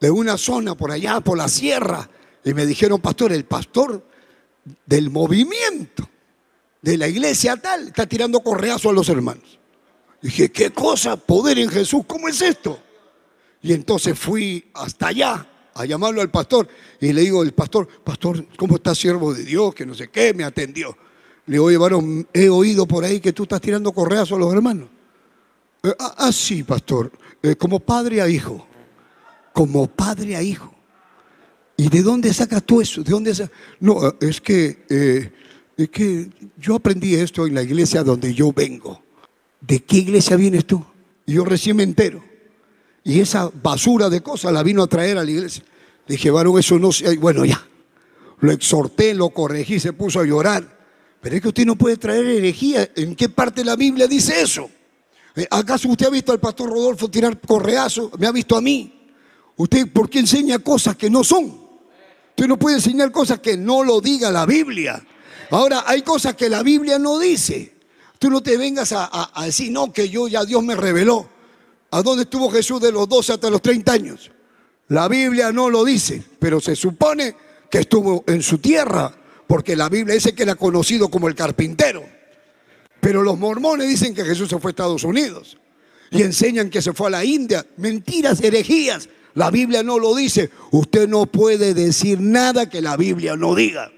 de 0.00 0.10
una 0.10 0.36
zona 0.36 0.74
por 0.74 0.90
allá, 0.90 1.20
por 1.20 1.38
la 1.38 1.48
sierra. 1.48 2.08
Y 2.44 2.52
me 2.52 2.66
dijeron, 2.66 3.00
pastor, 3.00 3.32
el 3.32 3.44
pastor 3.46 4.06
del 4.84 5.10
movimiento 5.10 6.08
de 6.82 6.98
la 6.98 7.08
iglesia 7.08 7.56
tal 7.56 7.88
está 7.88 8.06
tirando 8.06 8.40
correazo 8.40 8.90
a 8.90 8.92
los 8.92 9.08
hermanos. 9.08 9.58
dije, 10.20 10.52
¿qué 10.52 10.70
cosa? 10.70 11.16
Poder 11.16 11.58
en 11.58 11.70
Jesús, 11.70 12.02
¿cómo 12.06 12.28
es 12.28 12.42
esto? 12.42 12.78
Y 13.62 13.72
entonces 13.72 14.18
fui 14.18 14.70
hasta 14.74 15.08
allá 15.08 15.46
a 15.74 15.84
llamarlo 15.84 16.20
al 16.20 16.30
pastor 16.30 16.68
y 17.00 17.12
le 17.12 17.22
digo, 17.22 17.42
el 17.42 17.52
pastor, 17.52 17.88
pastor, 18.02 18.46
¿cómo 18.56 18.76
está 18.76 18.94
siervo 18.94 19.34
de 19.34 19.44
Dios? 19.44 19.74
Que 19.74 19.84
no 19.84 19.94
sé 19.94 20.08
qué, 20.08 20.32
me 20.32 20.44
atendió. 20.44 20.96
Le 21.46 21.54
digo, 21.54 21.66
oye, 21.66 21.76
varón, 21.76 22.26
he 22.32 22.48
oído 22.48 22.86
por 22.86 23.04
ahí 23.04 23.20
que 23.20 23.32
tú 23.32 23.42
estás 23.42 23.60
tirando 23.60 23.92
correas 23.92 24.30
a 24.32 24.36
los 24.36 24.52
hermanos. 24.52 24.88
Eh, 25.82 25.94
ah, 25.98 26.14
ah, 26.18 26.32
sí, 26.32 26.62
pastor, 26.62 27.12
eh, 27.42 27.56
como 27.56 27.80
padre 27.80 28.22
a 28.22 28.28
hijo, 28.28 28.66
como 29.52 29.86
padre 29.86 30.36
a 30.36 30.42
hijo. 30.42 30.72
¿Y 31.76 31.88
de 31.88 32.02
dónde 32.02 32.32
sacas 32.32 32.62
tú 32.62 32.80
eso? 32.80 33.02
¿De 33.02 33.10
dónde 33.10 33.32
No, 33.80 34.14
es 34.20 34.40
que, 34.40 34.84
eh, 34.88 35.32
es 35.76 35.88
que 35.90 36.30
yo 36.56 36.76
aprendí 36.76 37.14
esto 37.16 37.46
en 37.46 37.54
la 37.54 37.62
iglesia 37.62 38.04
donde 38.04 38.32
yo 38.32 38.52
vengo. 38.52 39.02
¿De 39.60 39.80
qué 39.80 39.96
iglesia 39.96 40.36
vienes 40.36 40.66
tú? 40.66 40.84
Y 41.26 41.34
yo 41.34 41.44
recién 41.44 41.76
me 41.76 41.82
entero. 41.82 42.22
Y 43.04 43.20
esa 43.20 43.50
basura 43.62 44.08
de 44.08 44.22
cosas 44.22 44.52
la 44.52 44.62
vino 44.62 44.82
a 44.82 44.86
traer 44.86 45.18
a 45.18 45.24
la 45.24 45.30
iglesia. 45.30 45.62
Dije, 46.08 46.30
varón, 46.30 46.58
eso 46.58 46.78
no 46.78 46.90
sé. 46.90 47.16
Bueno, 47.18 47.44
ya. 47.44 47.62
Lo 48.40 48.50
exhorté, 48.50 49.14
lo 49.14 49.30
corregí, 49.30 49.78
se 49.78 49.92
puso 49.92 50.20
a 50.20 50.24
llorar. 50.24 50.66
Pero 51.20 51.36
es 51.36 51.42
que 51.42 51.48
usted 51.48 51.66
no 51.66 51.76
puede 51.76 51.96
traer 51.96 52.26
herejía. 52.26 52.90
¿En 52.96 53.14
qué 53.14 53.28
parte 53.28 53.60
de 53.60 53.66
la 53.66 53.76
Biblia 53.76 54.06
dice 54.06 54.40
eso? 54.40 54.68
Eh, 55.36 55.46
¿Acaso 55.50 55.88
usted 55.88 56.06
ha 56.06 56.10
visto 56.10 56.32
al 56.32 56.40
pastor 56.40 56.70
Rodolfo 56.70 57.10
tirar 57.10 57.40
correazo? 57.40 58.10
¿Me 58.18 58.26
ha 58.26 58.32
visto 58.32 58.56
a 58.56 58.60
mí? 58.60 59.08
¿Usted 59.56 59.90
por 59.92 60.08
qué 60.10 60.20
enseña 60.20 60.58
cosas 60.58 60.96
que 60.96 61.08
no 61.08 61.24
son? 61.24 61.64
Usted 62.30 62.48
no 62.48 62.58
puede 62.58 62.76
enseñar 62.76 63.12
cosas 63.12 63.38
que 63.38 63.56
no 63.56 63.84
lo 63.84 64.00
diga 64.00 64.30
la 64.30 64.44
Biblia. 64.44 65.04
Ahora, 65.50 65.84
hay 65.86 66.02
cosas 66.02 66.34
que 66.34 66.48
la 66.48 66.62
Biblia 66.62 66.98
no 66.98 67.18
dice. 67.18 67.74
Tú 68.18 68.30
no 68.30 68.42
te 68.42 68.56
vengas 68.56 68.92
a, 68.92 69.30
decir, 69.44 69.70
no, 69.70 69.92
que 69.92 70.08
yo 70.08 70.26
ya 70.28 70.44
Dios 70.44 70.62
me 70.64 70.74
reveló. 70.74 71.28
¿A 71.94 72.02
dónde 72.02 72.24
estuvo 72.24 72.50
Jesús 72.50 72.80
de 72.80 72.90
los 72.90 73.08
12 73.08 73.34
hasta 73.34 73.48
los 73.48 73.62
30 73.62 73.92
años? 73.92 74.28
La 74.88 75.06
Biblia 75.06 75.52
no 75.52 75.70
lo 75.70 75.84
dice, 75.84 76.20
pero 76.40 76.60
se 76.60 76.74
supone 76.74 77.36
que 77.70 77.78
estuvo 77.78 78.24
en 78.26 78.42
su 78.42 78.58
tierra, 78.58 79.16
porque 79.46 79.76
la 79.76 79.88
Biblia 79.88 80.16
dice 80.16 80.34
que 80.34 80.42
era 80.42 80.56
conocido 80.56 81.08
como 81.08 81.28
el 81.28 81.36
carpintero. 81.36 82.02
Pero 82.98 83.22
los 83.22 83.38
mormones 83.38 83.88
dicen 83.88 84.12
que 84.12 84.24
Jesús 84.24 84.48
se 84.48 84.58
fue 84.58 84.70
a 84.70 84.72
Estados 84.72 85.04
Unidos 85.04 85.56
y 86.10 86.22
enseñan 86.22 86.68
que 86.68 86.82
se 86.82 86.92
fue 86.92 87.06
a 87.06 87.10
la 87.10 87.24
India. 87.24 87.64
Mentiras, 87.76 88.40
herejías. 88.40 89.08
La 89.34 89.52
Biblia 89.52 89.84
no 89.84 90.00
lo 90.00 90.16
dice. 90.16 90.50
Usted 90.72 91.08
no 91.08 91.26
puede 91.26 91.74
decir 91.74 92.20
nada 92.20 92.68
que 92.68 92.82
la 92.82 92.96
Biblia 92.96 93.36
no 93.36 93.54
diga. 93.54 93.92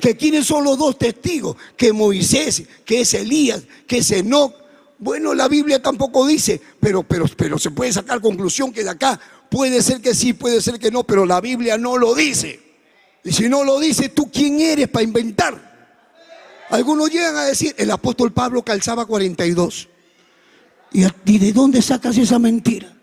Que 0.00 0.16
quiénes 0.16 0.46
son 0.46 0.64
los 0.64 0.76
dos 0.76 0.98
testigos, 0.98 1.56
que 1.76 1.92
Moisés, 1.92 2.64
que 2.84 3.02
es 3.02 3.14
Elías, 3.14 3.62
que 3.86 3.98
es 3.98 4.10
Enoch. 4.10 4.59
Bueno, 5.00 5.34
la 5.34 5.48
Biblia 5.48 5.80
tampoco 5.80 6.26
dice, 6.26 6.60
pero, 6.78 7.02
pero, 7.02 7.24
pero 7.34 7.58
se 7.58 7.70
puede 7.70 7.90
sacar 7.90 8.20
conclusión 8.20 8.70
que 8.70 8.84
de 8.84 8.90
acá 8.90 9.18
puede 9.48 9.82
ser 9.82 10.02
que 10.02 10.14
sí, 10.14 10.34
puede 10.34 10.60
ser 10.60 10.78
que 10.78 10.90
no, 10.90 11.04
pero 11.04 11.24
la 11.24 11.40
Biblia 11.40 11.78
no 11.78 11.96
lo 11.96 12.14
dice. 12.14 12.60
Y 13.24 13.32
si 13.32 13.48
no 13.48 13.64
lo 13.64 13.80
dice, 13.80 14.10
¿tú 14.10 14.30
quién 14.30 14.60
eres 14.60 14.88
para 14.88 15.02
inventar? 15.02 15.70
Algunos 16.68 17.10
llegan 17.10 17.34
a 17.34 17.44
decir, 17.44 17.74
el 17.78 17.90
apóstol 17.90 18.30
Pablo 18.30 18.62
calzaba 18.62 19.06
42. 19.06 19.88
¿Y, 20.92 21.38
de 21.38 21.52
dónde 21.52 21.80
sacas 21.80 22.18
esa 22.18 22.38
mentira? 22.38 22.94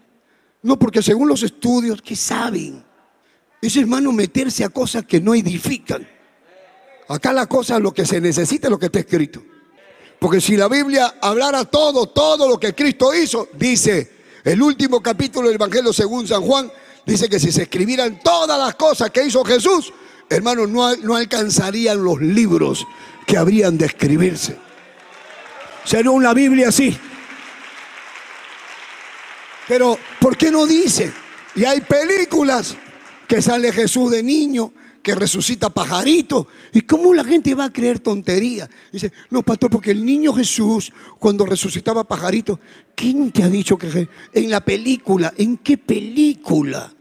No, 0.61 0.77
porque 0.77 1.01
según 1.01 1.27
los 1.27 1.41
estudios, 1.41 2.01
¿qué 2.03 2.15
saben? 2.15 2.83
Es 3.59 3.75
hermano 3.75 4.11
meterse 4.11 4.63
a 4.63 4.69
cosas 4.69 5.03
que 5.05 5.19
no 5.19 5.33
edifican. 5.33 6.07
Acá 7.09 7.33
la 7.33 7.47
cosa, 7.47 7.79
lo 7.79 7.91
que 7.91 8.05
se 8.05 8.21
necesita 8.21 8.67
es 8.67 8.71
lo 8.71 8.77
que 8.77 8.85
está 8.85 8.99
escrito. 8.99 9.43
Porque 10.20 10.41
si 10.41 10.57
la 10.57 10.68
Biblia 10.68 11.15
hablara 11.22 11.65
todo, 11.65 12.07
todo 12.07 12.47
lo 12.47 12.59
que 12.59 12.74
Cristo 12.74 13.13
hizo, 13.13 13.49
dice 13.53 14.18
el 14.43 14.61
último 14.61 15.01
capítulo 15.01 15.47
del 15.47 15.55
Evangelio 15.55 15.93
según 15.93 16.28
San 16.28 16.41
Juan, 16.41 16.72
dice 17.05 17.30
que 17.30 17.39
si 17.39 17.51
se 17.51 17.63
escribieran 17.63 18.20
todas 18.22 18.57
las 18.57 18.76
cosas 18.76 19.11
que 19.11 19.26
hizo 19.26 19.43
Jesús, 19.43 19.93
hermanos, 20.30 20.70
no, 20.70 20.95
no 20.97 21.15
alcanzarían 21.15 22.03
los 22.03 22.20
libros 22.22 22.86
que 23.26 23.38
habrían 23.38 23.78
de 23.78 23.86
escribirse. 23.86 24.57
Sería 25.84 26.11
una 26.11 26.34
Biblia 26.34 26.70
así. 26.70 26.97
Pero, 29.68 29.99
¿por 30.20 30.38
qué 30.38 30.49
no 30.49 30.65
dice? 30.65 31.11
Y 31.55 31.65
hay 31.65 31.82
películas 31.82 32.76
que 33.28 33.41
sale 33.41 33.72
Jesús 33.74 34.11
de 34.11 34.24
niño, 34.24 34.72
que 35.07 35.15
resucita 35.15 35.69
pajarito. 35.69 36.49
¿Y 36.73 36.81
cómo 36.81 37.13
la 37.13 37.23
gente 37.23 37.55
va 37.55 37.63
a 37.63 37.71
creer 37.71 37.99
tontería? 37.99 38.69
Dice, 38.91 39.13
no, 39.29 39.41
pastor, 39.41 39.69
porque 39.69 39.91
el 39.91 40.03
niño 40.03 40.33
Jesús, 40.33 40.91
cuando 41.17 41.45
resucitaba 41.45 42.03
pajarito, 42.03 42.59
¿quién 42.93 43.31
te 43.31 43.41
ha 43.41 43.47
dicho 43.47 43.77
que 43.77 44.09
en 44.33 44.49
la 44.49 44.59
película? 44.59 45.33
¿En 45.37 45.59
qué 45.59 45.77
película? 45.77 46.91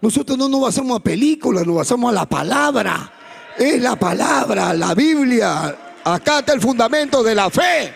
Nosotros 0.00 0.38
no 0.38 0.48
nos 0.48 0.60
basamos 0.60 0.96
a 0.96 1.02
películas, 1.02 1.66
nos 1.66 1.74
basamos 1.74 2.12
a 2.12 2.14
la 2.14 2.26
palabra. 2.26 3.12
Es 3.58 3.82
la 3.82 3.98
palabra, 3.98 4.72
la 4.72 4.94
Biblia. 4.94 5.76
Acá 6.04 6.38
está 6.38 6.52
el 6.52 6.60
fundamento 6.60 7.20
de 7.20 7.34
la 7.34 7.50
fe. 7.50 7.92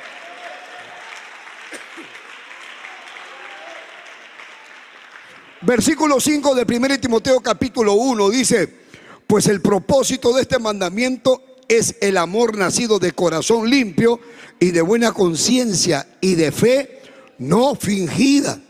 Versículo 5.61 6.18
5 6.18 6.57
de 6.57 6.76
1 6.76 6.98
Timoteo 6.98 7.40
capítulo 7.40 7.94
1 7.94 8.30
dice, 8.30 8.84
pues 9.27 9.47
el 9.47 9.61
propósito 9.61 10.33
de 10.33 10.43
este 10.43 10.59
mandamiento 10.59 11.43
es 11.68 11.97
el 12.01 12.16
amor 12.16 12.57
nacido 12.57 12.99
de 12.99 13.12
corazón 13.12 13.68
limpio 13.68 14.20
y 14.61 14.70
de 14.70 14.83
buena 14.83 15.12
conciencia 15.12 16.07
y 16.20 16.35
de 16.35 16.53
fe 16.53 17.03
no 17.39 17.75
fingida. 17.75 18.61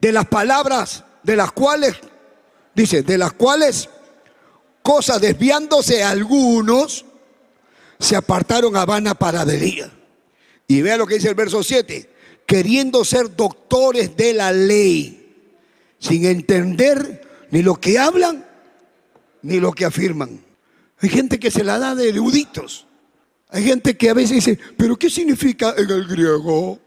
De 0.00 0.12
las 0.12 0.26
palabras 0.26 1.04
de 1.22 1.36
las 1.36 1.52
cuales, 1.52 1.94
dice, 2.74 3.02
de 3.02 3.18
las 3.18 3.32
cuales 3.32 3.88
cosas 4.82 5.20
desviándose 5.20 6.02
algunos, 6.02 7.04
se 7.98 8.16
apartaron 8.16 8.76
a 8.76 8.86
vana 8.86 9.14
paradería. 9.14 9.90
Y 10.66 10.82
vea 10.82 10.96
lo 10.96 11.06
que 11.06 11.16
dice 11.16 11.28
el 11.28 11.34
verso 11.34 11.62
7, 11.62 12.08
queriendo 12.46 13.04
ser 13.04 13.36
doctores 13.36 14.16
de 14.16 14.32
la 14.32 14.52
ley, 14.52 15.34
sin 15.98 16.24
entender 16.24 17.46
ni 17.50 17.62
lo 17.62 17.74
que 17.74 17.98
hablan 17.98 18.46
ni 19.42 19.60
lo 19.60 19.72
que 19.72 19.84
afirman. 19.84 20.40
Hay 21.00 21.08
gente 21.08 21.38
que 21.38 21.50
se 21.50 21.64
la 21.64 21.78
da 21.78 21.94
de 21.94 22.08
eruditos. 22.08 22.86
Hay 23.48 23.64
gente 23.64 23.96
que 23.96 24.10
a 24.10 24.14
veces 24.14 24.44
dice, 24.44 24.58
pero 24.76 24.96
¿qué 24.96 25.10
significa 25.10 25.74
en 25.76 25.90
el 25.90 26.06
griego? 26.06 26.78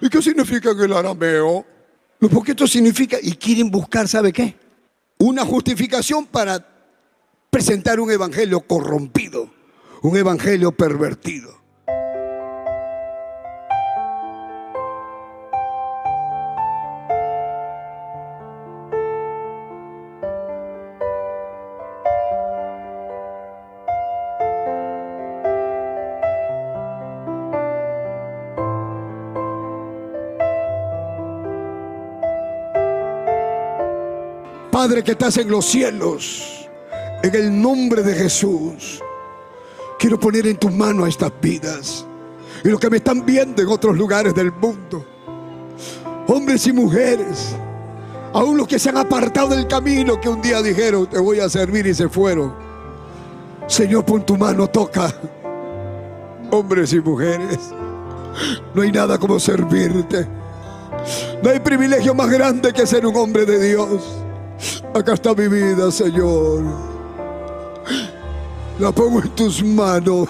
¿Y 0.00 0.08
qué 0.08 0.22
significa 0.22 0.70
en 0.70 0.80
el 0.80 0.92
arameo? 0.92 1.66
Porque 2.18 2.52
esto 2.52 2.66
significa, 2.66 3.18
y 3.20 3.32
quieren 3.32 3.70
buscar, 3.70 4.08
¿sabe 4.08 4.32
qué? 4.32 4.56
Una 5.18 5.44
justificación 5.44 6.26
para 6.26 6.66
presentar 7.50 8.00
un 8.00 8.10
evangelio 8.10 8.60
corrompido, 8.60 9.52
un 10.02 10.16
evangelio 10.16 10.72
pervertido. 10.72 11.63
Padre 34.84 35.02
que 35.02 35.12
estás 35.12 35.38
en 35.38 35.50
los 35.50 35.64
cielos, 35.64 36.68
en 37.22 37.34
el 37.34 37.62
nombre 37.62 38.02
de 38.02 38.14
Jesús, 38.14 39.00
quiero 39.98 40.20
poner 40.20 40.46
en 40.46 40.58
tus 40.58 40.70
manos 40.70 41.08
estas 41.08 41.32
vidas 41.40 42.04
y 42.62 42.68
los 42.68 42.78
que 42.78 42.90
me 42.90 42.98
están 42.98 43.24
viendo 43.24 43.62
en 43.62 43.68
otros 43.68 43.96
lugares 43.96 44.34
del 44.34 44.52
mundo, 44.52 45.02
hombres 46.28 46.66
y 46.66 46.74
mujeres, 46.74 47.56
aún 48.34 48.58
los 48.58 48.68
que 48.68 48.78
se 48.78 48.90
han 48.90 48.98
apartado 48.98 49.56
del 49.56 49.66
camino 49.66 50.20
que 50.20 50.28
un 50.28 50.42
día 50.42 50.60
dijeron, 50.60 51.08
te 51.08 51.18
voy 51.18 51.40
a 51.40 51.48
servir 51.48 51.86
y 51.86 51.94
se 51.94 52.10
fueron. 52.10 52.52
Señor, 53.66 54.04
pon 54.04 54.26
tu 54.26 54.36
mano, 54.36 54.68
toca, 54.68 55.10
hombres 56.50 56.92
y 56.92 57.00
mujeres. 57.00 57.58
No 58.74 58.82
hay 58.82 58.92
nada 58.92 59.16
como 59.16 59.40
servirte. 59.40 60.28
No 61.42 61.48
hay 61.48 61.60
privilegio 61.60 62.14
más 62.14 62.28
grande 62.28 62.70
que 62.74 62.86
ser 62.86 63.06
un 63.06 63.16
hombre 63.16 63.46
de 63.46 63.66
Dios. 63.66 64.23
Acá 64.94 65.14
está 65.14 65.34
mi 65.34 65.48
vida, 65.48 65.90
Señor. 65.90 66.62
La 68.78 68.92
pongo 68.92 69.20
en 69.20 69.30
tus 69.30 69.62
manos. 69.62 70.28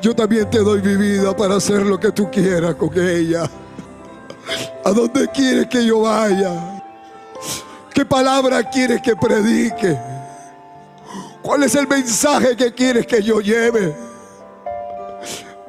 Yo 0.00 0.14
también 0.14 0.48
te 0.50 0.58
doy 0.58 0.82
mi 0.82 0.96
vida 0.96 1.34
para 1.34 1.56
hacer 1.56 1.82
lo 1.82 1.98
que 1.98 2.12
tú 2.12 2.30
quieras 2.30 2.74
con 2.74 2.90
ella. 2.98 3.48
¿A 4.84 4.90
dónde 4.90 5.28
quieres 5.28 5.66
que 5.66 5.84
yo 5.86 6.00
vaya? 6.00 6.82
¿Qué 7.92 8.04
palabra 8.04 8.62
quieres 8.68 9.00
que 9.00 9.16
predique? 9.16 9.98
¿Cuál 11.40 11.62
es 11.62 11.74
el 11.74 11.86
mensaje 11.86 12.56
que 12.56 12.72
quieres 12.72 13.06
que 13.06 13.22
yo 13.22 13.40
lleve? 13.40 13.94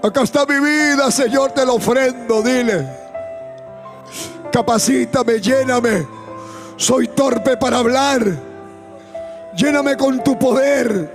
Acá 0.02 0.24
está 0.24 0.46
mi 0.46 0.60
vida, 0.60 1.10
Señor, 1.12 1.52
te 1.52 1.66
lo 1.66 1.76
ofrendo, 1.76 2.42
dile. 2.42 2.88
Capacítame, 4.52 5.40
lléname. 5.40 6.25
Soy 6.78 7.08
torpe 7.08 7.58
para 7.58 7.78
hablar 7.78 8.56
Lléname 9.56 9.96
con 9.96 10.22
tu 10.22 10.38
poder, 10.38 11.10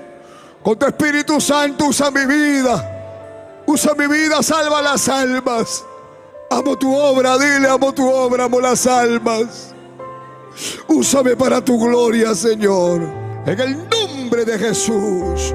con 0.62 0.78
tu 0.78 0.86
Espíritu 0.86 1.40
Santo. 1.40 1.86
Usa 1.86 2.10
mi 2.10 2.24
vida. 2.24 3.62
Usa 3.66 3.94
mi 3.94 4.06
vida, 4.06 4.42
salva 4.42 4.80
las 4.80 5.08
almas. 5.08 5.84
Amo 6.50 6.76
tu 6.76 6.94
obra, 6.94 7.38
dile, 7.38 7.68
amo 7.68 7.92
tu 7.92 8.08
obra, 8.08 8.44
amo 8.44 8.60
las 8.60 8.86
almas. 8.86 9.74
Úsame 10.88 11.36
para 11.36 11.62
tu 11.62 11.78
gloria, 11.78 12.34
Señor. 12.34 13.02
En 13.46 13.60
el 13.60 13.88
nombre 13.88 14.44
de 14.44 14.58
Jesús. 14.58 15.54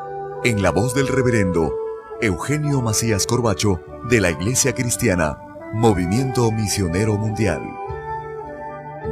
en 0.43 0.63
la 0.63 0.71
voz 0.71 0.95
del 0.95 1.07
reverendo 1.07 1.75
Eugenio 2.19 2.81
Macías 2.81 3.27
Corbacho 3.27 3.79
de 4.09 4.19
la 4.19 4.31
Iglesia 4.31 4.73
Cristiana, 4.73 5.37
Movimiento 5.73 6.51
Misionero 6.51 7.15
Mundial. 7.15 7.61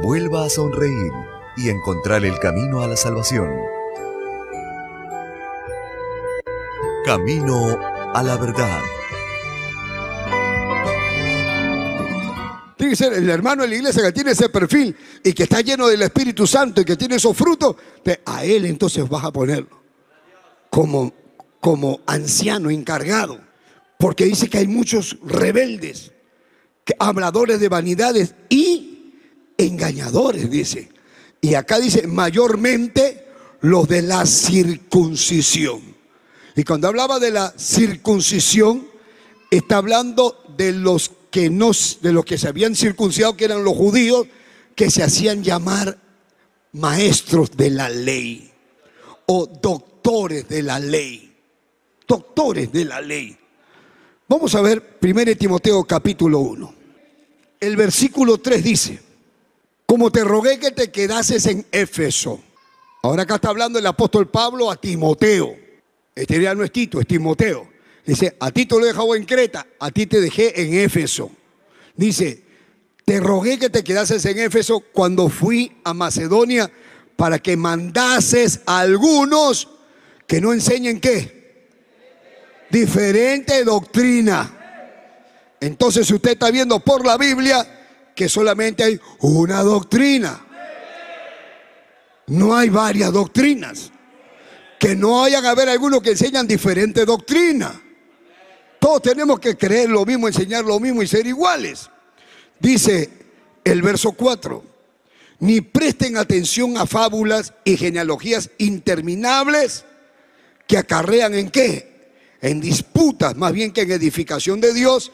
Vuelva 0.02 0.44
a 0.44 0.50
sonreír 0.50 1.12
y 1.56 1.68
encontrar 1.68 2.24
el 2.24 2.36
camino 2.40 2.82
a 2.82 2.88
la 2.88 2.96
salvación. 2.96 3.48
Camino 7.04 7.78
a 8.12 8.22
la 8.24 8.36
verdad. 8.36 8.80
Tiene 12.76 12.90
que 12.90 12.96
ser 12.96 13.12
el 13.12 13.30
hermano 13.30 13.62
de 13.62 13.68
la 13.68 13.74
iglesia 13.76 14.02
que 14.02 14.12
tiene 14.12 14.32
ese 14.32 14.48
perfil 14.48 14.96
y 15.22 15.32
que 15.32 15.44
está 15.44 15.60
lleno 15.60 15.86
del 15.86 16.02
Espíritu 16.02 16.44
Santo 16.44 16.80
y 16.80 16.84
que 16.84 16.96
tiene 16.96 17.16
esos 17.16 17.36
frutos, 17.36 17.76
a 18.24 18.44
él 18.44 18.64
entonces 18.64 19.08
vas 19.08 19.24
a 19.24 19.30
ponerlo 19.30 19.79
como 20.70 21.12
como 21.60 22.00
anciano 22.06 22.70
encargado, 22.70 23.38
porque 23.98 24.24
dice 24.24 24.48
que 24.48 24.58
hay 24.58 24.66
muchos 24.66 25.18
rebeldes, 25.22 26.12
que, 26.84 26.94
habladores 26.98 27.60
de 27.60 27.68
vanidades 27.68 28.34
y 28.48 29.12
engañadores, 29.58 30.50
dice. 30.50 30.88
Y 31.42 31.54
acá 31.54 31.78
dice, 31.78 32.06
mayormente 32.06 33.26
los 33.60 33.86
de 33.88 34.02
la 34.02 34.24
circuncisión. 34.24 35.80
Y 36.56 36.64
cuando 36.64 36.88
hablaba 36.88 37.18
de 37.18 37.30
la 37.30 37.54
circuncisión, 37.56 38.88
está 39.50 39.76
hablando 39.76 40.42
de 40.56 40.72
los 40.72 41.12
que 41.30 41.50
no, 41.50 41.70
de 42.00 42.12
los 42.12 42.24
que 42.24 42.38
se 42.38 42.48
habían 42.48 42.74
circuncidado, 42.74 43.36
que 43.36 43.44
eran 43.44 43.64
los 43.64 43.76
judíos, 43.76 44.26
que 44.74 44.90
se 44.90 45.02
hacían 45.02 45.42
llamar 45.44 45.98
maestros 46.72 47.56
de 47.56 47.70
la 47.70 47.90
ley 47.90 48.50
o 49.26 49.46
doctores 49.46 49.89
de 50.48 50.62
la 50.62 50.78
ley 50.78 51.30
doctores 52.10 52.72
de 52.72 52.84
la 52.84 53.00
ley. 53.00 53.36
Vamos 54.26 54.52
a 54.56 54.60
ver 54.60 54.98
1 55.00 55.36
Timoteo 55.36 55.84
capítulo 55.84 56.40
1. 56.40 56.74
El 57.60 57.76
versículo 57.76 58.38
3 58.38 58.64
dice, 58.64 59.00
como 59.86 60.10
te 60.10 60.24
rogué 60.24 60.58
que 60.58 60.72
te 60.72 60.90
quedases 60.90 61.46
en 61.46 61.64
Éfeso. 61.70 62.40
Ahora 63.02 63.22
acá 63.22 63.36
está 63.36 63.50
hablando 63.50 63.78
el 63.78 63.86
apóstol 63.86 64.28
Pablo 64.28 64.72
a 64.72 64.76
Timoteo. 64.76 65.54
Este 66.16 66.42
ya 66.42 66.52
no 66.52 66.64
es 66.64 66.72
Tito, 66.72 67.00
es 67.00 67.06
Timoteo. 67.06 67.68
Dice, 68.04 68.36
a 68.40 68.50
Tito 68.50 68.80
lo 68.80 68.86
he 68.86 68.88
dejado 68.88 69.14
en 69.14 69.24
Creta, 69.24 69.64
a 69.78 69.92
ti 69.92 70.06
te 70.06 70.20
dejé 70.20 70.60
en 70.62 70.74
Éfeso. 70.74 71.30
Dice, 71.94 72.42
te 73.04 73.20
rogué 73.20 73.56
que 73.56 73.70
te 73.70 73.84
quedases 73.84 74.24
en 74.24 74.38
Éfeso 74.40 74.80
cuando 74.80 75.28
fui 75.28 75.76
a 75.84 75.94
Macedonia 75.94 76.72
para 77.14 77.38
que 77.38 77.56
mandases 77.56 78.62
a 78.66 78.80
algunos 78.80 79.68
que 80.30 80.40
no 80.40 80.52
enseñen 80.52 81.00
qué 81.00 81.66
diferente 82.70 83.64
doctrina. 83.64 85.56
Entonces 85.58 86.08
usted 86.08 86.30
está 86.30 86.52
viendo 86.52 86.78
por 86.78 87.04
la 87.04 87.18
Biblia 87.18 88.12
que 88.14 88.28
solamente 88.28 88.84
hay 88.84 89.00
una 89.22 89.60
doctrina. 89.64 90.40
No 92.28 92.54
hay 92.54 92.68
varias 92.68 93.12
doctrinas. 93.12 93.90
Que 94.78 94.94
no 94.94 95.24
hayan 95.24 95.44
haber 95.46 95.68
algunos 95.68 96.00
que 96.00 96.10
enseñan 96.10 96.46
diferente 96.46 97.04
doctrina. 97.04 97.82
Todos 98.78 99.02
tenemos 99.02 99.40
que 99.40 99.56
creer 99.56 99.90
lo 99.90 100.06
mismo, 100.06 100.28
enseñar 100.28 100.64
lo 100.64 100.78
mismo 100.78 101.02
y 101.02 101.08
ser 101.08 101.26
iguales. 101.26 101.90
Dice 102.60 103.10
el 103.64 103.82
verso 103.82 104.12
4. 104.12 104.62
Ni 105.40 105.60
presten 105.60 106.16
atención 106.16 106.76
a 106.76 106.86
fábulas 106.86 107.52
y 107.64 107.76
genealogías 107.76 108.48
interminables 108.58 109.86
que 110.70 110.78
acarrean 110.78 111.34
en 111.34 111.50
qué? 111.50 111.90
en 112.40 112.60
disputas 112.60 113.36
más 113.36 113.52
bien 113.52 113.72
que 113.72 113.82
en 113.82 113.90
edificación 113.92 114.60
de 114.60 114.72
Dios, 114.72 115.12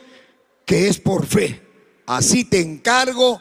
que 0.64 0.88
es 0.88 1.00
por 1.00 1.26
fe. 1.26 1.62
Así 2.06 2.44
te 2.44 2.60
encargo 2.60 3.40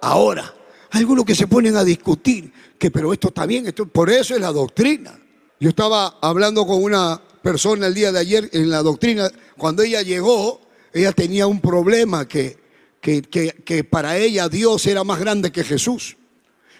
ahora. 0.00 0.54
Hay 0.90 1.00
algunos 1.00 1.24
que 1.24 1.34
se 1.34 1.48
ponen 1.48 1.76
a 1.76 1.84
discutir 1.84 2.52
que, 2.78 2.90
pero 2.90 3.12
esto 3.12 3.28
está 3.28 3.46
bien, 3.46 3.66
esto, 3.66 3.86
por 3.86 4.10
eso 4.10 4.34
es 4.34 4.40
la 4.40 4.52
doctrina. 4.52 5.18
Yo 5.58 5.70
estaba 5.70 6.18
hablando 6.20 6.66
con 6.66 6.82
una 6.82 7.20
persona 7.42 7.86
el 7.86 7.94
día 7.94 8.12
de 8.12 8.20
ayer 8.20 8.50
en 8.52 8.70
la 8.70 8.82
doctrina, 8.82 9.30
cuando 9.56 9.82
ella 9.82 10.02
llegó, 10.02 10.60
ella 10.92 11.12
tenía 11.12 11.46
un 11.46 11.60
problema 11.60 12.28
que, 12.28 12.58
que, 13.00 13.22
que, 13.22 13.84
para 13.84 14.16
ella 14.16 14.48
Dios 14.48 14.86
era 14.86 15.02
más 15.02 15.18
grande 15.18 15.50
que 15.50 15.64
Jesús. 15.64 16.16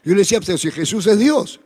Yo 0.05 0.12
le 0.12 0.20
decía, 0.20 0.41
pero 0.41 0.59
si 0.59 0.70
Jesús 0.70 1.07
es 1.07 1.18
Dios. 1.18 1.61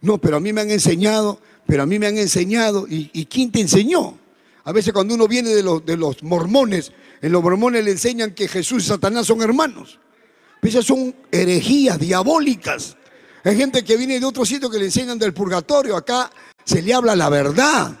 No, 0.00 0.18
pero 0.18 0.38
a 0.38 0.40
mí 0.40 0.52
me 0.52 0.62
han 0.62 0.70
enseñado, 0.70 1.40
pero 1.70 1.84
a 1.84 1.86
mí 1.86 2.00
me 2.00 2.08
han 2.08 2.18
enseñado. 2.18 2.84
¿Y, 2.88 3.26
quién 3.26 3.52
te 3.52 3.60
enseñó? 3.60 4.18
A 4.64 4.72
veces 4.72 4.92
cuando 4.92 5.14
uno 5.14 5.28
viene 5.28 5.50
de 5.50 5.62
los, 5.62 5.86
de 5.86 5.96
los 5.96 6.20
mormones, 6.24 6.90
en 7.22 7.30
los 7.30 7.40
mormones 7.44 7.84
le 7.84 7.92
enseñan 7.92 8.34
que 8.34 8.48
Jesús 8.48 8.82
y 8.82 8.88
Satanás 8.88 9.28
son 9.28 9.40
hermanos. 9.40 10.00
Esas 10.60 10.84
son 10.84 11.14
herejías 11.30 12.00
diabólicas. 12.00 12.96
Hay 13.44 13.56
gente 13.56 13.84
que 13.84 13.96
viene 13.96 14.18
de 14.18 14.26
otro 14.26 14.44
sitio 14.44 14.68
que 14.68 14.80
le 14.80 14.86
enseñan 14.86 15.16
del 15.16 15.32
purgatorio. 15.32 15.96
Acá 15.96 16.28
se 16.64 16.82
le 16.82 16.92
habla 16.92 17.14
la 17.14 17.28
verdad. 17.28 17.96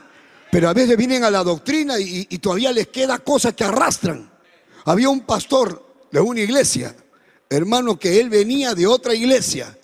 Pero 0.50 0.68
a 0.68 0.74
veces 0.74 0.96
vienen 0.96 1.22
a 1.22 1.30
la 1.30 1.44
doctrina 1.44 1.96
y, 2.00 2.26
y 2.28 2.38
todavía 2.38 2.72
les 2.72 2.88
queda 2.88 3.20
cosas 3.20 3.54
que 3.54 3.62
arrastran. 3.62 4.32
Había 4.84 5.10
un 5.10 5.20
pastor 5.20 6.08
de 6.10 6.18
una 6.18 6.40
iglesia, 6.40 6.96
hermano, 7.48 8.00
que 8.00 8.18
él 8.18 8.30
venía 8.30 8.74
de 8.74 8.88
otra 8.88 9.14
iglesia, 9.14 9.78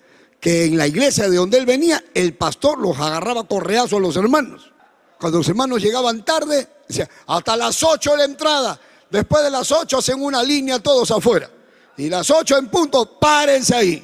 en 0.49 0.77
la 0.77 0.87
iglesia 0.87 1.29
de 1.29 1.35
donde 1.35 1.57
él 1.57 1.65
venía, 1.65 2.01
el 2.13 2.33
pastor 2.33 2.79
los 2.79 2.97
agarraba 2.97 3.45
correazos 3.45 3.93
a 3.93 3.99
los 3.99 4.15
hermanos. 4.15 4.71
Cuando 5.19 5.39
los 5.39 5.49
hermanos 5.49 5.81
llegaban 5.81 6.23
tarde, 6.23 6.65
decía, 6.87 7.09
hasta 7.27 7.57
las 7.57 7.83
8 7.83 8.15
la 8.15 8.23
entrada. 8.23 8.79
Después 9.09 9.43
de 9.43 9.51
las 9.51 9.69
8 9.69 9.97
hacen 9.97 10.23
una 10.23 10.41
línea 10.41 10.79
todos 10.79 11.11
afuera. 11.11 11.49
Y 11.97 12.07
las 12.07 12.31
8 12.31 12.59
en 12.59 12.69
punto, 12.69 13.19
párense 13.19 13.75
ahí. 13.75 14.01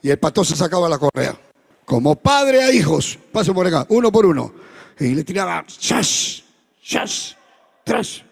Y 0.00 0.10
el 0.10 0.18
pastor 0.20 0.46
se 0.46 0.54
sacaba 0.54 0.88
la 0.88 0.96
correa. 0.96 1.36
Como 1.84 2.14
padre 2.14 2.62
a 2.62 2.70
hijos, 2.70 3.18
paso 3.32 3.52
por 3.52 3.66
acá, 3.66 3.84
uno 3.88 4.12
por 4.12 4.26
uno. 4.26 4.54
Y 5.00 5.08
le 5.08 5.24
tiraba, 5.24 5.64
¡shas! 5.66 6.44
¡shas! 6.80 7.36
¡tras! 7.82 8.22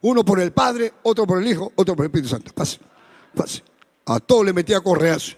Uno 0.00 0.24
por 0.24 0.40
el 0.40 0.52
Padre, 0.52 0.92
otro 1.04 1.24
por 1.24 1.40
el 1.40 1.46
Hijo, 1.46 1.70
otro 1.76 1.94
por 1.94 2.04
el 2.04 2.08
Espíritu 2.08 2.30
Santo. 2.30 2.52
Pase, 2.52 2.80
pase. 3.32 3.62
A 4.06 4.18
todos 4.18 4.44
le 4.44 4.52
metía 4.52 4.80
correazo. 4.80 5.36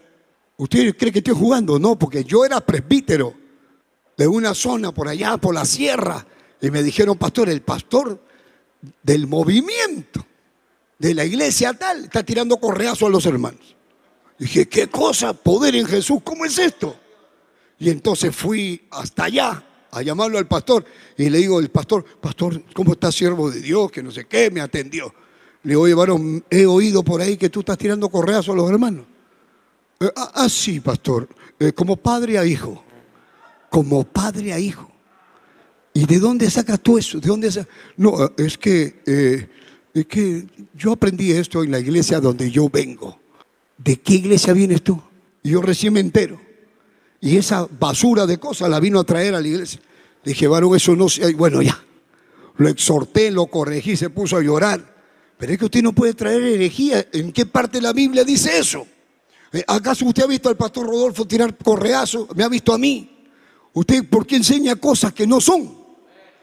¿Usted 0.59 0.97
cree 0.97 1.13
que 1.13 1.21
estoy 1.21 1.35
jugando? 1.35 1.79
No, 1.79 1.97
porque 1.97 2.25
yo 2.25 2.45
era 2.45 2.61
presbítero 2.61 3.33
de 4.17 4.27
una 4.27 4.55
zona 4.55 4.93
por 4.93 5.07
allá, 5.07 5.37
por 5.37 5.55
la 5.55 5.65
sierra. 5.65 6.27
Y 6.61 6.71
me 6.73 6.83
dijeron, 6.83 7.17
pastor, 7.17 7.49
el 7.49 7.63
pastor 7.63 8.21
del 9.03 9.29
movimiento 9.29 10.27
de 10.99 11.15
la 11.15 11.25
iglesia 11.25 11.75
tal 11.75 12.05
está 12.05 12.25
tirando 12.25 12.57
correazo 12.57 13.07
a 13.07 13.11
los 13.11 13.25
hermanos. 13.25 13.77
dije, 14.37 14.69
¿qué 14.69 14.89
cosa? 14.89 15.33
Poder 15.33 15.77
en 15.77 15.87
Jesús, 15.87 16.19
¿cómo 16.25 16.45
es 16.45 16.59
esto? 16.59 16.97
Y 17.79 17.91
entonces 17.91 18.35
fui 18.35 18.89
hasta 18.91 19.25
allá 19.25 19.65
a 19.93 20.03
llamarlo 20.03 20.39
al 20.39 20.49
pastor 20.49 20.85
y 21.17 21.31
le 21.31 21.39
digo, 21.39 21.61
el 21.61 21.71
pastor, 21.71 22.05
pastor, 22.21 22.65
¿cómo 22.75 22.95
está 22.95 23.13
siervo 23.13 23.49
de 23.49 23.61
Dios? 23.61 23.93
Que 23.93 24.03
no 24.03 24.11
sé 24.11 24.27
qué, 24.27 24.51
me 24.51 24.61
atendió. 24.61 25.15
Le 25.63 25.71
digo, 25.71 25.83
oye, 25.83 25.95
varón, 25.95 26.45
he 26.51 26.67
oído 26.67 27.05
por 27.05 27.21
ahí 27.21 27.37
que 27.37 27.49
tú 27.49 27.61
estás 27.61 27.79
tirando 27.79 28.09
correazos 28.09 28.49
a 28.49 28.57
los 28.57 28.69
hermanos. 28.69 29.07
Eh, 30.01 30.13
ah, 30.15 30.31
ah, 30.35 30.49
sí, 30.49 30.79
pastor, 30.79 31.29
eh, 31.59 31.73
como 31.73 31.97
padre 31.97 32.39
a 32.39 32.47
hijo, 32.47 32.85
como 33.69 34.05
padre 34.05 34.53
a 34.53 34.59
hijo. 34.59 34.89
¿Y 35.93 36.07
de 36.07 36.21
dónde 36.21 36.49
sacas 36.51 36.81
tú 36.81 36.99
eso? 36.99 37.19
¿De 37.19 37.27
dónde 37.27 37.67
No, 37.97 38.25
eh, 38.25 38.31
es 38.37 38.57
que, 38.57 39.49
es 39.93 40.07
que 40.07 40.47
yo 40.75 40.93
aprendí 40.93 41.33
esto 41.33 41.65
en 41.65 41.73
la 41.73 41.81
iglesia 41.81 42.21
donde 42.21 42.49
yo 42.49 42.69
vengo. 42.69 43.19
¿De 43.77 43.97
qué 43.97 44.15
iglesia 44.15 44.53
vienes 44.53 44.83
tú? 44.83 45.03
Yo 45.43 45.63
recién 45.63 45.93
me 45.93 46.01
entero. 46.01 46.41
Y 47.21 47.37
esa 47.37 47.67
basura 47.67 48.27
de 48.27 48.39
cosas 48.39 48.71
la 48.71 48.79
vino 48.79 49.01
a 49.01 49.05
traer 49.05 49.35
a 49.35 49.41
la 49.41 49.49
iglesia. 49.49 49.81
Dije, 50.25 50.47
varón, 50.47 50.77
eso 50.77 50.95
no 50.95 51.09
se... 51.09 51.33
Bueno, 51.35 51.61
ya. 51.63 51.83
Lo 52.57 52.69
exhorté, 52.69 53.33
lo 53.33 53.47
corregí, 53.47 53.97
se 53.97 54.11
puso 54.11 54.37
a 54.37 54.43
llorar. 54.43 54.95
Pero 55.37 55.53
es 55.53 55.59
que 55.59 55.65
usted 55.65 55.83
no 55.83 55.93
puede 55.93 56.15
traer 56.15 56.43
herejía. 56.43 57.09
¿En 57.13 57.33
qué 57.33 57.47
parte 57.47 57.79
de 57.79 57.83
la 57.83 57.93
Biblia 57.93 58.23
dice 58.23 58.59
eso? 58.59 58.87
Eh, 59.53 59.65
¿Acaso 59.67 60.05
usted 60.05 60.25
ha 60.25 60.27
visto 60.27 60.49
al 60.49 60.57
pastor 60.57 60.87
Rodolfo 60.87 61.27
tirar 61.27 61.57
correazo? 61.57 62.29
¿Me 62.35 62.45
ha 62.45 62.49
visto 62.49 62.73
a 62.73 62.79
mí? 62.79 63.27
¿Usted 63.73 64.09
por 64.09 64.27
qué 64.27 64.37
enseña 64.37 64.77
cosas 64.77 65.13
que 65.13 65.27
no 65.27 65.41
son? 65.41 65.63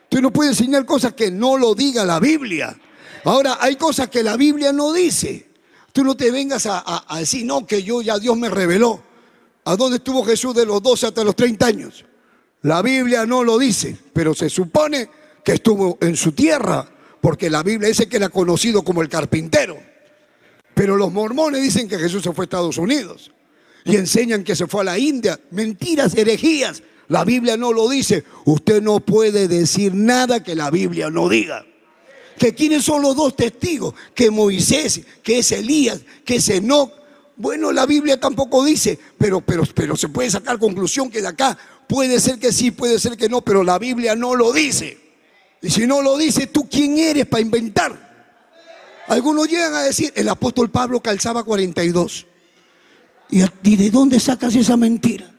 Usted 0.03 0.21
no 0.21 0.31
puede 0.31 0.51
enseñar 0.51 0.85
cosas 0.85 1.13
que 1.13 1.31
no 1.31 1.57
lo 1.57 1.75
diga 1.75 2.05
la 2.05 2.19
Biblia. 2.19 2.77
Ahora, 3.23 3.57
hay 3.59 3.75
cosas 3.75 4.09
que 4.09 4.23
la 4.23 4.37
Biblia 4.37 4.71
no 4.71 4.93
dice. 4.93 5.49
Tú 5.91 6.03
no 6.03 6.15
te 6.15 6.31
vengas 6.31 6.65
a, 6.65 7.05
a 7.07 7.19
decir, 7.19 7.45
no, 7.45 7.65
que 7.65 7.83
yo 7.83 8.01
ya 8.01 8.19
Dios 8.19 8.37
me 8.37 8.49
reveló. 8.49 9.01
¿A 9.65 9.75
dónde 9.75 9.97
estuvo 9.97 10.23
Jesús 10.23 10.53
de 10.53 10.65
los 10.65 10.81
12 10.81 11.07
hasta 11.07 11.23
los 11.23 11.35
30 11.35 11.65
años? 11.65 12.05
La 12.61 12.81
Biblia 12.81 13.25
no 13.25 13.43
lo 13.43 13.57
dice, 13.57 13.97
pero 14.13 14.33
se 14.33 14.49
supone 14.49 15.09
que 15.43 15.53
estuvo 15.53 15.97
en 16.01 16.15
su 16.15 16.31
tierra, 16.31 16.87
porque 17.21 17.49
la 17.49 17.61
Biblia 17.63 17.89
dice 17.89 18.07
que 18.07 18.17
era 18.17 18.29
conocido 18.29 18.83
como 18.83 19.01
el 19.01 19.09
carpintero. 19.09 19.77
Pero 20.75 20.97
los 20.97 21.11
mormones 21.11 21.63
dicen 21.63 21.87
que 21.87 21.97
Jesús 21.97 22.21
se 22.21 22.33
fue 22.33 22.43
a 22.43 22.45
Estados 22.45 22.77
Unidos 22.77 23.31
y 23.85 23.95
enseñan 23.95 24.43
que 24.43 24.55
se 24.55 24.67
fue 24.67 24.81
a 24.81 24.83
la 24.83 24.99
India. 24.99 25.39
Mentiras, 25.51 26.15
herejías. 26.15 26.83
La 27.07 27.23
Biblia 27.23 27.55
no 27.55 27.71
lo 27.71 27.89
dice. 27.89 28.23
Usted 28.43 28.81
no 28.81 28.99
puede 28.99 29.47
decir 29.47 29.95
nada 29.95 30.43
que 30.43 30.53
la 30.53 30.69
Biblia 30.69 31.09
no 31.09 31.29
diga. 31.29 31.65
Que 32.37 32.53
quiénes 32.53 32.83
son 32.83 33.01
los 33.01 33.15
dos 33.15 33.35
testigos, 33.37 33.95
que 34.13 34.29
Moisés, 34.29 35.01
que 35.23 35.39
es 35.39 35.51
Elías, 35.53 36.01
que 36.25 36.35
es 36.35 36.49
Enoch, 36.49 36.91
bueno, 37.37 37.71
la 37.71 37.85
Biblia 37.85 38.19
tampoco 38.19 38.63
dice, 38.63 38.99
pero, 39.17 39.39
pero, 39.41 39.63
pero 39.73 39.95
se 39.95 40.09
puede 40.09 40.29
sacar 40.29 40.59
conclusión 40.59 41.09
que 41.09 41.21
de 41.21 41.27
acá 41.27 41.57
puede 41.87 42.19
ser 42.19 42.39
que 42.39 42.51
sí, 42.51 42.71
puede 42.71 42.99
ser 42.99 43.15
que 43.15 43.29
no, 43.29 43.41
pero 43.41 43.63
la 43.63 43.79
Biblia 43.79 44.15
no 44.15 44.35
lo 44.35 44.51
dice. 44.51 44.97
Y 45.61 45.69
si 45.69 45.87
no 45.87 46.01
lo 46.01 46.17
dice, 46.17 46.47
¿tú 46.47 46.67
quién 46.69 46.97
eres 46.97 47.25
para 47.25 47.41
inventar? 47.41 48.04
Algunos 49.07 49.47
llegan 49.47 49.73
a 49.73 49.83
decir, 49.83 50.11
el 50.15 50.29
apóstol 50.29 50.69
Pablo 50.69 51.01
calzaba 51.01 51.43
42. 51.43 52.25
¿Y, 53.29 53.43
¿Y 53.63 53.75
de 53.75 53.89
dónde 53.89 54.19
sacas 54.19 54.55
esa 54.55 54.77
mentira? 54.77 55.31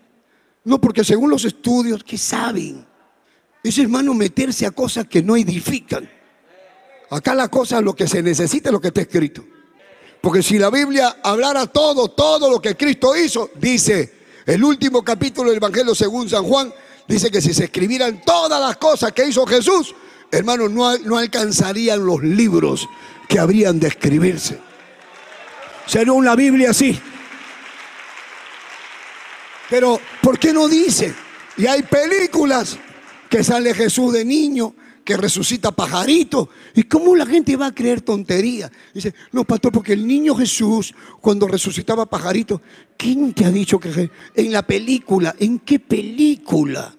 No, 0.65 0.81
porque 0.81 1.05
según 1.05 1.31
los 1.31 1.45
estudios, 1.45 2.03
¿qué 2.05 2.19
saben? 2.19 2.85
Es 3.63 3.79
hermano 3.79 4.15
meterse 4.15 4.67
a 4.67 4.71
cosas 4.71 5.07
que 5.07 5.23
no 5.23 5.37
edifican. 5.37 6.09
Acá 7.11 7.35
la 7.35 7.49
cosa, 7.49 7.81
lo 7.81 7.95
que 7.95 8.09
se 8.09 8.23
necesita 8.23 8.69
es 8.69 8.73
lo 8.73 8.81
que 8.81 8.89
está 8.89 9.01
escrito. 9.01 9.45
Porque 10.21 10.43
si 10.43 10.59
la 10.59 10.71
Biblia 10.71 11.19
hablara 11.23 11.67
todo, 11.67 12.09
todo 12.09 12.51
lo 12.51 12.61
que 12.61 12.77
Cristo 12.77 13.17
hizo, 13.17 13.51
dice 13.55 14.13
el 14.45 14.63
último 14.65 15.05
capítulo 15.05 15.51
del 15.51 15.59
Evangelio 15.59 15.95
según 15.95 16.29
San 16.29 16.45
Juan, 16.45 16.73
dice 17.07 17.31
que 17.31 17.41
si 17.41 17.55
se 17.55 17.65
escribieran 17.65 18.23
todas 18.25 18.61
las 18.61 18.77
cosas 18.77 19.13
que 19.13 19.27
hizo 19.27 19.47
Jesús, 19.47 19.95
hermanos, 20.31 20.71
no, 20.71 20.97
no 20.99 21.19
alcanzarían 21.19 22.05
los 22.05 22.23
libros 22.23 22.89
que 23.29 23.39
habrían 23.39 23.81
de 23.81 23.89
escribirse. 23.89 24.59
Sería 25.87 26.13
una 26.13 26.35
Biblia 26.35 26.71
así. 26.71 26.99
Pero, 29.71 30.01
¿por 30.23 30.39
qué 30.39 30.53
no 30.53 30.69
dice? 30.69 31.15
Y 31.57 31.67
hay 31.67 31.83
películas 31.83 32.79
que 33.29 33.43
sale 33.43 33.75
Jesús 33.75 34.13
de 34.13 34.25
niño, 34.25 34.75
que 35.05 35.17
resucita 35.17 35.71
pajarito. 35.71 36.51
¿Y 36.75 36.83
cómo 36.85 37.15
la 37.15 37.27
gente 37.27 37.57
va 37.57 37.67
a 37.67 37.75
creer 37.75 38.01
tontería? 38.01 38.71
Dice, 38.93 39.15
no, 39.33 39.45
pastor, 39.45 39.73
porque 39.73 39.93
el 39.93 40.07
niño 40.07 40.35
Jesús, 40.35 40.95
cuando 41.21 41.47
resucitaba 41.47 42.07
pajarito, 42.07 42.61
¿quién 42.97 43.33
te 43.33 43.45
ha 43.45 43.51
dicho 43.51 43.79
que 43.79 44.11
en 44.35 44.53
la 44.53 44.67
película? 44.67 45.35
¿En 45.39 45.61
qué 45.61 45.79
película? 45.79 46.96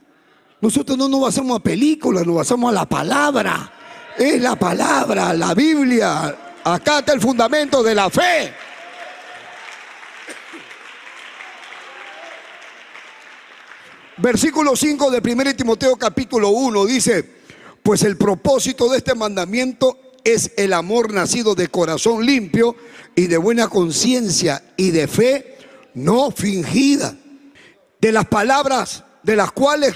Nosotros 0.60 0.98
no 0.98 1.08
nos 1.08 1.22
basamos 1.22 1.60
a 1.60 1.64
películas, 1.64 2.26
nos 2.26 2.36
basamos 2.36 2.70
a 2.70 2.74
la 2.74 2.86
palabra. 2.86 3.72
Es 4.18 4.42
la 4.42 4.56
palabra, 4.58 5.34
la 5.34 5.54
Biblia. 5.54 6.36
Acá 6.64 7.00
está 7.00 7.14
el 7.14 7.22
fundamento 7.22 7.84
de 7.84 7.94
la 7.94 8.10
fe. 8.10 8.54
Versículo 14.18 14.76
5 14.76 15.12
de 15.12 15.32
1 15.32 15.56
Timoteo 15.56 15.96
capítulo 15.96 16.50
1 16.50 16.86
dice, 16.88 17.38
pues 17.84 18.02
el 18.02 18.18
propósito 18.18 18.90
de 18.90 18.98
este 18.98 19.14
mandamiento 19.14 20.00
es 20.24 20.52
el 20.58 20.74
amor 20.74 21.14
nacido 21.14 21.54
de 21.54 21.68
corazón 21.68 22.26
limpio 22.26 22.76
y 23.16 23.28
de 23.28 23.38
buena 23.38 23.68
conciencia 23.68 24.74
y 24.76 24.90
de 24.90 25.08
fe 25.08 25.58
no 25.94 26.32
fingida. 26.32 27.16
De 28.02 28.12
las 28.12 28.26
palabras 28.26 29.04
de 29.22 29.36
las 29.36 29.52
cuales, 29.52 29.96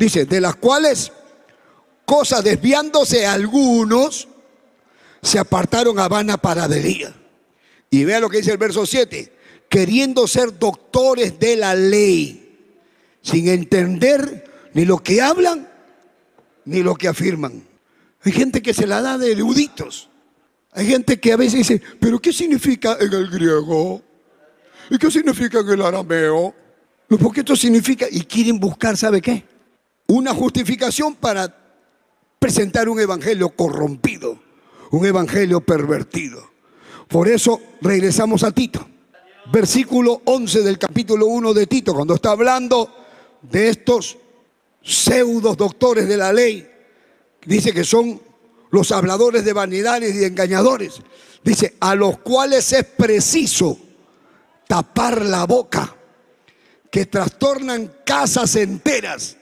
dice, 0.00 0.24
de 0.24 0.40
las 0.40 0.56
cuales 0.56 1.12
cosas 2.06 2.42
desviándose 2.42 3.26
algunos 3.26 4.26
se 5.22 5.38
apartaron 5.38 5.98
a 5.98 6.08
vana 6.08 6.38
paradería. 6.38 7.14
Y 7.90 8.04
vea 8.04 8.20
lo 8.20 8.30
que 8.30 8.38
dice 8.38 8.52
el 8.52 8.58
verso 8.58 8.86
7, 8.86 9.32
queriendo 9.68 10.26
ser 10.26 10.58
doctores 10.58 11.38
de 11.38 11.56
la 11.56 11.74
ley, 11.74 12.58
sin 13.22 13.48
entender 13.48 14.70
ni 14.72 14.84
lo 14.84 14.98
que 14.98 15.20
hablan 15.20 15.68
ni 16.64 16.82
lo 16.82 16.94
que 16.94 17.08
afirman. 17.08 17.62
Hay 18.22 18.32
gente 18.32 18.62
que 18.62 18.72
se 18.72 18.86
la 18.86 19.02
da 19.02 19.18
de 19.18 19.32
eruditos. 19.32 20.08
Hay 20.72 20.86
gente 20.86 21.18
que 21.18 21.32
a 21.32 21.36
veces 21.36 21.68
dice, 21.68 21.82
pero 21.98 22.20
¿qué 22.20 22.32
significa 22.32 22.96
en 23.00 23.12
el 23.12 23.28
griego? 23.28 24.00
¿Y 24.88 24.98
qué 24.98 25.10
significa 25.10 25.60
en 25.60 25.68
el 25.68 25.82
arameo? 25.82 26.54
Porque 27.20 27.40
esto 27.40 27.56
significa, 27.56 28.06
y 28.10 28.20
quieren 28.22 28.58
buscar, 28.58 28.96
¿sabe 28.96 29.20
qué? 29.20 29.44
Una 30.10 30.34
justificación 30.34 31.14
para 31.14 31.54
presentar 32.40 32.88
un 32.88 32.98
evangelio 32.98 33.50
corrompido, 33.50 34.40
un 34.90 35.06
evangelio 35.06 35.60
pervertido. 35.60 36.50
Por 37.06 37.28
eso 37.28 37.60
regresamos 37.80 38.42
a 38.42 38.50
Tito, 38.50 38.84
versículo 39.52 40.20
11 40.24 40.62
del 40.62 40.80
capítulo 40.80 41.26
1 41.26 41.54
de 41.54 41.66
Tito, 41.68 41.94
cuando 41.94 42.16
está 42.16 42.32
hablando 42.32 42.92
de 43.40 43.68
estos 43.68 44.18
pseudos 44.82 45.56
doctores 45.56 46.08
de 46.08 46.16
la 46.16 46.32
ley, 46.32 46.68
dice 47.46 47.72
que 47.72 47.84
son 47.84 48.20
los 48.72 48.90
habladores 48.90 49.44
de 49.44 49.52
vanidades 49.52 50.16
y 50.16 50.24
engañadores. 50.24 50.94
Dice, 51.44 51.76
a 51.78 51.94
los 51.94 52.18
cuales 52.18 52.72
es 52.72 52.84
preciso 52.84 53.78
tapar 54.66 55.24
la 55.24 55.46
boca, 55.46 55.94
que 56.90 57.06
trastornan 57.06 57.92
casas 58.04 58.56
enteras, 58.56 59.36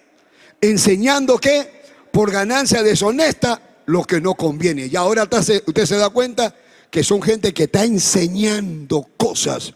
enseñando 0.61 1.39
que 1.39 1.83
por 2.13 2.31
ganancia 2.31 2.83
deshonesta 2.83 3.61
lo 3.87 4.05
que 4.05 4.21
no 4.21 4.35
conviene. 4.35 4.87
Y 4.87 4.97
ahora 4.97 5.25
usted 5.25 5.85
se 5.85 5.97
da 5.97 6.11
cuenta 6.11 6.55
que 6.91 7.05
son 7.05 7.23
gente 7.23 7.53
que 7.53 7.65
está 7.65 7.85
enseñando 7.85 9.07
cosas 9.17 9.75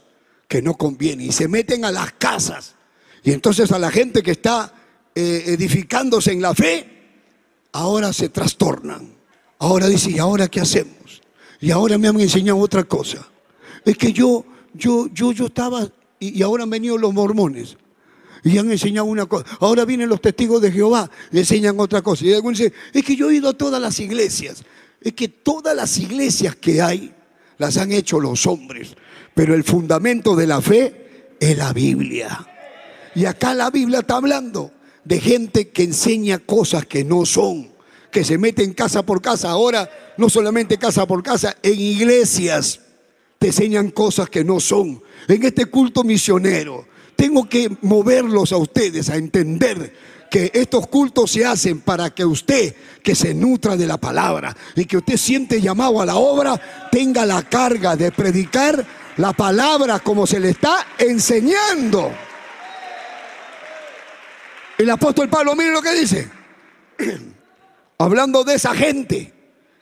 que 0.49 0.62
no 0.62 0.74
convienen 0.74 1.28
y 1.28 1.33
se 1.33 1.49
meten 1.49 1.85
a 1.85 1.91
las 1.91 2.12
casas. 2.12 2.74
Y 3.22 3.33
entonces 3.33 3.70
a 3.72 3.78
la 3.78 3.91
gente 3.91 4.22
que 4.22 4.33
está 4.33 4.72
eh, 5.14 5.45
edificándose 5.47 6.33
en 6.33 6.43
la 6.43 6.55
fe, 6.55 6.89
ahora 7.72 8.12
se 8.12 8.28
trastornan. 8.28 9.14
Ahora 9.59 9.89
dice, 9.89 10.11
¿y 10.11 10.18
ahora 10.18 10.49
qué 10.49 10.61
hacemos? 10.61 11.22
Y 11.61 11.70
ahora 11.70 11.97
me 11.97 12.09
han 12.09 12.20
enseñado 12.20 12.59
otra 12.59 12.85
cosa. 12.85 13.26
Es 13.85 13.97
que 13.97 14.12
yo, 14.12 14.45
yo, 14.74 15.09
yo, 15.12 15.33
yo 15.33 15.47
estaba 15.47 15.89
y, 16.18 16.39
y 16.39 16.43
ahora 16.43 16.64
han 16.64 16.70
venido 16.70 16.99
los 16.99 17.14
mormones 17.14 17.76
y 18.45 18.59
han 18.59 18.70
enseñado 18.70 19.07
una 19.07 19.26
cosa. 19.26 19.45
Ahora 19.61 19.84
vienen 19.84 20.09
los 20.09 20.20
testigos 20.20 20.61
de 20.61 20.72
Jehová 20.72 21.11
y 21.30 21.38
enseñan 21.38 21.78
otra 21.78 22.03
cosa. 22.03 22.24
Y 22.24 22.32
algunos 22.32 22.59
dicen, 22.59 22.74
es 22.93 23.05
que 23.05 23.16
yo 23.16 23.30
he 23.30 23.36
ido 23.36 23.49
a 23.49 23.53
todas 23.53 23.80
las 23.80 23.99
iglesias. 24.01 24.64
Es 25.01 25.12
que 25.12 25.28
todas 25.28 25.76
las 25.76 25.99
iglesias 25.99 26.57
que 26.57 26.82
hay 26.82 27.12
las 27.59 27.76
han 27.76 27.93
hecho 27.93 28.20
los 28.20 28.47
hombres. 28.47 28.97
Pero 29.34 29.55
el 29.55 29.64
fundamento 29.64 30.34
de 30.34 30.47
la 30.47 30.61
fe 30.61 31.34
es 31.38 31.57
la 31.57 31.72
Biblia. 31.72 32.47
Y 33.14 33.26
acá 33.26 33.55
la 33.55 33.70
Biblia 33.70 34.01
está 34.01 34.16
hablando 34.16 34.72
de 35.05 35.20
gente 35.20 35.70
que 35.70 35.84
enseña 35.84 36.38
cosas 36.38 36.86
que 36.86 37.05
no 37.05 37.26
son, 37.26 37.72
que 38.11 38.24
se 38.24 38.38
meten 38.38 38.74
casa 38.74 39.05
por 39.05 39.20
casa. 39.20 39.51
Ahora, 39.51 39.88
no 40.16 40.28
solamente 40.28 40.78
casa 40.78 41.07
por 41.07 41.22
casa, 41.22 41.57
en 41.62 41.78
iglesias 41.80 42.80
te 43.38 43.49
enseñan 43.49 43.90
cosas 43.90 44.30
que 44.30 44.45
no 44.45 44.61
son. 44.61 45.03
En 45.28 45.43
este 45.43 45.66
culto 45.66 46.05
misionero, 46.05 46.86
tengo 47.16 47.48
que 47.48 47.70
moverlos 47.82 48.52
a 48.52 48.56
ustedes 48.56 49.10
a 49.10 49.16
entender 49.16 49.92
que 50.30 50.50
estos 50.54 50.86
cultos 50.86 51.30
se 51.30 51.44
hacen 51.44 51.80
para 51.80 52.10
que 52.10 52.24
usted, 52.24 52.74
que 53.02 53.14
se 53.14 53.34
nutra 53.34 53.76
de 53.76 53.86
la 53.86 53.98
palabra 53.98 54.56
y 54.74 54.86
que 54.86 54.96
usted 54.96 55.16
siente 55.18 55.60
llamado 55.60 56.00
a 56.00 56.06
la 56.06 56.16
obra, 56.16 56.88
tenga 56.90 57.26
la 57.26 57.42
carga 57.42 57.96
de 57.96 58.10
predicar 58.12 58.86
la 59.18 59.34
palabra 59.34 60.00
como 60.00 60.26
se 60.26 60.40
le 60.40 60.50
está 60.50 60.86
enseñando. 60.98 62.10
El 64.78 64.90
apóstol 64.90 65.28
Pablo, 65.28 65.54
miren 65.54 65.74
lo 65.74 65.82
que 65.82 65.94
dice. 65.94 66.30
Hablando 67.98 68.42
de 68.42 68.54
esa 68.54 68.74
gente 68.74 69.32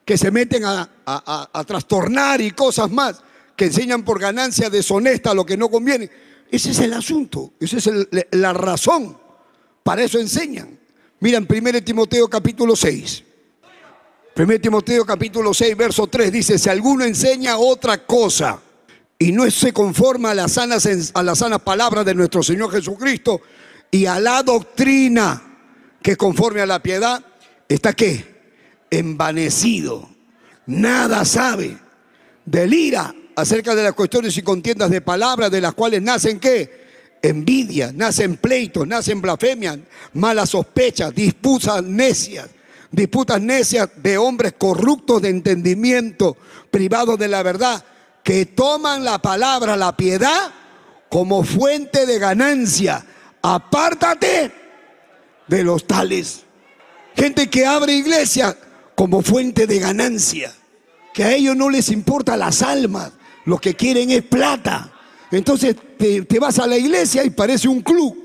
que 0.04 0.18
se 0.18 0.30
meten 0.30 0.64
a, 0.64 1.64
trastornar 1.64 2.40
y 2.40 2.50
cosas 2.50 2.90
más, 2.90 3.22
que 3.54 3.66
enseñan 3.66 4.02
por 4.02 4.18
ganancia 4.18 4.68
deshonesta 4.68 5.32
lo 5.32 5.46
que 5.46 5.56
no 5.56 5.68
conviene. 5.68 6.10
Ese 6.50 6.70
es 6.70 6.80
el 6.80 6.92
asunto, 6.92 7.52
esa 7.60 7.76
es 7.76 7.90
la 8.32 8.52
razón. 8.52 9.16
Para 9.82 10.02
eso 10.02 10.18
enseñan. 10.18 10.78
Miren, 11.20 11.46
1 11.48 11.84
Timoteo 11.84 12.28
capítulo 12.28 12.74
6. 12.74 13.24
1 14.36 14.60
Timoteo 14.60 15.04
capítulo 15.04 15.52
6, 15.52 15.76
verso 15.76 16.06
3 16.06 16.32
dice, 16.32 16.58
si 16.58 16.68
alguno 16.68 17.04
enseña 17.04 17.58
otra 17.58 18.04
cosa 18.06 18.60
y 19.18 19.32
no 19.32 19.48
se 19.50 19.72
conforma 19.72 20.30
a 20.30 20.34
las 20.34 20.52
sanas, 20.52 20.88
a 21.14 21.22
las 21.22 21.38
sanas 21.38 21.60
palabras 21.60 22.04
de 22.04 22.14
nuestro 22.14 22.42
Señor 22.42 22.70
Jesucristo 22.70 23.42
y 23.90 24.06
a 24.06 24.18
la 24.18 24.42
doctrina 24.42 25.42
que 26.02 26.16
conforme 26.16 26.62
a 26.62 26.66
la 26.66 26.82
piedad, 26.82 27.22
está 27.68 27.92
qué? 27.92 28.24
Envanecido. 28.90 30.08
Nada 30.66 31.24
sabe. 31.24 31.76
Delira 32.44 33.14
acerca 33.36 33.74
de 33.74 33.82
las 33.82 33.92
cuestiones 33.94 34.36
y 34.36 34.42
contiendas 34.42 34.90
de 34.90 35.00
palabras 35.00 35.50
de 35.50 35.60
las 35.60 35.74
cuales 35.74 36.02
nacen 36.02 36.38
qué? 36.38 36.80
Envidia, 37.22 37.92
nacen 37.94 38.36
pleitos, 38.36 38.86
nacen 38.86 39.20
blasfemias, 39.20 39.78
malas 40.14 40.50
sospechas, 40.50 41.14
disputas 41.14 41.82
necias, 41.82 42.48
disputas 42.90 43.40
necias 43.40 43.90
de 43.96 44.18
hombres 44.18 44.54
corruptos 44.56 45.20
de 45.22 45.28
entendimiento, 45.28 46.36
privados 46.70 47.18
de 47.18 47.28
la 47.28 47.42
verdad, 47.42 47.84
que 48.22 48.46
toman 48.46 49.04
la 49.04 49.20
palabra, 49.20 49.76
la 49.76 49.96
piedad, 49.96 50.52
como 51.08 51.42
fuente 51.44 52.06
de 52.06 52.18
ganancia. 52.18 53.04
Apártate 53.42 54.52
de 55.46 55.64
los 55.64 55.86
tales. 55.86 56.44
Gente 57.16 57.50
que 57.50 57.66
abre 57.66 57.94
iglesia 57.94 58.56
como 58.94 59.20
fuente 59.22 59.66
de 59.66 59.78
ganancia. 59.78 60.52
Que 61.12 61.24
a 61.24 61.32
ellos 61.32 61.56
no 61.56 61.68
les 61.68 61.90
importa 61.90 62.36
las 62.36 62.62
almas, 62.62 63.12
lo 63.44 63.58
que 63.58 63.74
quieren 63.74 64.10
es 64.10 64.22
plata. 64.22 64.92
Entonces 65.30 65.76
te, 65.96 66.38
vas 66.38 66.58
a 66.58 66.66
la 66.66 66.76
iglesia 66.76 67.24
y 67.24 67.30
parece 67.30 67.68
un 67.68 67.82
club. 67.82 68.16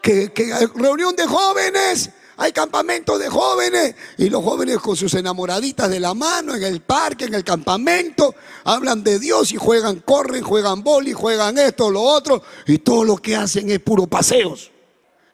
Que, 0.00 0.32
reunión 0.74 1.14
de 1.14 1.26
jóvenes, 1.26 2.10
hay 2.36 2.52
campamento 2.52 3.18
de 3.18 3.28
jóvenes 3.28 3.94
y 4.18 4.28
los 4.28 4.42
jóvenes 4.42 4.78
con 4.78 4.96
sus 4.96 5.14
enamoraditas 5.14 5.88
de 5.90 6.00
la 6.00 6.14
mano 6.14 6.54
en 6.54 6.62
el 6.64 6.80
parque, 6.80 7.26
en 7.26 7.34
el 7.34 7.44
campamento, 7.44 8.34
hablan 8.64 9.04
de 9.04 9.18
Dios 9.18 9.52
y 9.52 9.56
juegan, 9.56 10.00
corren, 10.00 10.42
juegan 10.42 10.82
boli, 10.82 11.12
juegan 11.12 11.58
esto, 11.58 11.90
lo 11.90 12.02
otro 12.02 12.42
y 12.66 12.78
todo 12.78 13.04
lo 13.04 13.16
que 13.16 13.36
hacen 13.36 13.70
es 13.70 13.80
puro 13.80 14.06
paseos 14.06 14.70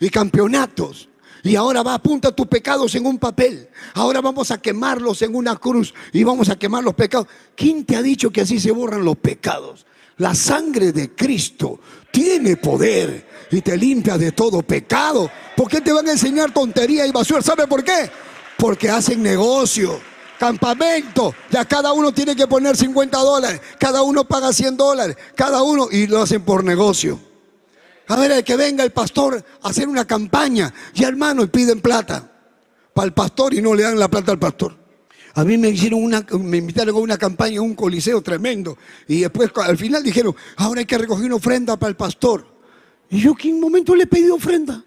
y 0.00 0.10
campeonatos. 0.10 1.07
Y 1.42 1.56
ahora 1.56 1.82
va, 1.82 1.94
apunta 1.94 2.32
tus 2.32 2.46
pecados 2.46 2.94
en 2.94 3.06
un 3.06 3.18
papel. 3.18 3.68
Ahora 3.94 4.20
vamos 4.20 4.50
a 4.50 4.60
quemarlos 4.60 5.22
en 5.22 5.34
una 5.34 5.56
cruz 5.56 5.94
y 6.12 6.24
vamos 6.24 6.48
a 6.48 6.58
quemar 6.58 6.84
los 6.84 6.94
pecados. 6.94 7.28
¿Quién 7.54 7.84
te 7.84 7.96
ha 7.96 8.02
dicho 8.02 8.30
que 8.30 8.40
así 8.40 8.58
se 8.58 8.70
borran 8.70 9.04
los 9.04 9.16
pecados? 9.16 9.86
La 10.18 10.34
sangre 10.34 10.92
de 10.92 11.14
Cristo 11.14 11.78
tiene 12.10 12.56
poder 12.56 13.26
y 13.50 13.60
te 13.60 13.76
limpia 13.76 14.18
de 14.18 14.32
todo 14.32 14.62
pecado. 14.62 15.30
¿Por 15.56 15.68
qué 15.68 15.80
te 15.80 15.92
van 15.92 16.08
a 16.08 16.12
enseñar 16.12 16.52
tontería 16.52 17.06
y 17.06 17.12
basura? 17.12 17.40
¿Sabe 17.40 17.66
por 17.66 17.84
qué? 17.84 18.10
Porque 18.56 18.90
hacen 18.90 19.22
negocio. 19.22 20.00
Campamento, 20.38 21.34
ya 21.50 21.64
cada 21.64 21.92
uno 21.92 22.12
tiene 22.12 22.36
que 22.36 22.46
poner 22.46 22.76
50 22.76 23.18
dólares, 23.18 23.60
cada 23.76 24.02
uno 24.02 24.24
paga 24.24 24.52
100 24.52 24.76
dólares, 24.76 25.16
cada 25.34 25.62
uno 25.64 25.88
y 25.90 26.06
lo 26.06 26.22
hacen 26.22 26.42
por 26.42 26.62
negocio. 26.62 27.18
A 28.08 28.16
ver, 28.16 28.42
que 28.42 28.56
venga 28.56 28.82
el 28.84 28.90
pastor 28.90 29.44
a 29.62 29.68
hacer 29.68 29.86
una 29.86 30.06
campaña 30.06 30.72
y 30.94 31.04
hermano, 31.04 31.42
y 31.42 31.48
piden 31.48 31.80
plata 31.80 32.30
para 32.94 33.06
el 33.06 33.12
pastor 33.12 33.52
y 33.54 33.60
no 33.60 33.74
le 33.74 33.82
dan 33.82 33.98
la 33.98 34.08
plata 34.08 34.32
al 34.32 34.38
pastor. 34.38 34.76
A 35.34 35.44
mí 35.44 35.58
me 35.58 35.68
hicieron 35.68 36.02
una, 36.02 36.26
me 36.40 36.56
invitaron 36.56 36.96
a 36.96 36.98
una 36.98 37.18
campaña 37.18 37.56
en 37.56 37.62
un 37.62 37.74
coliseo 37.74 38.22
tremendo 38.22 38.78
y 39.06 39.20
después 39.20 39.50
al 39.62 39.76
final 39.76 40.02
dijeron, 40.02 40.34
ahora 40.56 40.80
hay 40.80 40.86
que 40.86 40.96
recoger 40.96 41.26
una 41.26 41.36
ofrenda 41.36 41.76
para 41.76 41.90
el 41.90 41.96
pastor. 41.96 42.46
Y 43.10 43.20
yo, 43.20 43.34
¿qué 43.34 43.52
momento 43.52 43.94
le 43.94 44.06
pedí 44.06 44.30
ofrenda? 44.30 44.82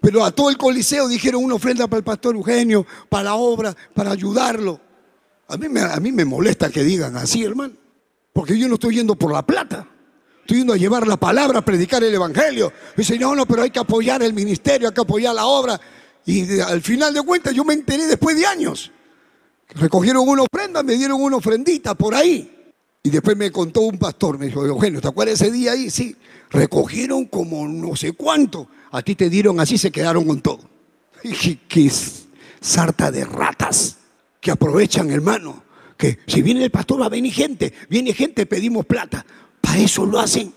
Pero 0.00 0.24
a 0.24 0.30
todo 0.30 0.50
el 0.50 0.56
coliseo 0.56 1.08
dijeron 1.08 1.44
una 1.44 1.56
ofrenda 1.56 1.88
para 1.88 1.98
el 1.98 2.04
pastor 2.04 2.36
Eugenio, 2.36 2.86
para 3.08 3.24
la 3.24 3.34
obra, 3.34 3.76
para 3.92 4.12
ayudarlo. 4.12 4.80
A 5.48 5.56
mí, 5.56 5.68
me, 5.68 5.80
a 5.80 5.96
mí 5.98 6.12
me 6.12 6.24
molesta 6.24 6.70
que 6.70 6.84
digan 6.84 7.16
así, 7.16 7.42
hermano, 7.44 7.74
porque 8.32 8.56
yo 8.56 8.68
no 8.68 8.74
estoy 8.74 8.94
yendo 8.94 9.16
por 9.16 9.32
la 9.32 9.44
plata. 9.44 9.89
Estoy 10.40 10.58
yendo 10.58 10.72
a 10.72 10.76
llevar 10.76 11.06
la 11.06 11.16
palabra, 11.16 11.60
a 11.60 11.64
predicar 11.64 12.02
el 12.02 12.14
evangelio. 12.14 12.72
Me 12.96 13.02
dice, 13.02 13.18
no, 13.18 13.34
no, 13.34 13.46
pero 13.46 13.62
hay 13.62 13.70
que 13.70 13.78
apoyar 13.78 14.22
el 14.22 14.32
ministerio, 14.32 14.88
hay 14.88 14.94
que 14.94 15.00
apoyar 15.00 15.34
la 15.34 15.46
obra. 15.46 15.80
Y 16.26 16.60
al 16.60 16.82
final 16.82 17.14
de 17.14 17.22
cuentas 17.22 17.54
yo 17.54 17.64
me 17.64 17.74
enteré 17.74 18.06
después 18.06 18.36
de 18.36 18.46
años. 18.46 18.90
Recogieron 19.74 20.28
una 20.28 20.42
ofrenda, 20.42 20.82
me 20.82 20.94
dieron 20.94 21.22
una 21.22 21.36
ofrendita 21.36 21.94
por 21.94 22.14
ahí. 22.14 22.56
Y 23.02 23.10
después 23.10 23.36
me 23.36 23.50
contó 23.50 23.82
un 23.82 23.98
pastor, 23.98 24.38
me 24.38 24.46
dijo, 24.46 24.64
Eugenio, 24.66 25.00
¿te 25.00 25.08
acuerdas 25.08 25.40
ese 25.40 25.50
día 25.50 25.72
ahí? 25.72 25.88
Sí, 25.88 26.16
recogieron 26.50 27.26
como 27.26 27.66
no 27.66 27.96
sé 27.96 28.12
cuánto. 28.12 28.68
A 28.90 29.02
ti 29.02 29.14
te 29.14 29.30
dieron 29.30 29.58
así, 29.58 29.78
se 29.78 29.90
quedaron 29.90 30.24
con 30.24 30.40
todo. 30.40 30.60
Y 31.22 31.28
dije, 31.30 31.58
qué 31.66 31.90
sarta 32.60 33.10
de 33.10 33.24
ratas 33.24 33.96
que 34.40 34.50
aprovechan, 34.50 35.10
hermano. 35.10 35.64
Que 35.96 36.18
si 36.26 36.42
viene 36.42 36.64
el 36.64 36.70
pastor 36.70 37.00
va 37.00 37.06
a 37.06 37.10
venir 37.10 37.32
gente, 37.32 37.72
viene 37.88 38.12
gente, 38.12 38.46
pedimos 38.46 38.86
plata. 38.86 39.24
Para 39.60 39.78
eso 39.78 40.06
lo 40.06 40.18
hacen. 40.18 40.52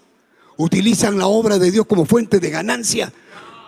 Utilizan 0.57 1.17
la 1.17 1.27
obra 1.27 1.57
de 1.57 1.71
Dios 1.71 1.85
como 1.85 2.05
fuente 2.05 2.39
de 2.39 2.49
ganancia. 2.49 3.11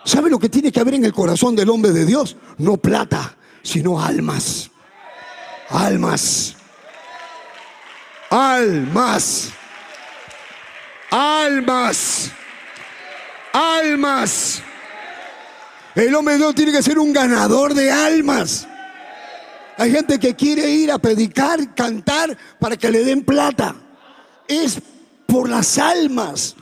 ¿Sabe 0.04 0.30
lo 0.30 0.38
que 0.38 0.48
tiene 0.48 0.70
que 0.70 0.80
haber 0.80 0.94
en 0.94 1.04
el 1.04 1.12
corazón 1.12 1.56
del 1.56 1.68
hombre 1.68 1.90
de 1.90 2.06
Dios? 2.06 2.36
No 2.58 2.76
plata, 2.76 3.36
sino 3.62 4.00
almas. 4.00 4.70
Almas. 5.68 6.54
Almas. 8.30 9.50
Almas. 11.10 12.30
Almas. 13.52 14.62
El 15.96 16.14
hombre 16.14 16.34
de 16.34 16.38
Dios 16.38 16.54
tiene 16.54 16.72
que 16.72 16.82
ser 16.82 16.98
un 16.98 17.12
ganador 17.12 17.74
de 17.74 17.90
almas. 17.90 18.68
Hay 19.78 19.90
gente 19.90 20.18
que 20.18 20.34
quiere 20.34 20.70
ir 20.70 20.92
a 20.92 20.98
predicar, 20.98 21.74
cantar 21.74 22.36
para 22.58 22.76
que 22.76 22.90
le 22.90 23.04
den 23.04 23.24
plata. 23.24 23.74
Es 24.46 24.80
por 25.26 25.48
las 25.48 25.78
almas. 25.78 26.56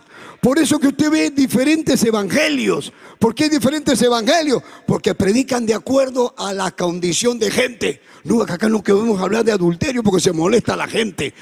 Por 0.44 0.58
eso 0.58 0.78
que 0.78 0.88
usted 0.88 1.10
ve 1.10 1.30
diferentes 1.30 2.04
evangelios. 2.04 2.92
¿Por 3.18 3.34
qué 3.34 3.48
diferentes 3.48 4.02
evangelios? 4.02 4.62
Porque 4.86 5.14
predican 5.14 5.64
de 5.64 5.72
acuerdo 5.72 6.34
a 6.36 6.52
la 6.52 6.70
condición 6.70 7.38
de 7.38 7.50
gente. 7.50 8.02
No, 8.24 8.42
acá 8.42 8.68
no 8.68 8.82
queremos 8.82 9.18
hablar 9.22 9.42
de 9.42 9.52
adulterio 9.52 10.02
porque 10.02 10.20
se 10.20 10.32
molesta 10.32 10.74
a 10.74 10.76
la 10.76 10.86
gente. 10.86 11.32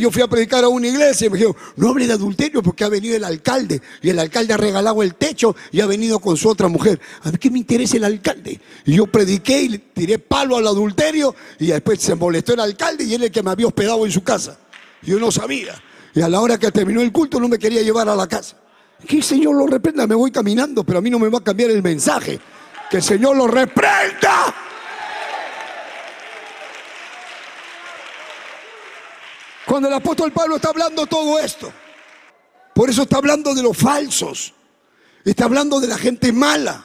Yo 0.00 0.10
fui 0.10 0.22
a 0.22 0.26
predicar 0.26 0.64
a 0.64 0.68
una 0.68 0.88
iglesia 0.88 1.28
y 1.28 1.30
me 1.30 1.36
dijeron, 1.36 1.54
no 1.76 1.90
hable 1.90 2.08
de 2.08 2.14
adulterio 2.14 2.60
porque 2.60 2.82
ha 2.82 2.88
venido 2.88 3.14
el 3.14 3.22
alcalde. 3.22 3.80
Y 4.02 4.10
el 4.10 4.18
alcalde 4.18 4.54
ha 4.54 4.56
regalado 4.56 5.04
el 5.04 5.14
techo 5.14 5.54
y 5.70 5.80
ha 5.80 5.86
venido 5.86 6.18
con 6.18 6.36
su 6.36 6.48
otra 6.48 6.66
mujer. 6.66 7.00
A 7.22 7.30
ver, 7.30 7.38
¿qué 7.38 7.52
me 7.52 7.60
interesa 7.60 7.96
el 7.96 8.04
alcalde? 8.04 8.60
Y 8.86 8.94
yo 8.94 9.06
prediqué 9.06 9.62
y 9.62 9.78
tiré 9.78 10.18
palo 10.18 10.56
al 10.56 10.66
adulterio 10.66 11.32
y 11.60 11.66
después 11.66 12.00
se 12.00 12.16
molestó 12.16 12.54
el 12.54 12.60
alcalde 12.60 13.04
y 13.04 13.14
él 13.14 13.22
es 13.22 13.26
el 13.26 13.32
que 13.32 13.42
me 13.44 13.52
había 13.52 13.68
hospedado 13.68 14.04
en 14.04 14.10
su 14.10 14.24
casa. 14.24 14.58
Yo 15.02 15.20
no 15.20 15.30
sabía. 15.30 15.80
Y 16.18 16.20
a 16.20 16.28
la 16.28 16.40
hora 16.40 16.58
que 16.58 16.72
terminó 16.72 17.00
el 17.00 17.12
culto 17.12 17.38
no 17.38 17.46
me 17.46 17.60
quería 17.60 17.80
llevar 17.80 18.08
a 18.08 18.16
la 18.16 18.26
casa. 18.26 18.56
Que 19.06 19.18
el 19.18 19.22
Señor 19.22 19.54
lo 19.54 19.68
reprenda, 19.68 20.04
me 20.04 20.16
voy 20.16 20.32
caminando, 20.32 20.82
pero 20.82 20.98
a 20.98 21.00
mí 21.00 21.10
no 21.10 21.18
me 21.20 21.28
va 21.28 21.38
a 21.38 21.44
cambiar 21.44 21.70
el 21.70 21.80
mensaje. 21.80 22.40
Que 22.90 22.96
el 22.96 23.04
Señor 23.04 23.36
lo 23.36 23.46
reprenda. 23.46 24.52
Cuando 29.64 29.86
el 29.86 29.94
apóstol 29.94 30.32
Pablo 30.32 30.56
está 30.56 30.70
hablando 30.70 31.06
todo 31.06 31.38
esto, 31.38 31.72
Por 32.74 32.90
eso 32.90 33.02
está 33.02 33.18
hablando 33.18 33.54
de 33.54 33.62
los 33.62 33.76
falsos. 33.76 34.54
Está 35.24 35.44
hablando 35.44 35.78
de 35.78 35.86
la 35.86 35.98
gente 35.98 36.32
mala. 36.32 36.84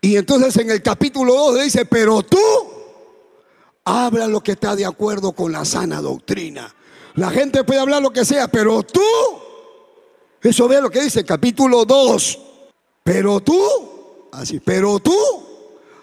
Y 0.00 0.16
entonces 0.16 0.56
en 0.56 0.70
el 0.70 0.80
capítulo 0.80 1.34
2 1.34 1.64
dice, 1.64 1.84
pero 1.84 2.22
tú 2.22 2.40
habla 3.84 4.26
lo 4.26 4.42
que 4.42 4.52
está 4.52 4.74
de 4.76 4.86
acuerdo 4.86 5.32
con 5.32 5.52
la 5.52 5.66
sana 5.66 6.00
doctrina. 6.00 6.74
La 7.14 7.30
gente 7.30 7.64
puede 7.64 7.80
hablar 7.80 8.02
lo 8.02 8.10
que 8.10 8.24
sea, 8.24 8.48
pero 8.48 8.82
tú, 8.82 9.02
eso 10.42 10.68
ve 10.68 10.80
lo 10.80 10.90
que 10.90 11.02
dice 11.02 11.24
capítulo 11.24 11.84
2, 11.84 12.38
pero 13.02 13.40
tú, 13.40 14.28
así, 14.32 14.60
pero 14.60 14.98
tú 15.00 15.14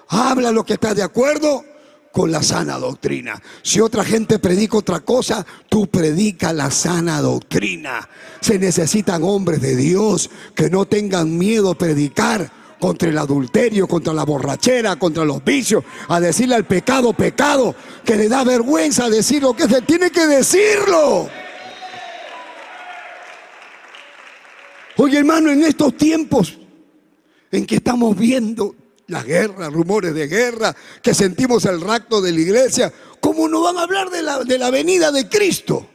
habla 0.09 0.51
lo 0.51 0.63
que 0.63 0.73
está 0.73 0.93
de 0.93 1.03
acuerdo 1.03 1.63
con 2.11 2.31
la 2.31 2.41
sana 2.41 2.79
doctrina. 2.79 3.41
Si 3.61 3.79
otra 3.79 4.03
gente 4.03 4.39
predica 4.39 4.77
otra 4.77 5.01
cosa, 5.01 5.45
tú 5.69 5.87
predica 5.87 6.51
la 6.51 6.71
sana 6.71 7.21
doctrina. 7.21 8.09
Se 8.41 8.57
necesitan 8.57 9.23
hombres 9.23 9.61
de 9.61 9.75
Dios 9.75 10.29
que 10.55 10.69
no 10.69 10.85
tengan 10.85 11.37
miedo 11.37 11.71
a 11.71 11.77
predicar 11.77 12.51
contra 12.79 13.09
el 13.09 13.17
adulterio, 13.17 13.87
contra 13.87 14.13
la 14.13 14.23
borrachera, 14.23 14.97
contra 14.97 15.25
los 15.25 15.43
vicios, 15.43 15.83
a 16.07 16.19
decirle 16.19 16.55
al 16.55 16.65
pecado, 16.65 17.13
pecado, 17.13 17.75
que 18.03 18.15
le 18.15 18.29
da 18.29 18.43
vergüenza 18.43 19.09
decir 19.09 19.41
lo 19.41 19.55
que 19.55 19.67
se 19.67 19.81
tiene 19.81 20.11
que 20.11 20.27
decirlo. 20.27 21.29
Oye 24.97 25.19
hermano, 25.19 25.51
en 25.51 25.63
estos 25.63 25.95
tiempos 25.95 26.57
en 27.51 27.65
que 27.65 27.75
estamos 27.75 28.17
viendo 28.17 28.75
la 29.07 29.23
guerra, 29.23 29.69
rumores 29.69 30.13
de 30.13 30.27
guerra, 30.27 30.75
que 31.01 31.13
sentimos 31.13 31.65
el 31.65 31.79
rapto 31.81 32.21
de 32.21 32.31
la 32.31 32.41
iglesia, 32.41 32.93
¿cómo 33.19 33.47
no 33.47 33.61
van 33.61 33.77
a 33.77 33.83
hablar 33.83 34.09
de 34.09 34.21
la, 34.21 34.43
de 34.43 34.57
la 34.57 34.69
venida 34.69 35.11
de 35.11 35.29
Cristo? 35.29 35.87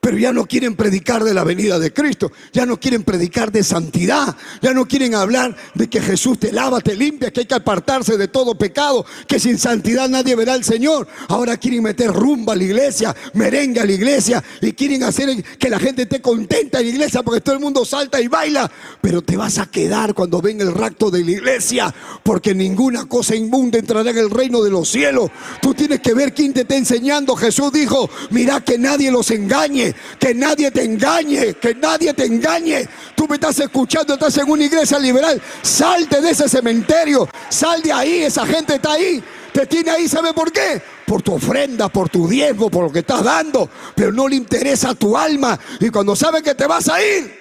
Pero 0.00 0.16
ya 0.16 0.32
no 0.32 0.46
quieren 0.46 0.76
predicar 0.76 1.24
de 1.24 1.34
la 1.34 1.44
venida 1.44 1.78
de 1.78 1.92
Cristo, 1.92 2.32
ya 2.54 2.64
no 2.64 2.80
quieren 2.80 3.02
predicar 3.02 3.52
de 3.52 3.62
santidad, 3.62 4.34
ya 4.62 4.72
no 4.72 4.88
quieren 4.88 5.14
hablar 5.14 5.54
de 5.74 5.90
que 5.90 6.00
Jesús 6.00 6.38
te 6.38 6.52
lava, 6.52 6.80
te 6.80 6.96
limpia, 6.96 7.30
que 7.30 7.40
hay 7.40 7.46
que 7.46 7.54
apartarse 7.54 8.16
de 8.16 8.26
todo 8.26 8.56
pecado, 8.56 9.04
que 9.28 9.38
sin 9.38 9.58
santidad 9.58 10.08
nadie 10.08 10.34
verá 10.36 10.54
al 10.54 10.64
Señor. 10.64 11.06
Ahora 11.28 11.58
quieren 11.58 11.82
meter 11.82 12.10
rumba 12.10 12.54
a 12.54 12.56
la 12.56 12.64
iglesia, 12.64 13.14
merengue 13.34 13.80
a 13.80 13.84
la 13.84 13.92
iglesia 13.92 14.42
y 14.62 14.72
quieren 14.72 15.02
hacer 15.02 15.44
que 15.58 15.68
la 15.68 15.78
gente 15.78 16.02
esté 16.02 16.22
contenta 16.22 16.80
en 16.80 16.86
la 16.86 16.92
iglesia 16.92 17.22
porque 17.22 17.42
todo 17.42 17.56
el 17.56 17.60
mundo 17.60 17.84
salta 17.84 18.22
y 18.22 18.28
baila. 18.28 18.70
Pero 19.02 19.20
te 19.20 19.36
vas 19.36 19.58
a 19.58 19.66
quedar 19.66 20.14
cuando 20.14 20.40
venga 20.40 20.64
el 20.64 20.72
rapto 20.72 21.10
de 21.10 21.22
la 21.22 21.30
iglesia, 21.30 21.94
porque 22.22 22.54
ninguna 22.54 23.04
cosa 23.04 23.36
inmunda 23.36 23.78
entrará 23.78 24.10
en 24.10 24.18
el 24.18 24.30
reino 24.30 24.62
de 24.62 24.70
los 24.70 24.88
cielos. 24.88 25.30
Tú 25.60 25.74
tienes 25.74 26.00
que 26.00 26.14
ver 26.14 26.32
quién 26.32 26.54
te 26.54 26.62
está 26.62 26.74
enseñando. 26.74 27.36
Jesús 27.36 27.70
dijo, 27.70 28.08
mira 28.30 28.62
que 28.62 28.78
nadie 28.78 29.10
los 29.10 29.30
engañe 29.30 29.89
que 30.18 30.34
nadie 30.34 30.70
te 30.70 30.84
engañe, 30.84 31.54
que 31.54 31.74
nadie 31.74 32.12
te 32.14 32.24
engañe. 32.24 32.88
Tú 33.14 33.26
me 33.28 33.34
estás 33.34 33.58
escuchando, 33.60 34.14
estás 34.14 34.36
en 34.38 34.50
una 34.50 34.64
iglesia 34.64 34.98
liberal, 34.98 35.40
salte 35.62 36.20
de 36.20 36.30
ese 36.30 36.48
cementerio, 36.48 37.28
sal 37.48 37.82
de 37.82 37.92
ahí, 37.92 38.22
esa 38.22 38.46
gente 38.46 38.74
está 38.76 38.92
ahí. 38.92 39.22
Te 39.52 39.66
tiene 39.66 39.90
ahí, 39.90 40.08
¿sabe 40.08 40.32
por 40.32 40.52
qué? 40.52 40.80
Por 41.06 41.22
tu 41.22 41.34
ofrenda, 41.34 41.88
por 41.88 42.08
tu 42.08 42.28
diezmo, 42.28 42.70
por 42.70 42.84
lo 42.84 42.92
que 42.92 43.00
estás 43.00 43.24
dando. 43.24 43.68
Pero 43.94 44.12
no 44.12 44.28
le 44.28 44.36
interesa 44.36 44.94
tu 44.94 45.16
alma. 45.16 45.58
Y 45.80 45.90
cuando 45.90 46.14
sabe 46.14 46.42
que 46.42 46.54
te 46.54 46.66
vas 46.66 46.88
a 46.88 47.02
ir, 47.02 47.39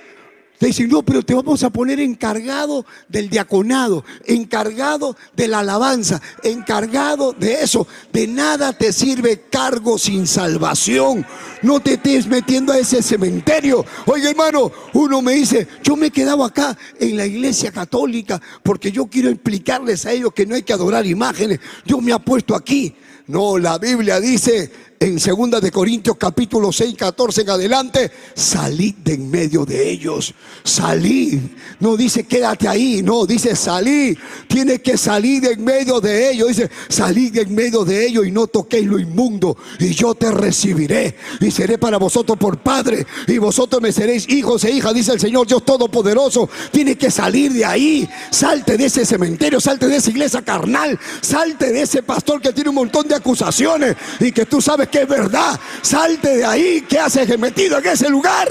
te 0.59 0.67
dicen, 0.67 0.89
no, 0.89 1.03
pero 1.03 1.23
te 1.23 1.33
vamos 1.33 1.63
a 1.63 1.69
poner 1.69 2.01
encargado 2.01 2.85
del 3.07 3.29
diaconado, 3.29 4.03
encargado 4.25 5.15
de 5.33 5.47
la 5.47 5.59
alabanza, 5.59 6.21
encargado 6.43 7.31
de 7.31 7.63
eso. 7.63 7.87
De 8.11 8.27
nada 8.27 8.73
te 8.73 8.91
sirve 8.91 9.45
cargo 9.49 9.97
sin 9.97 10.27
salvación. 10.27 11.25
No 11.61 11.79
te 11.79 11.93
estés 11.93 12.27
metiendo 12.27 12.73
a 12.73 12.77
ese 12.77 13.01
cementerio. 13.01 13.85
Oye, 14.05 14.31
hermano, 14.31 14.69
uno 14.91 15.21
me 15.21 15.35
dice, 15.35 15.65
yo 15.81 15.95
me 15.95 16.07
he 16.07 16.11
quedado 16.11 16.43
acá 16.43 16.77
en 16.99 17.15
la 17.15 17.25
iglesia 17.25 17.71
católica 17.71 18.41
porque 18.61 18.91
yo 18.91 19.05
quiero 19.07 19.29
explicarles 19.29 20.05
a 20.05 20.11
ellos 20.11 20.33
que 20.33 20.45
no 20.45 20.55
hay 20.55 20.63
que 20.63 20.73
adorar 20.73 21.05
imágenes. 21.05 21.61
Yo 21.85 22.01
me 22.01 22.11
apuesto 22.11 22.53
aquí. 22.53 22.93
No, 23.27 23.57
la 23.57 23.77
Biblia 23.77 24.19
dice, 24.19 24.71
en 24.99 25.17
2 25.17 25.61
de 25.61 25.71
Corintios 25.71 26.17
capítulo 26.17 26.73
6, 26.73 26.95
14 26.95 27.41
en 27.41 27.49
adelante, 27.49 28.11
salid 28.33 28.95
de 28.95 29.13
en 29.13 29.31
medio 29.31 29.65
de 29.65 29.89
ellos, 29.89 30.33
salid. 30.63 31.39
No 31.79 31.95
dice 31.95 32.25
quédate 32.25 32.67
ahí, 32.67 33.01
no, 33.01 33.25
dice 33.25 33.55
salid. 33.55 34.17
Tienes 34.47 34.81
que 34.81 34.97
salir 34.97 35.41
de 35.41 35.53
en 35.53 35.63
medio 35.63 36.01
de 36.01 36.31
ellos. 36.31 36.49
Dice, 36.49 36.69
salid 36.89 37.31
de 37.31 37.41
en 37.41 37.55
medio 37.55 37.85
de 37.85 38.07
ellos 38.07 38.27
y 38.27 38.31
no 38.31 38.47
toquéis 38.47 38.87
lo 38.87 38.99
inmundo 38.99 39.57
y 39.79 39.93
yo 39.93 40.15
te 40.15 40.31
recibiré 40.31 41.15
y 41.39 41.49
seré 41.49 41.77
para 41.77 41.97
vosotros 41.97 42.37
por 42.37 42.57
padre 42.57 43.05
y 43.27 43.37
vosotros 43.37 43.81
me 43.81 43.93
seréis 43.93 44.27
hijos 44.27 44.65
e 44.65 44.71
hijas, 44.71 44.93
dice 44.93 45.13
el 45.13 45.19
Señor 45.19 45.47
Dios 45.47 45.63
Todopoderoso. 45.63 46.49
Tienes 46.71 46.97
que 46.97 47.09
salir 47.09 47.53
de 47.53 47.63
ahí, 47.63 48.09
salte 48.31 48.77
de 48.77 48.85
ese 48.85 49.05
cementerio, 49.05 49.61
salte 49.61 49.87
de 49.87 49.95
esa 49.95 50.09
iglesia 50.09 50.41
carnal, 50.41 50.99
salte 51.21 51.71
de 51.71 51.83
ese 51.83 52.03
pastor 52.03 52.41
que 52.41 52.51
tiene 52.51 52.69
un 52.69 52.75
montón 52.75 53.07
de 53.07 53.15
acusaciones 53.15 53.95
y 54.19 54.33
que 54.33 54.45
tú 54.45 54.59
sabes 54.61 54.88
que 54.89 55.01
es 55.01 55.07
verdad. 55.07 55.59
Salte 55.81 56.37
de 56.37 56.45
ahí. 56.45 56.81
¿Qué 56.87 56.99
haces 56.99 57.37
metido 57.37 57.77
en 57.77 57.87
ese 57.87 58.09
lugar? 58.09 58.49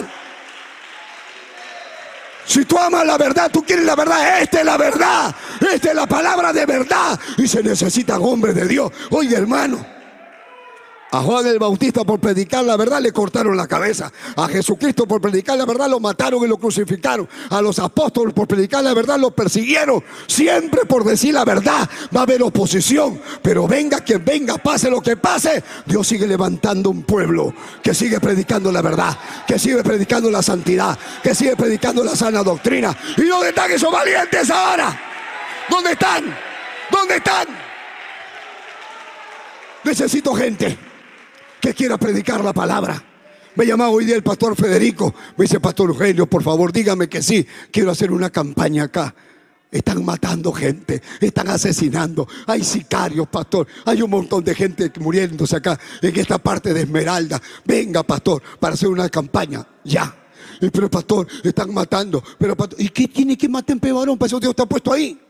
Si 2.45 2.65
tú 2.65 2.79
amas 2.79 3.05
la 3.05 3.19
verdad, 3.19 3.51
tú 3.51 3.63
quieres 3.63 3.85
la 3.85 3.95
verdad, 3.95 4.41
esta 4.41 4.61
es 4.61 4.65
la 4.65 4.79
verdad, 4.79 5.35
esta 5.71 5.91
es 5.91 5.95
la 5.95 6.07
palabra 6.07 6.51
de 6.51 6.65
verdad. 6.65 7.21
Y 7.37 7.47
se 7.47 7.63
necesitan 7.63 8.23
hombres 8.23 8.55
de 8.55 8.67
Dios. 8.67 8.91
Oye, 9.11 9.37
hermano. 9.37 9.98
A 11.11 11.23
Juan 11.23 11.47
el 11.47 11.59
Bautista 11.59 12.05
por 12.05 12.21
predicar 12.21 12.65
la 12.65 12.77
verdad 12.77 13.01
le 13.01 13.13
cortaron 13.13 13.57
la 13.57 13.67
cabeza. 13.67 14.13
A 14.37 14.47
Jesucristo 14.47 15.07
por 15.07 15.23
predicar 15.23 15.57
la 15.57 15.65
verdad 15.65 15.89
lo 15.89 16.01
mataron 16.01 16.45
y 16.45 16.47
lo 16.47 16.59
crucificaron. 16.59 17.27
A 17.49 17.63
los 17.63 17.79
apóstoles 17.79 18.35
por 18.35 18.47
predicar 18.47 18.85
la 18.85 18.93
verdad 18.93 19.19
lo 19.19 19.31
persiguieron. 19.31 20.05
Siempre 20.27 20.85
por 20.85 21.05
decir 21.05 21.33
la 21.33 21.47
verdad 21.47 21.89
va 22.15 22.21
a 22.21 22.23
haber 22.25 22.43
oposición. 22.43 23.19
Pero 23.41 23.67
venga 23.67 24.01
quien 24.01 24.23
venga, 24.23 24.59
pase 24.59 24.91
lo 24.91 25.01
que 25.01 25.17
pase, 25.17 25.63
Dios 25.87 26.07
sigue 26.07 26.27
levantando 26.27 26.91
un 26.91 27.03
pueblo 27.03 27.55
que 27.83 27.95
sigue 27.95 28.21
predicando 28.21 28.71
la 28.71 28.83
verdad, 28.83 29.17
que 29.47 29.59
sigue 29.59 29.83
predicando 29.83 30.31
la 30.31 30.43
santidad, 30.43 30.99
que 31.23 31.35
sigue 31.35 31.57
predicando 31.57 32.05
la 32.05 32.15
sana 32.15 32.43
doctrina. 32.43 32.95
¿Y 33.17 33.23
dónde 33.23 33.49
están 33.49 33.71
esos 33.71 33.91
valientes 33.91 34.51
ahora? 34.51 35.01
¿Dónde 35.71 35.93
están? 35.93 36.37
¿Dónde 36.91 37.17
están? 37.17 37.47
Necesito 39.85 40.35
gente 40.35 40.88
que 41.69 41.75
quiera 41.75 41.99
predicar 41.99 42.43
la 42.43 42.55
palabra. 42.55 43.05
Me 43.55 43.67
llamaba 43.67 43.91
hoy 43.91 44.07
día 44.07 44.17
el 44.17 44.23
pastor 44.23 44.57
Federico. 44.57 45.15
Me 45.37 45.45
dice, 45.45 45.61
Pastor 45.61 45.91
Eugenio, 45.91 46.27
por 46.27 46.43
favor, 46.43 46.73
dígame 46.73 47.09
que 47.09 47.23
sí. 47.23 47.47
Quiero 47.71 47.91
hacer 47.91 48.11
una 48.11 48.31
campaña 48.31 48.85
acá. 48.85 49.15
Están 49.71 50.03
matando 50.03 50.51
gente, 50.51 51.03
están 51.21 51.49
asesinando. 51.49 52.27
Hay 52.47 52.65
sicarios, 52.65 53.29
pastor. 53.29 53.67
Hay 53.85 54.01
un 54.01 54.09
montón 54.09 54.43
de 54.45 54.55
gente 54.55 54.91
muriéndose 54.99 55.57
acá 55.57 55.79
en 56.01 56.19
esta 56.19 56.39
parte 56.39 56.73
de 56.73 56.81
Esmeralda. 56.81 57.39
Venga, 57.67 58.03
pastor, 58.03 58.43
para 58.59 58.73
hacer 58.73 58.89
una 58.89 59.11
campaña. 59.11 59.67
Ya. 59.85 60.17
Pero, 60.73 60.91
pastor, 60.91 61.27
están 61.45 61.75
matando. 61.75 62.25
Pero, 62.39 62.57
pastor, 62.57 62.81
¿y 62.81 62.89
qué 62.89 63.09
tiene 63.09 63.37
que 63.37 63.49
matar 63.49 63.75
en 63.75 63.81
Pebarón? 63.81 64.17
Para 64.17 64.29
eso 64.29 64.41
Dios 64.41 64.57
te 64.57 64.63
ha 64.63 64.67
puesto 64.67 64.91
ahí 64.91 65.28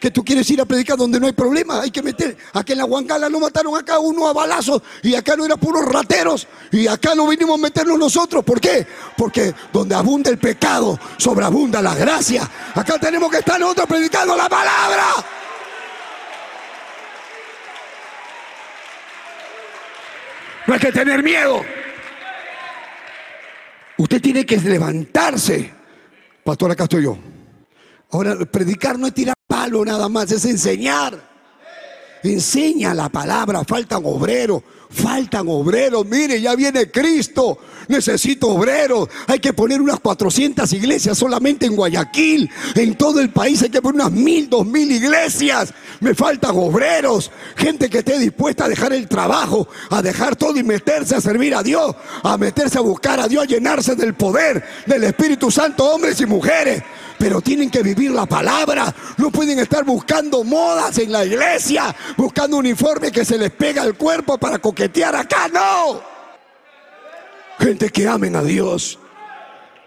que 0.00 0.10
tú 0.10 0.24
quieres 0.24 0.48
ir 0.50 0.60
a 0.60 0.64
predicar 0.64 0.96
donde 0.96 1.18
no 1.18 1.26
hay 1.26 1.32
problema, 1.32 1.80
hay 1.80 1.90
que 1.90 2.02
meter. 2.02 2.36
Aquí 2.52 2.72
en 2.72 2.78
la 2.78 2.84
Huancala 2.84 3.28
no 3.28 3.40
mataron 3.40 3.76
acá 3.76 3.98
uno 3.98 4.28
a 4.28 4.32
balazos 4.32 4.82
y 5.02 5.14
acá 5.14 5.36
no 5.36 5.44
eran 5.44 5.58
puros 5.58 5.84
rateros 5.84 6.46
y 6.70 6.86
acá 6.86 7.14
no 7.14 7.26
vinimos 7.26 7.58
a 7.58 7.62
meternos 7.62 7.98
nosotros. 7.98 8.44
¿Por 8.44 8.60
qué? 8.60 8.86
Porque 9.16 9.54
donde 9.72 9.94
abunda 9.94 10.30
el 10.30 10.38
pecado, 10.38 10.98
sobreabunda 11.16 11.82
la 11.82 11.94
gracia. 11.94 12.48
Acá 12.74 12.98
tenemos 12.98 13.30
que 13.30 13.38
estar 13.38 13.58
nosotros 13.58 13.86
predicando 13.86 14.36
la 14.36 14.48
palabra. 14.48 15.04
No 20.66 20.74
hay 20.74 20.80
que 20.80 20.92
tener 20.92 21.22
miedo. 21.22 21.62
Usted 23.96 24.20
tiene 24.20 24.46
que 24.46 24.58
levantarse. 24.58 25.74
Pastor, 26.44 26.70
acá 26.70 26.84
estoy 26.84 27.02
yo. 27.02 27.18
Ahora, 28.10 28.36
predicar 28.46 28.98
no 28.98 29.06
es 29.06 29.14
tirar 29.14 29.37
palo 29.48 29.84
nada 29.84 30.08
más, 30.08 30.30
es 30.30 30.44
enseñar. 30.44 31.26
Enseña 32.22 32.94
la 32.94 33.08
palabra, 33.08 33.62
faltan 33.64 34.02
obreros, 34.04 34.62
faltan 34.90 35.46
obreros. 35.48 36.04
Mire, 36.04 36.40
ya 36.40 36.54
viene 36.56 36.90
Cristo, 36.90 37.58
necesito 37.86 38.48
obreros. 38.48 39.08
Hay 39.28 39.38
que 39.38 39.52
poner 39.52 39.80
unas 39.80 40.00
400 40.00 40.70
iglesias 40.72 41.16
solamente 41.16 41.66
en 41.66 41.76
Guayaquil. 41.76 42.50
En 42.74 42.96
todo 42.96 43.20
el 43.20 43.30
país 43.30 43.62
hay 43.62 43.70
que 43.70 43.80
poner 43.80 44.02
unas 44.02 44.12
mil, 44.12 44.50
dos 44.50 44.66
mil 44.66 44.90
iglesias. 44.90 45.72
Me 46.00 46.14
faltan 46.14 46.56
obreros, 46.56 47.30
gente 47.56 47.88
que 47.88 47.98
esté 47.98 48.18
dispuesta 48.18 48.64
a 48.64 48.68
dejar 48.68 48.92
el 48.92 49.08
trabajo, 49.08 49.68
a 49.90 50.02
dejar 50.02 50.36
todo 50.36 50.58
y 50.58 50.64
meterse 50.64 51.14
a 51.14 51.20
servir 51.20 51.54
a 51.54 51.62
Dios, 51.62 51.94
a 52.24 52.36
meterse 52.36 52.78
a 52.78 52.82
buscar 52.82 53.20
a 53.20 53.28
Dios, 53.28 53.44
a 53.44 53.46
llenarse 53.46 53.94
del 53.94 54.14
poder 54.14 54.62
del 54.86 55.04
Espíritu 55.04 55.50
Santo, 55.50 55.84
hombres 55.84 56.20
y 56.20 56.26
mujeres 56.26 56.82
pero 57.18 57.40
tienen 57.40 57.70
que 57.70 57.82
vivir 57.82 58.10
la 58.10 58.26
palabra. 58.26 58.94
No 59.16 59.30
pueden 59.30 59.58
estar 59.58 59.84
buscando 59.84 60.44
modas 60.44 60.98
en 60.98 61.12
la 61.12 61.24
iglesia, 61.24 61.94
buscando 62.16 62.56
uniforme 62.56 63.10
que 63.10 63.24
se 63.24 63.36
les 63.36 63.50
pega 63.50 63.82
al 63.82 63.94
cuerpo 63.94 64.38
para 64.38 64.58
coquetear 64.58 65.16
acá, 65.16 65.48
no. 65.48 66.00
Gente 67.58 67.90
que 67.90 68.06
amen 68.06 68.36
a 68.36 68.42
Dios. 68.42 68.98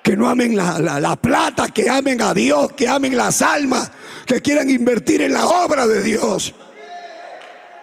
que 0.04 0.18
no 0.18 0.28
amen 0.28 0.56
la, 0.56 0.80
la, 0.80 1.16
plata, 1.16 1.70
que 1.70 1.88
amen 1.88 2.24
a 2.24 2.34
Dios, 2.34 2.72
que 2.74 2.88
amen 2.88 3.16
las 3.16 3.44
almas, 3.44 3.92
que 4.26 4.42
quieran 4.42 4.68
invertir 4.68 5.22
en 5.22 5.34
la 5.34 5.46
obra 5.46 5.86
de 5.86 6.02
Dios. 6.02 6.56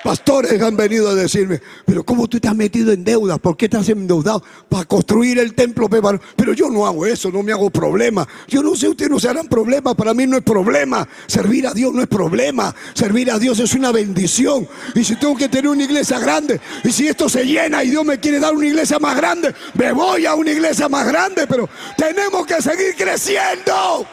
Pastores 0.02 0.62
han 0.62 0.76
venido 0.76 1.08
a 1.08 1.14
decirme, 1.14 1.60
pero 1.84 2.04
¿cómo 2.04 2.28
tú 2.28 2.38
te 2.38 2.46
has 2.46 2.54
metido 2.54 2.92
en 2.92 3.02
deuda? 3.02 3.36
¿Por 3.36 3.56
qué 3.56 3.68
te 3.68 3.76
has 3.76 3.88
endeudado? 3.88 4.42
Para 4.68 4.84
construir 4.84 5.38
el 5.38 5.54
templo. 5.54 5.88
Pero 6.36 6.52
yo 6.52 6.70
no 6.70 6.86
hago 6.86 7.04
eso, 7.04 7.30
no 7.30 7.42
me 7.42 7.52
hago 7.52 7.68
problema. 7.70 8.26
Yo 8.46 8.62
no 8.62 8.76
sé, 8.76 8.88
ustedes 8.88 9.10
no 9.10 9.18
se 9.18 9.28
harán 9.28 9.48
problema. 9.48 9.94
Para 9.94 10.14
mí 10.14 10.26
no 10.26 10.36
es 10.36 10.44
problema. 10.44 11.06
Servir 11.26 11.66
a 11.66 11.74
Dios 11.74 11.92
no 11.92 12.00
es 12.00 12.06
problema. 12.06 12.74
Servir 12.94 13.30
a 13.30 13.38
Dios 13.38 13.58
es 13.58 13.74
una 13.74 13.90
bendición. 13.90 14.68
Y 14.94 15.02
si 15.02 15.16
tengo 15.16 15.36
que 15.36 15.48
tener 15.48 15.68
una 15.68 15.82
iglesia 15.82 16.18
grande, 16.18 16.60
y 16.84 16.92
si 16.92 17.08
esto 17.08 17.28
se 17.28 17.44
llena 17.44 17.82
y 17.82 17.90
Dios 17.90 18.04
me 18.04 18.20
quiere 18.20 18.38
dar 18.38 18.54
una 18.54 18.66
iglesia 18.66 18.98
más 18.98 19.16
grande, 19.16 19.54
me 19.74 19.92
voy 19.92 20.26
a 20.26 20.34
una 20.34 20.50
iglesia 20.50 20.88
más 20.88 21.06
grande. 21.06 21.46
Pero 21.46 21.68
tenemos 21.96 22.46
que 22.46 22.62
seguir 22.62 22.94
creciendo. 22.96 24.06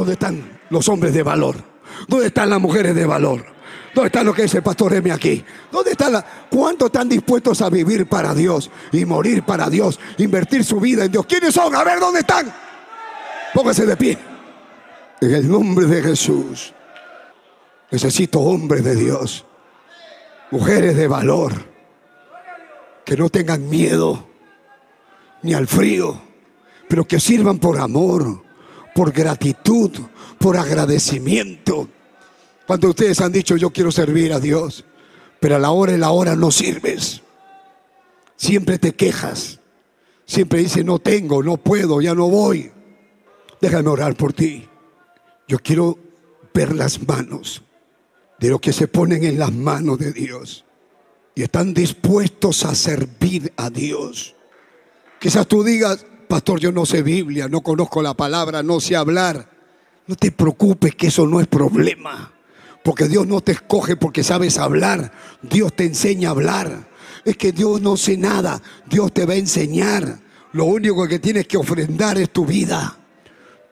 ¿Dónde 0.00 0.14
están 0.14 0.60
los 0.70 0.88
hombres 0.88 1.12
de 1.12 1.22
valor? 1.22 1.56
¿Dónde 2.08 2.28
están 2.28 2.48
las 2.48 2.58
mujeres 2.58 2.94
de 2.94 3.04
valor? 3.04 3.44
¿Dónde 3.94 4.06
están 4.06 4.24
lo 4.24 4.32
que 4.32 4.44
dice 4.44 4.56
el 4.56 4.62
pastor 4.62 4.92
Remy 4.92 5.10
aquí? 5.10 5.44
¿Dónde 5.70 5.90
están 5.90 6.14
la, 6.14 6.24
cuántos 6.48 6.86
están 6.86 7.06
dispuestos 7.06 7.60
a 7.60 7.68
vivir 7.68 8.08
para 8.08 8.34
Dios 8.34 8.70
y 8.92 9.04
morir 9.04 9.42
para 9.42 9.68
Dios, 9.68 10.00
invertir 10.16 10.64
su 10.64 10.80
vida 10.80 11.04
en 11.04 11.12
Dios? 11.12 11.26
¿Quiénes 11.26 11.52
son? 11.52 11.74
A 11.74 11.84
ver, 11.84 12.00
¿dónde 12.00 12.20
están? 12.20 12.50
Póngase 13.52 13.84
de 13.84 13.94
pie. 13.94 14.16
En 15.20 15.34
el 15.34 15.46
nombre 15.46 15.84
de 15.84 16.02
Jesús. 16.02 16.72
Necesito 17.90 18.40
hombres 18.40 18.82
de 18.82 18.96
Dios, 18.96 19.44
mujeres 20.50 20.96
de 20.96 21.08
valor, 21.08 21.52
que 23.04 23.18
no 23.18 23.28
tengan 23.28 23.68
miedo 23.68 24.26
ni 25.42 25.52
al 25.52 25.66
frío, 25.66 26.18
pero 26.88 27.04
que 27.04 27.20
sirvan 27.20 27.58
por 27.58 27.78
amor, 27.78 28.48
por 28.94 29.12
gratitud, 29.12 29.90
por 30.38 30.56
agradecimiento. 30.56 31.88
Cuando 32.66 32.90
ustedes 32.90 33.20
han 33.20 33.32
dicho 33.32 33.56
yo 33.56 33.70
quiero 33.70 33.90
servir 33.90 34.32
a 34.32 34.40
Dios, 34.40 34.84
pero 35.40 35.56
a 35.56 35.58
la 35.58 35.70
hora 35.70 35.92
y 35.92 35.98
la 35.98 36.10
hora 36.10 36.36
no 36.36 36.50
sirves. 36.50 37.22
Siempre 38.36 38.78
te 38.78 38.94
quejas. 38.94 39.60
Siempre 40.24 40.60
dices 40.60 40.84
no 40.84 40.98
tengo, 40.98 41.42
no 41.42 41.56
puedo, 41.56 42.00
ya 42.00 42.14
no 42.14 42.28
voy. 42.28 42.70
Déjame 43.60 43.88
orar 43.88 44.14
por 44.14 44.32
ti. 44.32 44.68
Yo 45.48 45.58
quiero 45.58 45.98
ver 46.54 46.74
las 46.74 47.06
manos 47.06 47.62
de 48.38 48.48
los 48.48 48.60
que 48.60 48.72
se 48.72 48.88
ponen 48.88 49.24
en 49.24 49.38
las 49.38 49.52
manos 49.52 49.98
de 49.98 50.12
Dios 50.12 50.64
y 51.34 51.42
están 51.42 51.74
dispuestos 51.74 52.64
a 52.64 52.74
servir 52.74 53.52
a 53.56 53.70
Dios. 53.70 54.34
Quizás 55.18 55.46
tú 55.46 55.62
digas, 55.62 56.06
pastor, 56.30 56.60
yo 56.60 56.70
no 56.70 56.86
sé 56.86 57.02
Biblia, 57.02 57.48
no 57.48 57.60
conozco 57.60 58.00
la 58.00 58.14
palabra, 58.14 58.62
no 58.62 58.78
sé 58.78 58.94
hablar. 58.94 59.50
No 60.06 60.14
te 60.14 60.30
preocupes 60.30 60.94
que 60.94 61.08
eso 61.08 61.26
no 61.26 61.40
es 61.40 61.48
problema. 61.48 62.32
Porque 62.84 63.08
Dios 63.08 63.26
no 63.26 63.40
te 63.40 63.52
escoge 63.52 63.96
porque 63.96 64.22
sabes 64.22 64.56
hablar. 64.56 65.10
Dios 65.42 65.74
te 65.74 65.84
enseña 65.84 66.28
a 66.28 66.30
hablar. 66.30 66.88
Es 67.24 67.36
que 67.36 67.50
Dios 67.50 67.82
no 67.82 67.96
sé 67.96 68.16
nada. 68.16 68.62
Dios 68.88 69.12
te 69.12 69.26
va 69.26 69.32
a 69.32 69.36
enseñar. 69.36 70.20
Lo 70.52 70.66
único 70.66 71.06
que 71.08 71.18
tienes 71.18 71.48
que 71.48 71.56
ofrendar 71.56 72.16
es 72.16 72.30
tu 72.30 72.46
vida, 72.46 72.96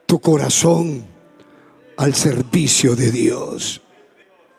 tu 0.05 0.21
corazón 0.21 1.07
al 1.97 2.15
servicio 2.15 2.97
de 2.97 3.13
Dios. 3.13 3.81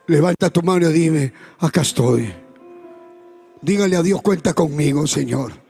Levanta 0.08 0.50
tu 0.50 0.62
mano 0.62 0.90
y 0.90 0.94
dime, 0.94 1.34
acá 1.60 1.82
estoy. 1.82 2.34
Dígale 3.62 3.98
a 3.98 4.02
Dios, 4.02 4.22
cuenta 4.22 4.54
conmigo, 4.54 5.06
Señor. 5.06 5.69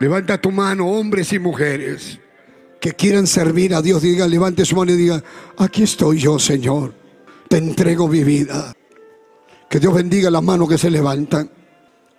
Levanta 0.00 0.40
tu 0.40 0.50
mano, 0.50 0.88
hombres 0.88 1.32
y 1.32 1.38
mujeres 1.38 2.18
que 2.80 2.92
quieran 2.92 3.26
servir 3.26 3.74
a 3.74 3.80
Dios. 3.80 4.02
Diga, 4.02 4.26
levante 4.26 4.64
su 4.64 4.76
mano 4.76 4.92
y 4.92 4.96
diga, 4.96 5.22
aquí 5.56 5.84
estoy 5.84 6.18
yo, 6.18 6.38
Señor. 6.38 6.92
Te 7.48 7.56
entrego 7.56 8.08
mi 8.08 8.22
vida. 8.24 8.74
Que 9.70 9.80
Dios 9.80 9.94
bendiga 9.94 10.30
las 10.30 10.42
manos 10.42 10.68
que 10.68 10.76
se 10.76 10.90
levantan. 10.90 11.50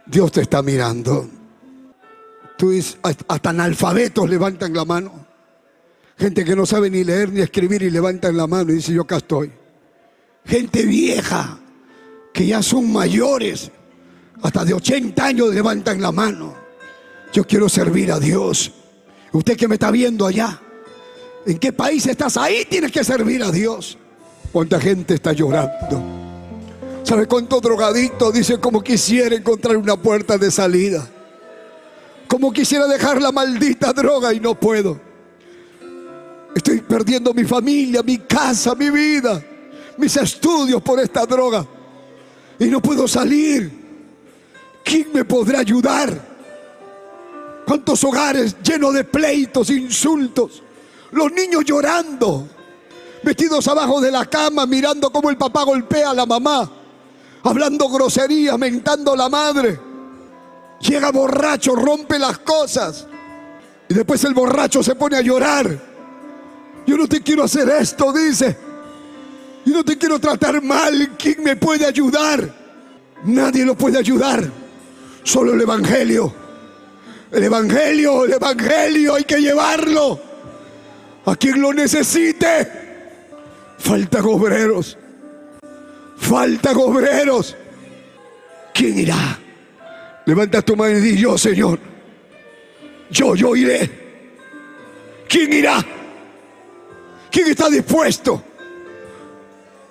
Dios 0.05 0.31
te 0.31 0.41
está 0.41 0.61
mirando. 0.61 1.29
Tú 2.57 2.71
dices, 2.71 2.97
hasta 3.03 3.49
analfabetos 3.49 4.29
levantan 4.29 4.73
la 4.73 4.85
mano. 4.85 5.25
Gente 6.17 6.45
que 6.45 6.55
no 6.55 6.65
sabe 6.65 6.89
ni 6.89 7.03
leer 7.03 7.31
ni 7.31 7.41
escribir 7.41 7.83
y 7.83 7.91
levantan 7.91 8.35
la 8.35 8.47
mano 8.47 8.71
y 8.71 8.75
dice, 8.75 8.93
yo 8.93 9.01
acá 9.03 9.17
estoy. 9.17 9.51
Gente 10.45 10.83
vieja, 10.83 11.59
que 12.33 12.47
ya 12.47 12.63
son 12.63 12.91
mayores, 12.91 13.71
hasta 14.41 14.65
de 14.65 14.73
80 14.73 15.25
años 15.25 15.53
levantan 15.53 16.01
la 16.01 16.11
mano. 16.11 16.64
Yo 17.35 17.45
quiero 17.45 17.67
servir 17.67 18.13
a 18.13 18.17
Dios. 18.17 18.71
Usted 19.33 19.57
que 19.57 19.67
me 19.67 19.75
está 19.75 19.91
viendo 19.91 20.25
allá, 20.25 20.57
¿en 21.45 21.57
qué 21.57 21.73
país 21.73 22.07
estás? 22.07 22.37
Ahí 22.37 22.63
tienes 22.63 22.93
que 22.93 23.03
servir 23.03 23.43
a 23.43 23.51
Dios. 23.51 23.97
¿Cuánta 24.53 24.79
gente 24.79 25.15
está 25.15 25.33
llorando? 25.33 26.01
¿Sabe 27.03 27.27
cuánto 27.27 27.59
drogadicto 27.59 28.31
dice 28.31 28.57
como 28.57 28.81
quisiera 28.81 29.35
encontrar 29.35 29.75
una 29.75 30.01
puerta 30.01 30.37
de 30.37 30.49
salida? 30.49 31.05
Como 32.29 32.53
quisiera 32.53 32.87
dejar 32.87 33.21
la 33.21 33.33
maldita 33.33 33.91
droga 33.91 34.33
y 34.33 34.39
no 34.39 34.57
puedo. 34.57 34.97
Estoy 36.55 36.79
perdiendo 36.79 37.33
mi 37.33 37.43
familia, 37.43 38.01
mi 38.01 38.19
casa, 38.19 38.75
mi 38.75 38.89
vida, 38.89 39.43
mis 39.97 40.15
estudios 40.15 40.81
por 40.81 41.01
esta 41.01 41.25
droga. 41.25 41.67
Y 42.57 42.67
no 42.67 42.81
puedo 42.81 43.09
salir. 43.09 43.69
¿Quién 44.85 45.09
me 45.13 45.25
podrá 45.25 45.59
ayudar? 45.59 46.34
¿Cuántos 47.65 48.03
hogares 48.03 48.55
llenos 48.61 48.93
de 48.93 49.03
pleitos, 49.03 49.69
insultos? 49.69 50.61
Los 51.11 51.31
niños 51.31 51.63
llorando, 51.65 52.47
vestidos 53.23 53.67
abajo 53.67 53.99
de 54.01 54.11
la 54.11 54.25
cama, 54.25 54.65
mirando 54.65 55.11
cómo 55.11 55.29
el 55.29 55.37
papá 55.37 55.63
golpea 55.63 56.11
a 56.11 56.13
la 56.13 56.25
mamá, 56.25 56.69
hablando 57.43 57.89
grosería, 57.89 58.57
mentando 58.57 59.13
a 59.13 59.17
la 59.17 59.29
madre. 59.29 59.79
Llega 60.81 61.11
borracho, 61.11 61.75
rompe 61.75 62.19
las 62.19 62.39
cosas. 62.39 63.07
Y 63.87 63.93
después 63.93 64.23
el 64.25 64.33
borracho 64.33 64.83
se 64.83 64.95
pone 64.95 65.17
a 65.17 65.21
llorar. 65.21 65.95
Yo 66.85 66.97
no 66.97 67.07
te 67.07 67.21
quiero 67.21 67.43
hacer 67.43 67.67
esto, 67.69 68.13
dice. 68.13 68.57
Yo 69.65 69.73
no 69.73 69.83
te 69.83 69.97
quiero 69.97 70.19
tratar 70.19 70.61
mal. 70.61 71.15
¿Quién 71.17 71.43
me 71.43 71.55
puede 71.55 71.85
ayudar? 71.85 72.53
Nadie 73.23 73.65
lo 73.65 73.75
puede 73.75 73.97
ayudar. 73.97 74.47
Solo 75.23 75.53
el 75.53 75.61
Evangelio. 75.61 76.44
El 77.35 77.43
Evangelio, 77.43 78.23
el 78.23 78.31
Evangelio 78.31 79.15
hay 79.15 79.25
que 79.25 79.41
llevarlo 79.41 80.17
a 81.25 81.35
quien 81.35 81.59
lo 81.61 81.73
necesite. 81.73 82.71
Falta 83.77 84.23
obreros. 84.23 84.97
Falta 86.15 86.71
obreros. 86.71 87.57
¿Quién 88.73 88.99
irá? 88.99 89.37
Levanta 90.25 90.61
tu 90.61 90.77
mano 90.77 90.97
y 90.97 91.01
di 91.01 91.17
yo, 91.17 91.37
Señor. 91.37 91.77
Yo, 93.09 93.35
yo 93.35 93.53
iré. 93.53 93.91
¿Quién 95.27 95.51
irá? 95.51 95.85
¿Quién 97.29 97.47
está 97.49 97.69
dispuesto? 97.69 98.41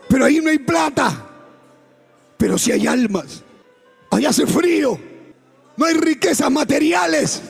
Pero 0.08 0.24
ahí 0.24 0.40
no 0.40 0.48
hay 0.48 0.60
plata. 0.60 1.26
Pero 2.38 2.56
si 2.56 2.72
hay 2.72 2.86
almas. 2.86 3.44
Allá 4.10 4.30
hace 4.30 4.46
frío. 4.46 5.13
No 5.76 5.86
hay 5.86 5.94
riquezas 5.94 6.50
materiales, 6.50 7.42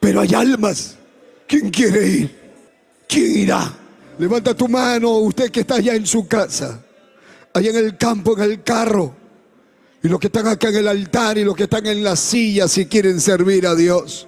pero 0.00 0.20
hay 0.20 0.34
almas. 0.34 0.96
¿Quién 1.46 1.70
quiere 1.70 2.06
ir? 2.06 2.36
¿Quién 3.08 3.38
irá? 3.38 3.72
Levanta 4.18 4.54
tu 4.54 4.68
mano, 4.68 5.10
usted 5.18 5.50
que 5.50 5.60
está 5.60 5.76
allá 5.76 5.94
en 5.94 6.06
su 6.06 6.26
casa, 6.26 6.82
allá 7.52 7.70
en 7.70 7.76
el 7.76 7.96
campo, 7.96 8.36
en 8.36 8.44
el 8.44 8.62
carro, 8.62 9.14
y 10.02 10.08
los 10.08 10.18
que 10.18 10.28
están 10.28 10.46
acá 10.46 10.70
en 10.70 10.76
el 10.76 10.88
altar 10.88 11.36
y 11.36 11.44
los 11.44 11.54
que 11.54 11.64
están 11.64 11.86
en 11.86 12.02
la 12.02 12.16
silla 12.16 12.68
si 12.68 12.86
quieren 12.86 13.20
servir 13.20 13.66
a 13.66 13.74
Dios. 13.74 14.26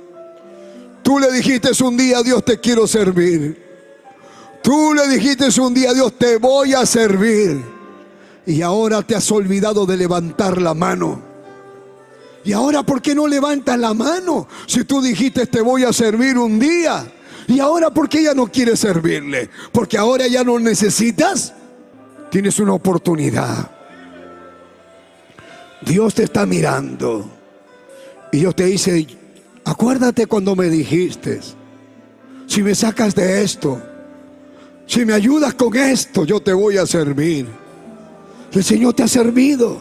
Tú 1.02 1.18
le 1.18 1.32
dijiste 1.32 1.70
un 1.82 1.96
día, 1.96 2.22
Dios 2.22 2.44
te 2.44 2.58
quiero 2.58 2.86
servir. 2.86 3.68
Tú 4.62 4.92
le 4.92 5.08
dijiste 5.08 5.48
un 5.60 5.72
día, 5.72 5.94
Dios 5.94 6.18
te 6.18 6.36
voy 6.36 6.74
a 6.74 6.84
servir. 6.84 7.62
Y 8.44 8.60
ahora 8.60 9.02
te 9.02 9.14
has 9.14 9.30
olvidado 9.30 9.86
de 9.86 9.96
levantar 9.96 10.60
la 10.60 10.74
mano. 10.74 11.27
¿Y 12.44 12.52
ahora 12.52 12.82
por 12.82 13.02
qué 13.02 13.14
no 13.14 13.26
levantas 13.26 13.78
la 13.78 13.94
mano? 13.94 14.48
Si 14.66 14.84
tú 14.84 15.02
dijiste 15.02 15.46
te 15.46 15.60
voy 15.60 15.84
a 15.84 15.92
servir 15.92 16.38
un 16.38 16.58
día. 16.58 17.12
¿Y 17.46 17.60
ahora 17.60 17.90
por 17.90 18.08
qué 18.08 18.22
ya 18.22 18.34
no 18.34 18.46
quieres 18.46 18.80
servirle? 18.80 19.48
Porque 19.72 19.96
ahora 19.96 20.26
ya 20.26 20.44
no 20.44 20.58
necesitas. 20.58 21.54
Tienes 22.30 22.58
una 22.60 22.74
oportunidad. 22.74 23.70
Dios 25.80 26.14
te 26.14 26.24
está 26.24 26.44
mirando. 26.44 27.30
Y 28.32 28.40
Dios 28.40 28.54
te 28.54 28.66
dice, 28.66 29.06
acuérdate 29.64 30.26
cuando 30.26 30.54
me 30.54 30.68
dijiste, 30.68 31.40
si 32.46 32.62
me 32.62 32.74
sacas 32.74 33.14
de 33.14 33.42
esto, 33.42 33.80
si 34.86 35.04
me 35.04 35.14
ayudas 35.14 35.54
con 35.54 35.74
esto, 35.76 36.24
yo 36.24 36.40
te 36.40 36.52
voy 36.52 36.76
a 36.76 36.86
servir. 36.86 37.46
El 38.52 38.64
Señor 38.64 38.94
te 38.94 39.02
ha 39.02 39.08
servido. 39.08 39.78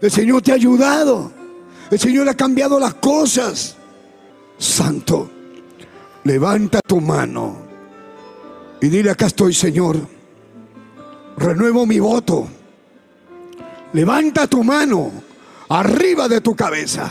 El 0.00 0.10
Señor 0.10 0.42
te 0.42 0.52
ha 0.52 0.54
ayudado. 0.54 1.37
El 1.90 1.98
Señor 1.98 2.28
ha 2.28 2.34
cambiado 2.34 2.78
las 2.78 2.94
cosas. 2.94 3.76
Santo, 4.58 5.30
levanta 6.24 6.80
tu 6.80 7.00
mano 7.00 7.68
y 8.80 8.88
dile, 8.88 9.10
acá 9.10 9.26
estoy, 9.26 9.54
Señor. 9.54 9.96
Renuevo 11.36 11.86
mi 11.86 11.98
voto. 11.98 12.48
Levanta 13.92 14.46
tu 14.46 14.62
mano 14.62 15.10
arriba 15.68 16.28
de 16.28 16.40
tu 16.40 16.54
cabeza. 16.54 17.10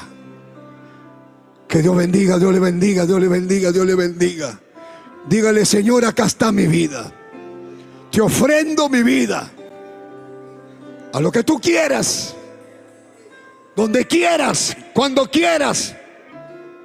Que 1.68 1.82
Dios 1.82 1.96
bendiga, 1.96 2.38
Dios 2.38 2.54
le 2.54 2.60
bendiga, 2.60 3.06
Dios 3.06 3.20
le 3.20 3.28
bendiga, 3.28 3.72
Dios 3.72 3.86
le 3.86 3.96
bendiga. 3.96 4.60
Dígale, 5.28 5.66
Señor, 5.66 6.06
acá 6.06 6.26
está 6.26 6.52
mi 6.52 6.68
vida. 6.68 7.12
Te 8.12 8.22
ofrendo 8.22 8.88
mi 8.88 9.04
vida. 9.04 9.52
A 11.14 11.20
lo 11.20 11.32
que 11.32 11.44
tú 11.44 11.60
quieras. 11.60 12.37
Donde 13.78 14.08
quieras, 14.08 14.76
cuando 14.92 15.30
quieras. 15.30 15.96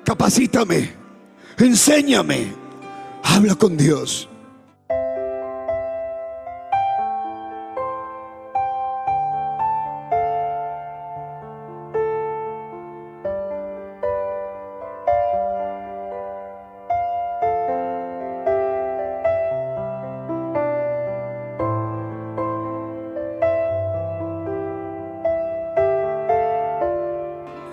Capacítame. 0.04 0.92
Enséñame. 1.56 2.52
Habla 3.22 3.54
con 3.54 3.78
Dios. 3.78 4.28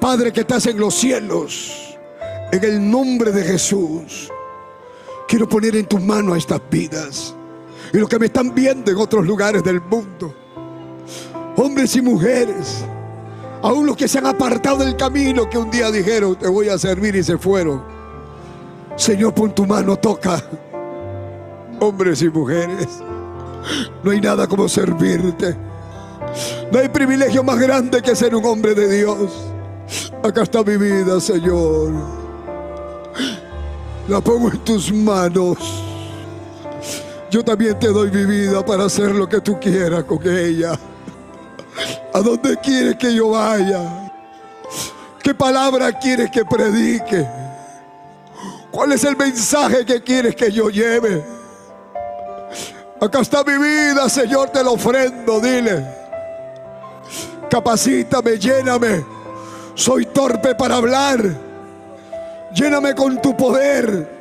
Padre 0.09 0.33
que 0.33 0.39
estás 0.39 0.65
en 0.65 0.79
los 0.79 0.95
cielos, 0.95 1.95
en 2.51 2.63
el 2.63 2.89
nombre 2.89 3.31
de 3.31 3.43
Jesús, 3.43 4.27
quiero 5.27 5.47
poner 5.47 5.75
en 5.75 5.85
tus 5.85 6.01
manos 6.01 6.35
estas 6.35 6.59
vidas 6.67 7.35
y 7.93 7.99
los 7.99 8.09
que 8.09 8.17
me 8.17 8.25
están 8.25 8.55
viendo 8.55 8.89
en 8.89 8.97
otros 8.97 9.23
lugares 9.23 9.63
del 9.63 9.79
mundo, 9.79 10.33
hombres 11.57 11.95
y 11.95 12.01
mujeres, 12.01 12.83
aún 13.61 13.85
los 13.85 13.95
que 13.95 14.07
se 14.07 14.17
han 14.17 14.25
apartado 14.25 14.77
del 14.77 14.97
camino 14.97 15.47
que 15.47 15.59
un 15.59 15.69
día 15.69 15.91
dijeron, 15.91 16.35
te 16.39 16.47
voy 16.47 16.69
a 16.69 16.79
servir 16.79 17.15
y 17.15 17.21
se 17.21 17.37
fueron. 17.37 17.83
Señor, 18.95 19.35
pon 19.35 19.53
tu 19.53 19.67
mano, 19.67 19.95
toca, 19.95 20.43
hombres 21.79 22.23
y 22.23 22.29
mujeres. 22.29 22.87
No 24.03 24.09
hay 24.09 24.19
nada 24.19 24.47
como 24.47 24.67
servirte. 24.67 25.55
No 26.71 26.79
hay 26.79 26.89
privilegio 26.89 27.43
más 27.43 27.59
grande 27.59 28.01
que 28.01 28.15
ser 28.15 28.33
un 28.33 28.43
hombre 28.43 28.73
de 28.73 28.97
Dios. 28.97 29.49
Acá 30.21 30.43
está 30.43 30.63
mi 30.63 30.75
vida, 30.75 31.19
Señor. 31.21 31.93
La 34.07 34.19
pongo 34.19 34.49
en 34.49 34.59
tus 34.59 34.91
manos. 34.91 35.57
Yo 37.31 37.43
también 37.43 37.79
te 37.79 37.87
doy 37.87 38.11
mi 38.11 38.25
vida 38.25 38.65
para 38.65 38.85
hacer 38.85 39.11
lo 39.11 39.29
que 39.29 39.39
tú 39.39 39.57
quieras 39.59 40.03
con 40.03 40.19
ella. 40.27 40.77
¿A 42.13 42.19
dónde 42.19 42.57
quieres 42.57 42.97
que 42.97 43.13
yo 43.13 43.29
vaya? 43.29 44.11
¿Qué 45.23 45.33
palabra 45.33 45.91
quieres 45.93 46.29
que 46.31 46.43
predique? 46.43 47.25
¿Cuál 48.71 48.91
es 48.91 49.03
el 49.05 49.15
mensaje 49.15 49.85
que 49.85 50.01
quieres 50.01 50.35
que 50.35 50.51
yo 50.51 50.69
lleve? 50.69 51.23
Acá 52.99 53.21
está 53.21 53.43
mi 53.45 53.57
vida, 53.57 54.09
Señor, 54.09 54.49
te 54.49 54.63
lo 54.63 54.73
ofrendo, 54.73 55.39
dile. 55.39 55.85
Capacítame, 57.49 58.37
lléname. 58.37 59.18
Soy 59.79 60.07
torpe 60.07 60.55
para 60.55 60.75
hablar. 60.75 61.23
Lléname 62.53 62.93
con 62.93 63.21
tu 63.21 63.35
poder. 63.37 64.19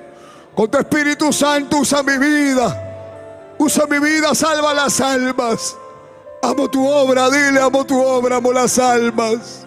Con 0.54 0.70
tu 0.70 0.78
Espíritu 0.78 1.32
Santo 1.32 1.78
usa 1.78 2.00
mi 2.04 2.16
vida. 2.16 3.56
Usa 3.58 3.84
mi 3.88 3.98
vida, 3.98 4.36
salva 4.36 4.72
las 4.72 5.00
almas. 5.00 5.76
Amo 6.44 6.68
tu 6.68 6.86
obra, 6.86 7.28
dile, 7.28 7.60
amo 7.60 7.84
tu 7.84 8.00
obra, 8.00 8.36
amo 8.36 8.52
las 8.52 8.78
almas. 8.78 9.66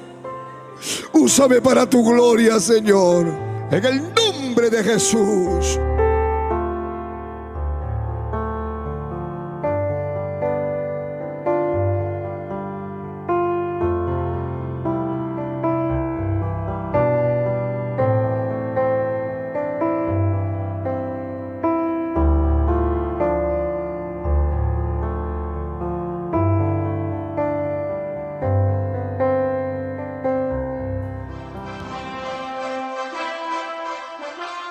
Úsame 1.11 1.59
para 1.59 1.85
tu 1.85 2.05
gloria, 2.05 2.57
Señor. 2.61 3.25
En 3.69 3.83
el 3.83 4.13
nombre 4.13 4.69
de 4.69 4.81
Jesús. 4.85 5.77